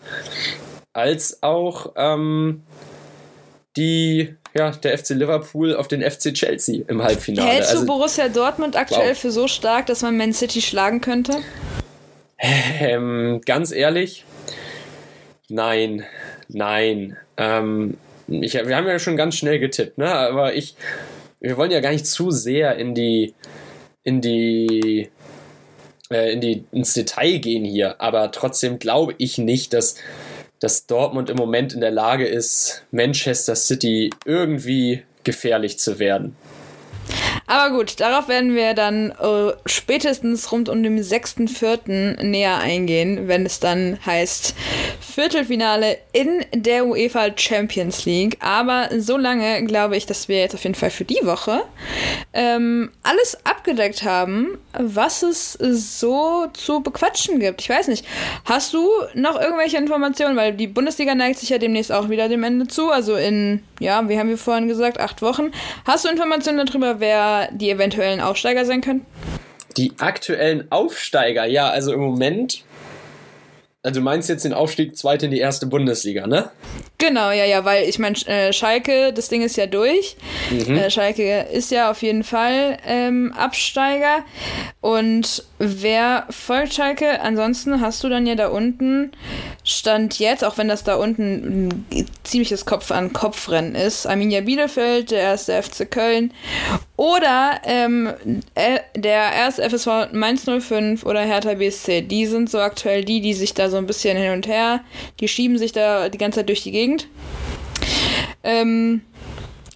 als 0.93 1.43
auch 1.43 1.93
ähm, 1.97 2.62
die, 3.76 4.35
ja, 4.55 4.70
der 4.72 4.99
FC 4.99 5.11
Liverpool 5.11 5.76
auf 5.76 5.87
den 5.87 6.03
FC 6.03 6.35
Chelsea 6.35 6.83
im 6.89 7.03
Halbfinale. 7.03 7.49
Hältst 7.49 7.72
du 7.72 7.76
also, 7.76 7.87
Borussia 7.87 8.29
Dortmund 8.29 8.76
aktuell 8.76 9.11
wow. 9.11 9.18
für 9.18 9.31
so 9.31 9.47
stark, 9.47 9.87
dass 9.87 10.03
man 10.03 10.16
Man 10.16 10.33
City 10.33 10.61
schlagen 10.61 11.01
könnte? 11.01 11.37
Ähm, 12.41 13.41
ganz 13.45 13.72
ehrlich, 13.72 14.24
nein, 15.49 16.05
nein. 16.49 17.17
Ähm, 17.37 17.97
ich, 18.29 18.55
wir 18.55 18.77
haben 18.77 18.87
ja 18.87 18.99
schon 18.99 19.17
ganz 19.17 19.37
schnell 19.37 19.59
getippt, 19.59 19.99
ne? 19.99 20.13
Aber 20.13 20.55
ich, 20.55 20.77
wir 21.41 21.57
wollen 21.57 21.71
ja 21.71 21.81
gar 21.81 21.93
nicht 21.93 22.07
zu 22.07 22.31
sehr 22.31 22.77
in 22.77 22.95
die, 22.95 23.35
in 24.03 24.21
die, 24.21 25.09
äh, 26.11 26.33
in 26.33 26.41
die, 26.41 26.65
ins 26.73 26.95
Detail 26.95 27.39
gehen 27.39 27.65
hier. 27.65 28.01
Aber 28.01 28.31
trotzdem 28.31 28.79
glaube 28.79 29.15
ich 29.19 29.39
nicht, 29.39 29.73
dass, 29.73 29.97
dass 30.61 30.87
Dortmund 30.87 31.31
im 31.31 31.37
Moment 31.37 31.73
in 31.73 31.81
der 31.81 31.91
Lage 31.91 32.27
ist, 32.27 32.85
Manchester 32.91 33.57
City 33.57 34.11
irgendwie 34.25 35.03
gefährlich 35.25 35.79
zu 35.79 35.99
werden. 35.99 36.37
Aber 37.49 37.75
gut, 37.75 37.99
darauf 37.99 38.29
werden 38.29 38.55
wir 38.55 38.75
dann 38.75 39.11
äh, 39.11 39.53
spätestens 39.65 40.53
rund 40.53 40.69
um 40.69 40.83
den 40.83 41.03
6.4. 41.03 42.23
näher 42.23 42.59
eingehen, 42.59 43.27
wenn 43.27 43.47
es 43.47 43.59
dann 43.59 43.99
heißt 44.05 44.55
Viertelfinale 45.01 45.97
in 46.13 46.45
der 46.53 46.87
UEFA 46.87 47.31
Champions 47.35 48.05
League. 48.05 48.37
Aber 48.41 48.91
so 48.99 49.17
lange 49.17 49.65
glaube 49.65 49.97
ich, 49.97 50.05
dass 50.05 50.29
wir 50.29 50.39
jetzt 50.41 50.55
auf 50.55 50.63
jeden 50.63 50.75
Fall 50.75 50.91
für 50.91 51.07
die 51.07 51.21
Woche 51.23 51.63
ähm, 52.35 52.91
alles 53.03 53.39
abgedeckt 53.45 54.03
haben, 54.03 54.59
was 54.79 55.23
es 55.23 55.55
so 55.55 56.49
zu 56.53 56.81
bequatschen 56.83 57.41
gibt. 57.41 57.63
Ich 57.63 57.71
weiß 57.71 57.89
nicht, 57.89 58.05
hast 58.45 58.75
du 58.75 58.87
noch 59.15 59.41
irgendwelche 59.41 59.79
Informationen? 59.79 60.37
Weil 60.37 60.53
die 60.53 60.67
Bundesliga 60.67 61.15
neigt 61.15 61.39
sich 61.39 61.49
ja 61.49 61.57
demnächst 61.57 61.93
auch 61.93 62.11
wieder 62.11 62.29
dem 62.29 62.45
Ende 62.45 62.69
zu. 62.69 62.91
Also 62.91 63.17
in, 63.17 63.63
ja, 63.81 64.07
wie 64.07 64.19
haben 64.19 64.29
wir 64.29 64.37
vorhin 64.37 64.69
gesagt, 64.69 65.01
acht 65.01 65.23
Wochen. 65.23 65.51
Hast 65.87 66.05
du 66.05 66.11
Informationen 66.11 66.67
darüber, 66.67 67.01
wer 67.01 67.38
die 67.53 67.70
eventuellen 67.70 68.20
Aufsteiger 68.20 68.64
sein 68.64 68.80
können? 68.80 69.07
Die 69.76 69.93
aktuellen 69.99 70.70
Aufsteiger, 70.70 71.47
ja, 71.47 71.70
also 71.70 71.93
im 71.93 72.01
Moment. 72.01 72.64
Also 73.84 74.01
du 74.01 74.05
meinst 74.05 74.28
jetzt 74.28 74.45
den 74.45 74.53
Aufstieg 74.53 74.97
zweite 74.97 75.26
in 75.26 75.30
die 75.30 75.39
erste 75.39 75.66
Bundesliga, 75.66 76.26
ne? 76.26 76.51
Genau, 76.99 77.30
ja, 77.30 77.45
ja, 77.45 77.64
weil 77.64 77.89
ich 77.89 78.01
meine, 78.01 78.16
äh, 78.26 78.53
Schalke, 78.53 79.12
das 79.12 79.28
Ding 79.28 79.41
ist 79.41 79.57
ja 79.57 79.66
durch. 79.66 80.16
Mhm. 80.51 80.76
Äh, 80.76 80.91
Schalke 80.91 81.43
ist 81.53 81.70
ja 81.70 81.89
auf 81.89 82.03
jeden 82.03 82.24
Fall 82.24 82.78
ähm, 82.84 83.32
Absteiger. 83.36 84.24
Und 84.80 85.45
wer 85.59 86.26
folgt 86.28 86.74
Schalke? 86.74 87.20
Ansonsten 87.20 87.80
hast 87.80 88.03
du 88.03 88.09
dann 88.09 88.26
ja 88.26 88.34
da 88.34 88.49
unten, 88.49 89.12
Stand 89.62 90.18
jetzt, 90.18 90.45
auch 90.45 90.59
wenn 90.59 90.66
das 90.66 90.82
da 90.82 90.97
unten 90.97 91.68
ein 91.68 92.07
ziemliches 92.24 92.66
Kopf-an-Kopf-Rennen 92.66 93.76
ist, 93.76 94.07
Arminia 94.07 94.41
Bielefeld, 94.41 95.12
der 95.12 95.20
erste 95.20 95.62
FC 95.62 95.89
Köln 95.89 96.32
oder 96.99 97.61
ähm, 97.63 98.13
äh, 98.57 98.81
der 98.97 99.33
erste 99.33 99.63
FSV 99.63 100.13
Mainz 100.13 100.45
05 100.45 101.07
oder 101.07 101.21
Hertha 101.21 101.55
BSC. 101.55 102.03
Die 102.03 102.27
sind 102.27 102.51
so 102.51 102.59
aktuell 102.59 103.05
die, 103.05 103.21
die 103.21 103.35
sich 103.35 103.55
da 103.55 103.71
so 103.71 103.77
ein 103.77 103.87
bisschen 103.87 104.19
hin 104.19 104.33
und 104.33 104.49
her, 104.49 104.81
die 105.21 105.29
schieben 105.29 105.59
sich 105.59 105.71
da 105.71 106.09
die 106.09 106.19
ganze 106.19 106.41
Zeit 106.41 106.49
durch 106.49 106.65
die 106.65 106.73
Gegend. 106.73 107.07
Ähm, 108.43 109.03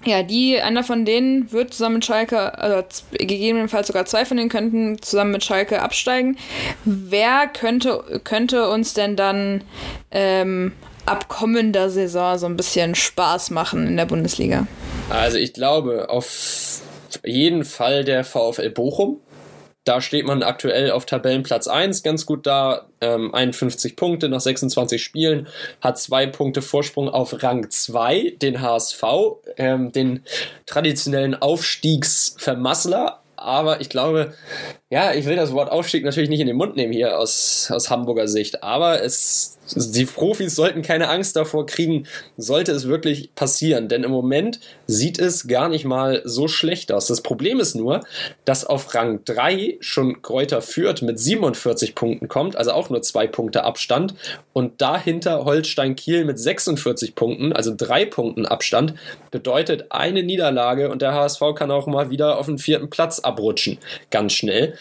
ja, 0.04 0.24
die, 0.24 0.60
einer 0.60 0.82
von 0.82 1.04
denen 1.04 1.52
wird 1.52 1.72
zusammen 1.72 1.96
mit 1.96 2.04
Schalke, 2.04 2.58
also 2.58 2.82
gegebenenfalls 3.12 3.86
sogar 3.86 4.04
zwei 4.04 4.24
von 4.24 4.36
denen 4.36 4.48
könnten 4.48 5.00
zusammen 5.00 5.30
mit 5.30 5.44
Schalke 5.44 5.80
absteigen. 5.80 6.36
Wer 6.84 7.46
könnte, 7.46 8.20
könnte 8.24 8.68
uns 8.68 8.94
denn 8.94 9.14
dann 9.14 9.62
ähm, 10.10 10.72
ab 11.06 11.28
kommender 11.28 11.88
Saison 11.88 12.36
so 12.36 12.46
ein 12.46 12.56
bisschen 12.56 12.96
Spaß 12.96 13.50
machen 13.50 13.86
in 13.86 13.96
der 13.96 14.06
Bundesliga? 14.06 14.66
Also 15.08 15.38
ich 15.38 15.52
glaube, 15.52 16.10
auf 16.10 16.82
jeden 17.24 17.64
Fall 17.64 18.04
der 18.04 18.24
VfL 18.24 18.70
Bochum 18.70 19.20
Da 19.84 20.00
steht 20.00 20.26
man 20.26 20.44
aktuell 20.44 20.92
auf 20.92 21.06
Tabellenplatz 21.06 21.66
1 21.66 22.02
ganz 22.04 22.24
gut 22.24 22.46
da. 22.46 22.86
Ähm, 23.00 23.34
51 23.34 23.96
Punkte 23.96 24.28
nach 24.28 24.40
26 24.40 25.02
Spielen, 25.02 25.48
hat 25.80 25.98
zwei 25.98 26.26
Punkte 26.26 26.62
Vorsprung 26.62 27.08
auf 27.08 27.42
Rang 27.42 27.68
2, 27.68 28.36
den 28.40 28.60
HSV, 28.60 29.02
ähm, 29.56 29.90
den 29.90 30.22
traditionellen 30.66 31.34
Aufstiegsvermassler. 31.34 33.22
Aber 33.34 33.80
ich 33.80 33.88
glaube, 33.88 34.34
ja, 34.92 35.14
ich 35.14 35.24
will 35.24 35.36
das 35.36 35.54
Wort 35.54 35.72
Aufstieg 35.72 36.04
natürlich 36.04 36.28
nicht 36.28 36.40
in 36.40 36.46
den 36.46 36.56
Mund 36.56 36.76
nehmen 36.76 36.92
hier 36.92 37.18
aus, 37.18 37.70
aus 37.72 37.88
Hamburger 37.88 38.28
Sicht. 38.28 38.62
Aber 38.62 39.02
es 39.02 39.56
die 39.74 40.04
Profis 40.04 40.54
sollten 40.54 40.82
keine 40.82 41.08
Angst 41.08 41.36
davor 41.36 41.66
kriegen, 41.66 42.06
sollte 42.36 42.72
es 42.72 42.88
wirklich 42.88 43.34
passieren. 43.34 43.88
Denn 43.88 44.04
im 44.04 44.10
Moment 44.10 44.60
sieht 44.86 45.18
es 45.18 45.46
gar 45.46 45.68
nicht 45.68 45.84
mal 45.84 46.22
so 46.24 46.48
schlecht 46.48 46.92
aus. 46.92 47.06
Das 47.06 47.22
Problem 47.22 47.60
ist 47.60 47.74
nur, 47.74 48.00
dass 48.44 48.64
auf 48.64 48.94
Rang 48.94 49.24
3 49.24 49.78
schon 49.80 50.20
Kräuter 50.22 50.62
führt 50.62 51.02
mit 51.02 51.18
47 51.18 51.94
Punkten 51.94 52.28
kommt, 52.28 52.56
also 52.56 52.72
auch 52.72 52.90
nur 52.90 53.02
zwei 53.02 53.26
Punkte 53.26 53.64
Abstand. 53.64 54.14
Und 54.52 54.80
dahinter 54.80 55.44
Holstein 55.44 55.96
Kiel 55.96 56.24
mit 56.24 56.38
46 56.38 57.14
Punkten, 57.14 57.52
also 57.52 57.72
drei 57.76 58.04
Punkten 58.04 58.46
Abstand, 58.46 58.94
bedeutet 59.30 59.86
eine 59.90 60.22
Niederlage 60.22 60.90
und 60.90 61.02
der 61.02 61.14
HSV 61.14 61.40
kann 61.54 61.70
auch 61.70 61.86
mal 61.86 62.10
wieder 62.10 62.38
auf 62.38 62.46
den 62.46 62.58
vierten 62.58 62.90
Platz 62.90 63.20
abrutschen. 63.20 63.78
Ganz 64.10 64.32
schnell. 64.32 64.74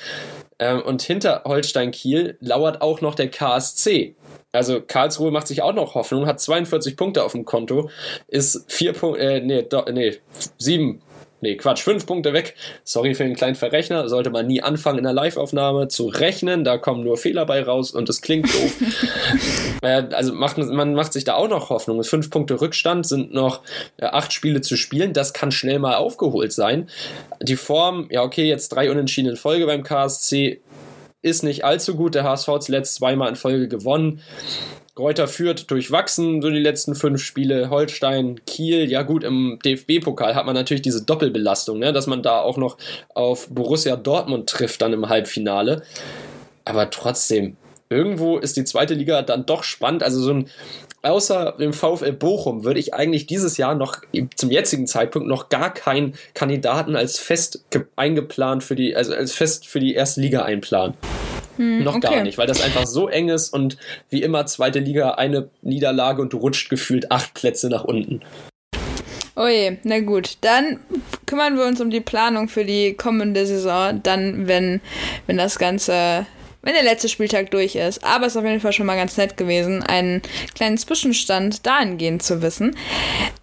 Ähm, 0.60 0.82
und 0.82 1.02
hinter 1.02 1.44
Holstein 1.46 1.92
Kiel 1.92 2.38
lauert 2.40 2.82
auch 2.82 3.02
noch 3.02 3.16
der 3.16 3.30
KSC 3.30 4.16
also 4.52 4.82
Karlsruhe 4.82 5.32
macht 5.32 5.48
sich 5.48 5.62
auch 5.62 5.74
noch 5.74 5.96
Hoffnung, 5.96 6.26
hat 6.26 6.40
42 6.42 6.98
Punkte 6.98 7.24
auf 7.24 7.32
dem 7.32 7.46
Konto, 7.46 7.90
ist 8.28 8.70
vier 8.70 8.94
Punkte, 8.94 9.22
äh, 9.22 9.42
nee, 9.42 9.66
nee, 9.92 10.18
sieben, 10.58 11.02
nee, 11.42 11.56
Quatsch, 11.56 11.82
fünf 11.82 12.06
Punkte 12.06 12.34
weg. 12.34 12.56
Sorry 12.84 13.14
für 13.14 13.24
den 13.24 13.36
kleinen 13.36 13.56
Verrechner, 13.56 14.08
sollte 14.08 14.30
man 14.30 14.48
nie 14.48 14.62
anfangen 14.62 15.00
in 15.00 15.04
der 15.04 15.14
Live-Aufnahme 15.14 15.88
zu 15.88 16.08
rechnen, 16.08 16.64
da 16.64 16.78
kommen 16.78 17.04
nur 17.04 17.18
Fehler 17.18 17.46
bei 17.46 17.62
raus 17.62 17.92
und 17.92 18.10
es 18.10 18.22
klingt 18.22 18.48
doof. 18.48 18.74
äh, 19.82 20.04
also 20.12 20.34
macht, 20.34 20.58
man 20.58 20.94
macht 20.94 21.14
sich 21.14 21.24
da 21.24 21.36
auch 21.36 21.50
noch 21.50 21.70
Hoffnung. 21.70 22.04
Fünf 22.04 22.30
Punkte 22.30 22.62
Rückstand, 22.62 23.06
sind 23.06 23.34
noch 23.34 23.62
äh, 23.98 24.06
acht 24.06 24.34
Spiele 24.34 24.62
zu 24.62 24.78
spielen, 24.78 25.14
das 25.14 25.34
kann 25.34 25.52
schnell 25.52 25.80
mal 25.80 25.96
aufgeholt 25.96 26.54
sein. 26.54 26.90
Die 27.42 27.56
Form, 27.56 28.08
ja 28.10 28.24
okay, 28.24 28.48
jetzt 28.48 28.70
drei 28.70 28.90
Unentschieden 28.90 29.32
in 29.32 29.36
Folge 29.36 29.66
beim 29.66 29.84
KSC, 29.84 30.62
ist 31.22 31.44
nicht 31.44 31.64
allzu 31.64 31.96
gut. 31.96 32.16
Der 32.16 32.24
HSV 32.24 32.48
hat 32.48 32.64
zuletzt 32.64 32.96
zweimal 32.96 33.30
in 33.30 33.36
Folge 33.36 33.68
gewonnen. 33.68 34.22
Reuter 35.00 35.28
führt 35.28 35.72
durchwachsen, 35.72 36.42
so 36.42 36.50
die 36.50 36.60
letzten 36.60 36.96
fünf 36.96 37.24
Spiele. 37.24 37.70
Holstein, 37.70 38.42
Kiel, 38.46 38.90
ja 38.92 39.04
gut, 39.04 39.24
im 39.24 39.58
DFB-Pokal 39.64 40.36
hat 40.36 40.46
man 40.46 40.56
natürlich 40.56 40.82
diese 40.82 41.06
Doppelbelastung, 41.06 41.80
ne, 41.80 41.94
dass 41.94 42.08
man 42.08 42.22
da 42.22 42.42
auch 42.42 42.58
noch 42.58 42.78
auf 43.14 43.48
Borussia 43.50 43.96
Dortmund 43.96 44.50
trifft 44.50 44.82
dann 44.82 44.92
im 44.92 45.08
Halbfinale. 45.08 45.84
Aber 46.66 46.90
trotzdem, 46.90 47.56
irgendwo 47.90 48.38
ist 48.38 48.58
die 48.58 48.66
zweite 48.66 48.94
Liga 48.94 49.22
dann 49.22 49.46
doch 49.46 49.64
spannend. 49.64 50.04
Also 50.04 50.22
so 50.22 50.34
ein 50.34 50.50
außer 51.04 51.56
dem 51.60 51.74
VfL 51.74 52.12
Bochum 52.12 52.64
würde 52.64 52.80
ich 52.80 52.94
eigentlich 52.94 53.26
dieses 53.26 53.58
Jahr 53.58 53.76
noch 53.76 54.02
zum 54.36 54.52
jetzigen 54.52 54.88
Zeitpunkt 54.88 55.28
noch 55.28 55.50
gar 55.50 55.74
keinen 55.74 56.16
Kandidaten 56.34 56.96
als 56.96 57.18
fest 57.18 57.64
eingeplant 57.96 58.64
für 58.64 58.76
die, 58.76 58.96
also 58.96 59.14
als 59.14 59.34
fest 59.34 59.68
für 59.68 59.80
die 59.80 59.94
erste 59.96 60.22
Liga 60.22 60.44
einplanen. 60.44 60.96
Hm, 61.62 61.84
noch 61.84 61.98
okay. 61.98 62.16
gar 62.16 62.24
nicht, 62.24 62.40
weil 62.40 62.48
das 62.48 62.60
einfach 62.60 62.88
so 62.88 63.08
eng 63.08 63.30
ist 63.30 63.54
und 63.54 63.78
wie 64.10 64.24
immer 64.24 64.48
zweite 64.48 64.80
Liga 64.80 65.12
eine 65.12 65.50
Niederlage 65.62 66.20
und 66.20 66.34
du 66.34 66.38
rutscht 66.38 66.72
gefühlt 66.72 67.12
acht 67.12 67.36
Plätze 67.36 67.70
nach 67.70 67.84
unten. 67.84 68.22
Oh 69.36 69.48
je, 69.48 69.78
na 69.84 70.00
gut. 70.00 70.40
Dann 70.42 70.80
kümmern 71.28 71.58
wir 71.58 71.66
uns 71.66 71.80
um 71.80 71.92
die 71.92 72.02
Planung 72.02 72.50
für 72.50 72.66
die 72.66 72.96
kommende 72.96 73.46
Saison, 73.46 74.02
dann, 74.02 74.48
wenn, 74.48 74.82
wenn 75.28 75.38
das 75.38 75.60
Ganze 75.60 76.26
wenn 76.62 76.74
der 76.74 76.84
letzte 76.84 77.10
Spieltag 77.10 77.52
durch 77.52 77.76
ist. 77.76 78.04
Aber 78.04 78.26
es 78.26 78.34
ist 78.34 78.38
auf 78.38 78.46
jeden 78.46 78.60
Fall 78.60 78.74
schon 78.74 78.86
mal 78.86 78.96
ganz 78.96 79.18
nett 79.18 79.38
gewesen, 79.38 79.84
einen 79.84 80.22
kleinen 80.56 80.78
Zwischenstand 80.78 81.66
dahingehend 81.66 82.24
zu 82.24 82.42
wissen. 82.42 82.76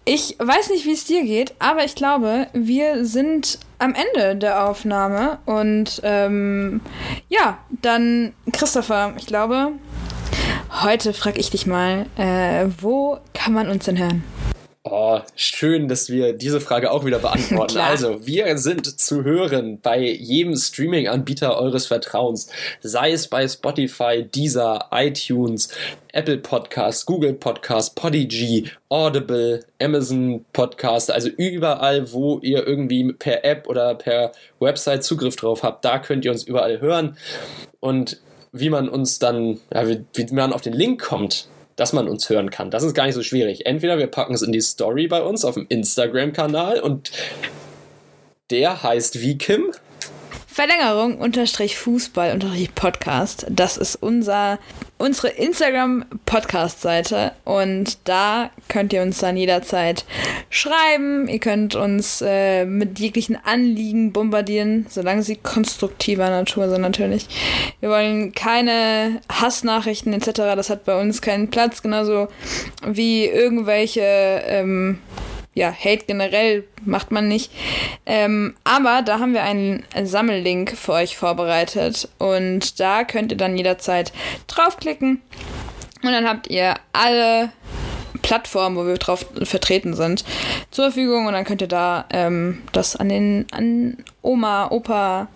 Ich 0.05 0.35
weiß 0.39 0.69
nicht, 0.69 0.85
wie 0.85 0.93
es 0.93 1.05
dir 1.05 1.23
geht, 1.23 1.53
aber 1.59 1.83
ich 1.83 1.95
glaube, 1.95 2.47
wir 2.53 3.05
sind 3.05 3.59
am 3.79 3.95
Ende 3.95 4.35
der 4.35 4.67
Aufnahme. 4.67 5.39
Und 5.45 6.01
ähm, 6.03 6.81
ja, 7.29 7.57
dann 7.81 8.33
Christopher, 8.51 9.13
ich 9.17 9.25
glaube, 9.25 9.71
heute 10.83 11.13
frage 11.13 11.39
ich 11.39 11.49
dich 11.49 11.65
mal, 11.65 12.05
äh, 12.17 12.67
wo 12.79 13.17
kann 13.33 13.53
man 13.53 13.69
uns 13.69 13.85
denn 13.85 13.97
hören? 13.97 14.23
Oh, 14.85 15.19
schön, 15.35 15.89
dass 15.89 16.09
wir 16.09 16.31
diese 16.31 16.61
Frage 16.61 16.91
auch 16.91 17.03
wieder 17.03 17.19
beantworten. 17.19 17.77
also, 17.79 18.25
wir 18.25 18.57
sind 18.57 18.97
zu 18.97 19.25
hören 19.25 19.81
bei 19.81 19.99
jedem 19.99 20.55
Streaming-Anbieter 20.55 21.57
eures 21.57 21.87
Vertrauens, 21.87 22.49
sei 22.79 23.11
es 23.11 23.27
bei 23.27 23.45
Spotify, 23.45 24.23
Deezer, 24.23 24.87
iTunes, 24.93 25.67
Apple 26.13 26.37
Podcasts, 26.37 27.05
Google 27.05 27.33
Podcasts, 27.33 27.93
Podigy, 27.93 28.71
Audible, 28.87 29.65
Amazon 29.81 30.45
Podcast, 30.53 31.11
also 31.11 31.27
überall, 31.27 32.13
wo 32.13 32.39
ihr 32.39 32.65
irgendwie 32.65 33.11
per 33.11 33.43
App 33.43 33.67
oder 33.67 33.95
per 33.95 34.31
Website 34.61 35.03
Zugriff 35.03 35.35
drauf 35.35 35.61
habt, 35.61 35.83
da 35.83 35.99
könnt 35.99 36.23
ihr 36.23 36.31
uns 36.31 36.43
überall 36.43 36.79
hören. 36.79 37.17
Und 37.81 38.21
wie 38.53 38.69
man 38.69 38.87
uns 38.87 39.19
dann, 39.19 39.59
ja, 39.73 39.89
wie, 39.89 40.05
wie 40.13 40.33
man 40.33 40.53
auf 40.53 40.61
den 40.61 40.73
Link 40.73 41.01
kommt, 41.01 41.49
dass 41.79 41.93
man 41.93 42.09
uns 42.09 42.29
hören 42.29 42.49
kann. 42.49 42.71
Das 42.71 42.83
ist 42.83 42.93
gar 42.93 43.05
nicht 43.05 43.15
so 43.15 43.23
schwierig. 43.23 43.65
Entweder 43.65 43.97
wir 43.97 44.07
packen 44.07 44.33
es 44.33 44.41
in 44.41 44.51
die 44.51 44.61
Story 44.61 45.07
bei 45.07 45.21
uns 45.21 45.45
auf 45.45 45.55
dem 45.55 45.65
Instagram-Kanal 45.69 46.81
und 46.81 47.11
der 48.49 48.83
heißt 48.83 49.21
wie 49.21 49.37
Kim? 49.37 49.71
Verlängerung 50.59 51.19
unterstrich 51.19 51.77
Fußball 51.77 52.33
unterstrich 52.33 52.75
Podcast. 52.75 53.45
Das 53.49 53.77
ist 53.77 53.95
unser, 53.95 54.59
unsere 54.97 55.29
Instagram-Podcast-Seite 55.29 57.31
und 57.45 57.97
da 58.03 58.49
könnt 58.67 58.91
ihr 58.91 59.01
uns 59.01 59.19
dann 59.19 59.37
jederzeit 59.37 60.03
schreiben. 60.49 61.29
Ihr 61.29 61.39
könnt 61.39 61.75
uns 61.75 62.21
äh, 62.21 62.65
mit 62.65 62.99
jeglichen 62.99 63.37
Anliegen 63.41 64.11
bombardieren, 64.11 64.85
solange 64.89 65.23
sie 65.23 65.37
konstruktiver 65.37 66.29
Natur 66.29 66.69
sind 66.69 66.81
natürlich. 66.81 67.27
Wir 67.79 67.89
wollen 67.89 68.33
keine 68.33 69.21
Hassnachrichten 69.31 70.11
etc. 70.11 70.41
Das 70.57 70.69
hat 70.69 70.83
bei 70.83 70.99
uns 70.99 71.21
keinen 71.21 71.49
Platz, 71.49 71.81
genauso 71.81 72.27
wie 72.85 73.27
irgendwelche 73.27 74.43
ähm, 74.45 74.99
ja, 75.53 75.73
Hate 75.73 76.05
generell 76.05 76.63
macht 76.85 77.11
man 77.11 77.27
nicht. 77.27 77.51
Ähm, 78.05 78.55
aber 78.63 79.01
da 79.01 79.19
haben 79.19 79.33
wir 79.33 79.43
einen 79.43 79.83
Sammellink 80.03 80.77
für 80.77 80.93
euch 80.93 81.17
vorbereitet 81.17 82.07
und 82.17 82.79
da 82.79 83.03
könnt 83.03 83.31
ihr 83.31 83.37
dann 83.37 83.57
jederzeit 83.57 84.13
draufklicken 84.47 85.21
und 86.03 86.11
dann 86.11 86.27
habt 86.27 86.47
ihr 86.47 86.75
alle 86.93 87.51
Plattformen, 88.29 88.75
wo 88.75 88.85
wir 88.85 88.97
drauf 88.97 89.25
vertreten 89.41 89.95
sind, 89.95 90.23
zur 90.69 90.85
Verfügung 90.85 91.25
und 91.25 91.33
dann 91.33 91.45
könnt 91.45 91.63
ihr 91.63 91.67
da 91.67 92.05
ähm, 92.11 92.61
das 92.73 92.95
an 92.95 93.09
den 93.09 93.47
an 93.51 93.97
Oma, 94.21 94.69
Opa, 94.69 95.29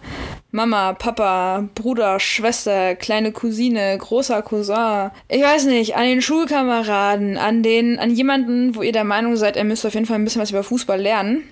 Mama, 0.51 0.93
Papa, 0.93 1.67
Bruder, 1.73 2.19
Schwester, 2.19 2.93
kleine 2.93 3.31
Cousine, 3.31 3.97
großer 3.97 4.43
Cousin, 4.43 5.09
ich 5.27 5.41
weiß 5.41 5.65
nicht, 5.65 5.95
an 5.95 6.03
den 6.03 6.21
Schulkameraden, 6.21 7.35
an 7.35 7.63
den, 7.63 7.97
an 7.97 8.11
jemanden, 8.11 8.75
wo 8.75 8.83
ihr 8.83 8.91
der 8.91 9.05
Meinung 9.05 9.37
seid, 9.37 9.57
er 9.57 9.63
müsste 9.63 9.87
auf 9.87 9.95
jeden 9.95 10.05
Fall 10.05 10.19
ein 10.19 10.23
bisschen 10.23 10.43
was 10.43 10.51
über 10.51 10.61
Fußball 10.61 11.01
lernen. 11.01 11.45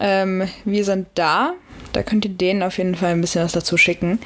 Ähm, 0.00 0.48
wir 0.64 0.84
sind 0.84 1.06
da. 1.14 1.52
Da 1.92 2.02
könnt 2.02 2.24
ihr 2.24 2.30
denen 2.30 2.62
auf 2.62 2.78
jeden 2.78 2.94
Fall 2.94 3.10
ein 3.10 3.20
bisschen 3.20 3.44
was 3.44 3.52
dazu 3.52 3.76
schicken. 3.76 4.18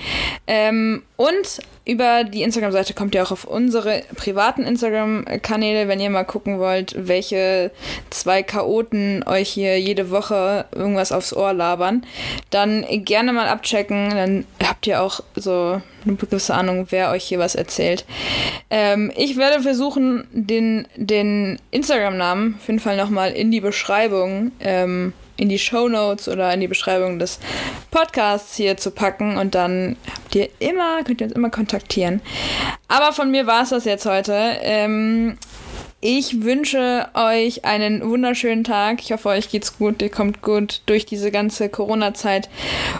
Ähm, 0.46 1.02
und 1.16 1.60
über 1.84 2.22
die 2.24 2.42
Instagram-Seite 2.42 2.94
kommt 2.94 3.14
ihr 3.14 3.22
auch 3.22 3.32
auf 3.32 3.44
unsere 3.44 4.02
privaten 4.14 4.62
Instagram-Kanäle, 4.62 5.88
wenn 5.88 5.98
ihr 5.98 6.10
mal 6.10 6.24
gucken 6.24 6.60
wollt, 6.60 6.94
welche 6.96 7.72
zwei 8.10 8.42
Chaoten 8.42 9.24
euch 9.26 9.48
hier 9.48 9.80
jede 9.80 10.10
Woche 10.10 10.64
irgendwas 10.72 11.10
aufs 11.10 11.32
Ohr 11.32 11.52
labern. 11.52 12.04
Dann 12.50 12.84
gerne 13.04 13.32
mal 13.32 13.48
abchecken, 13.48 14.10
dann 14.10 14.44
habt 14.62 14.86
ihr 14.86 15.02
auch 15.02 15.20
so 15.34 15.80
eine 16.04 16.16
gewisse 16.16 16.54
Ahnung, 16.54 16.86
wer 16.90 17.10
euch 17.10 17.24
hier 17.24 17.38
was 17.40 17.56
erzählt. 17.56 18.04
Ähm, 18.70 19.12
ich 19.16 19.36
werde 19.36 19.62
versuchen, 19.62 20.24
den, 20.32 20.86
den 20.96 21.58
Instagram-Namen 21.72 22.56
auf 22.60 22.66
jeden 22.68 22.80
Fall 22.80 22.96
nochmal 22.96 23.32
in 23.32 23.50
die 23.50 23.60
Beschreibung 23.60 24.52
ähm, 24.60 25.12
in 25.42 25.48
die 25.48 25.58
Show 25.58 25.88
Notes 25.88 26.28
oder 26.28 26.54
in 26.54 26.60
die 26.60 26.68
Beschreibung 26.68 27.18
des 27.18 27.40
Podcasts 27.90 28.54
hier 28.56 28.76
zu 28.76 28.92
packen 28.92 29.36
und 29.36 29.56
dann 29.56 29.96
habt 30.14 30.34
ihr 30.36 30.48
immer, 30.60 31.02
könnt 31.02 31.20
ihr 31.20 31.26
uns 31.26 31.34
immer 31.34 31.50
kontaktieren. 31.50 32.22
Aber 32.86 33.12
von 33.12 33.30
mir 33.32 33.48
war 33.48 33.64
es 33.64 33.70
das 33.70 33.84
jetzt 33.84 34.06
heute. 34.06 34.32
Ähm, 34.62 35.36
ich 36.00 36.42
wünsche 36.42 37.08
euch 37.14 37.64
einen 37.64 38.08
wunderschönen 38.08 38.62
Tag. 38.62 39.00
Ich 39.02 39.12
hoffe, 39.12 39.30
euch 39.30 39.48
geht's 39.48 39.78
gut. 39.78 40.00
Ihr 40.00 40.10
kommt 40.10 40.42
gut 40.42 40.82
durch 40.86 41.06
diese 41.06 41.30
ganze 41.30 41.68
Corona-Zeit 41.68 42.48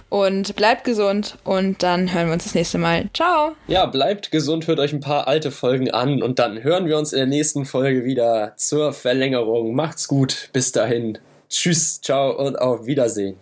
und 0.08 0.54
bleibt 0.56 0.84
gesund. 0.84 1.36
Und 1.44 1.82
dann 1.82 2.12
hören 2.12 2.26
wir 2.26 2.34
uns 2.34 2.44
das 2.44 2.54
nächste 2.54 2.78
Mal. 2.78 3.08
Ciao. 3.14 3.52
Ja, 3.66 3.86
bleibt 3.86 4.30
gesund, 4.30 4.66
hört 4.66 4.78
euch 4.78 4.92
ein 4.92 5.00
paar 5.00 5.26
alte 5.26 5.50
Folgen 5.50 5.90
an 5.90 6.22
und 6.22 6.38
dann 6.38 6.62
hören 6.62 6.86
wir 6.86 6.96
uns 6.98 7.12
in 7.12 7.18
der 7.18 7.26
nächsten 7.26 7.66
Folge 7.66 8.04
wieder 8.04 8.54
zur 8.56 8.92
Verlängerung. 8.92 9.74
Macht's 9.74 10.06
gut. 10.06 10.50
Bis 10.52 10.70
dahin. 10.70 11.18
Tschüss, 11.52 12.00
ciao 12.00 12.32
und 12.32 12.56
auf 12.56 12.86
Wiedersehen. 12.86 13.36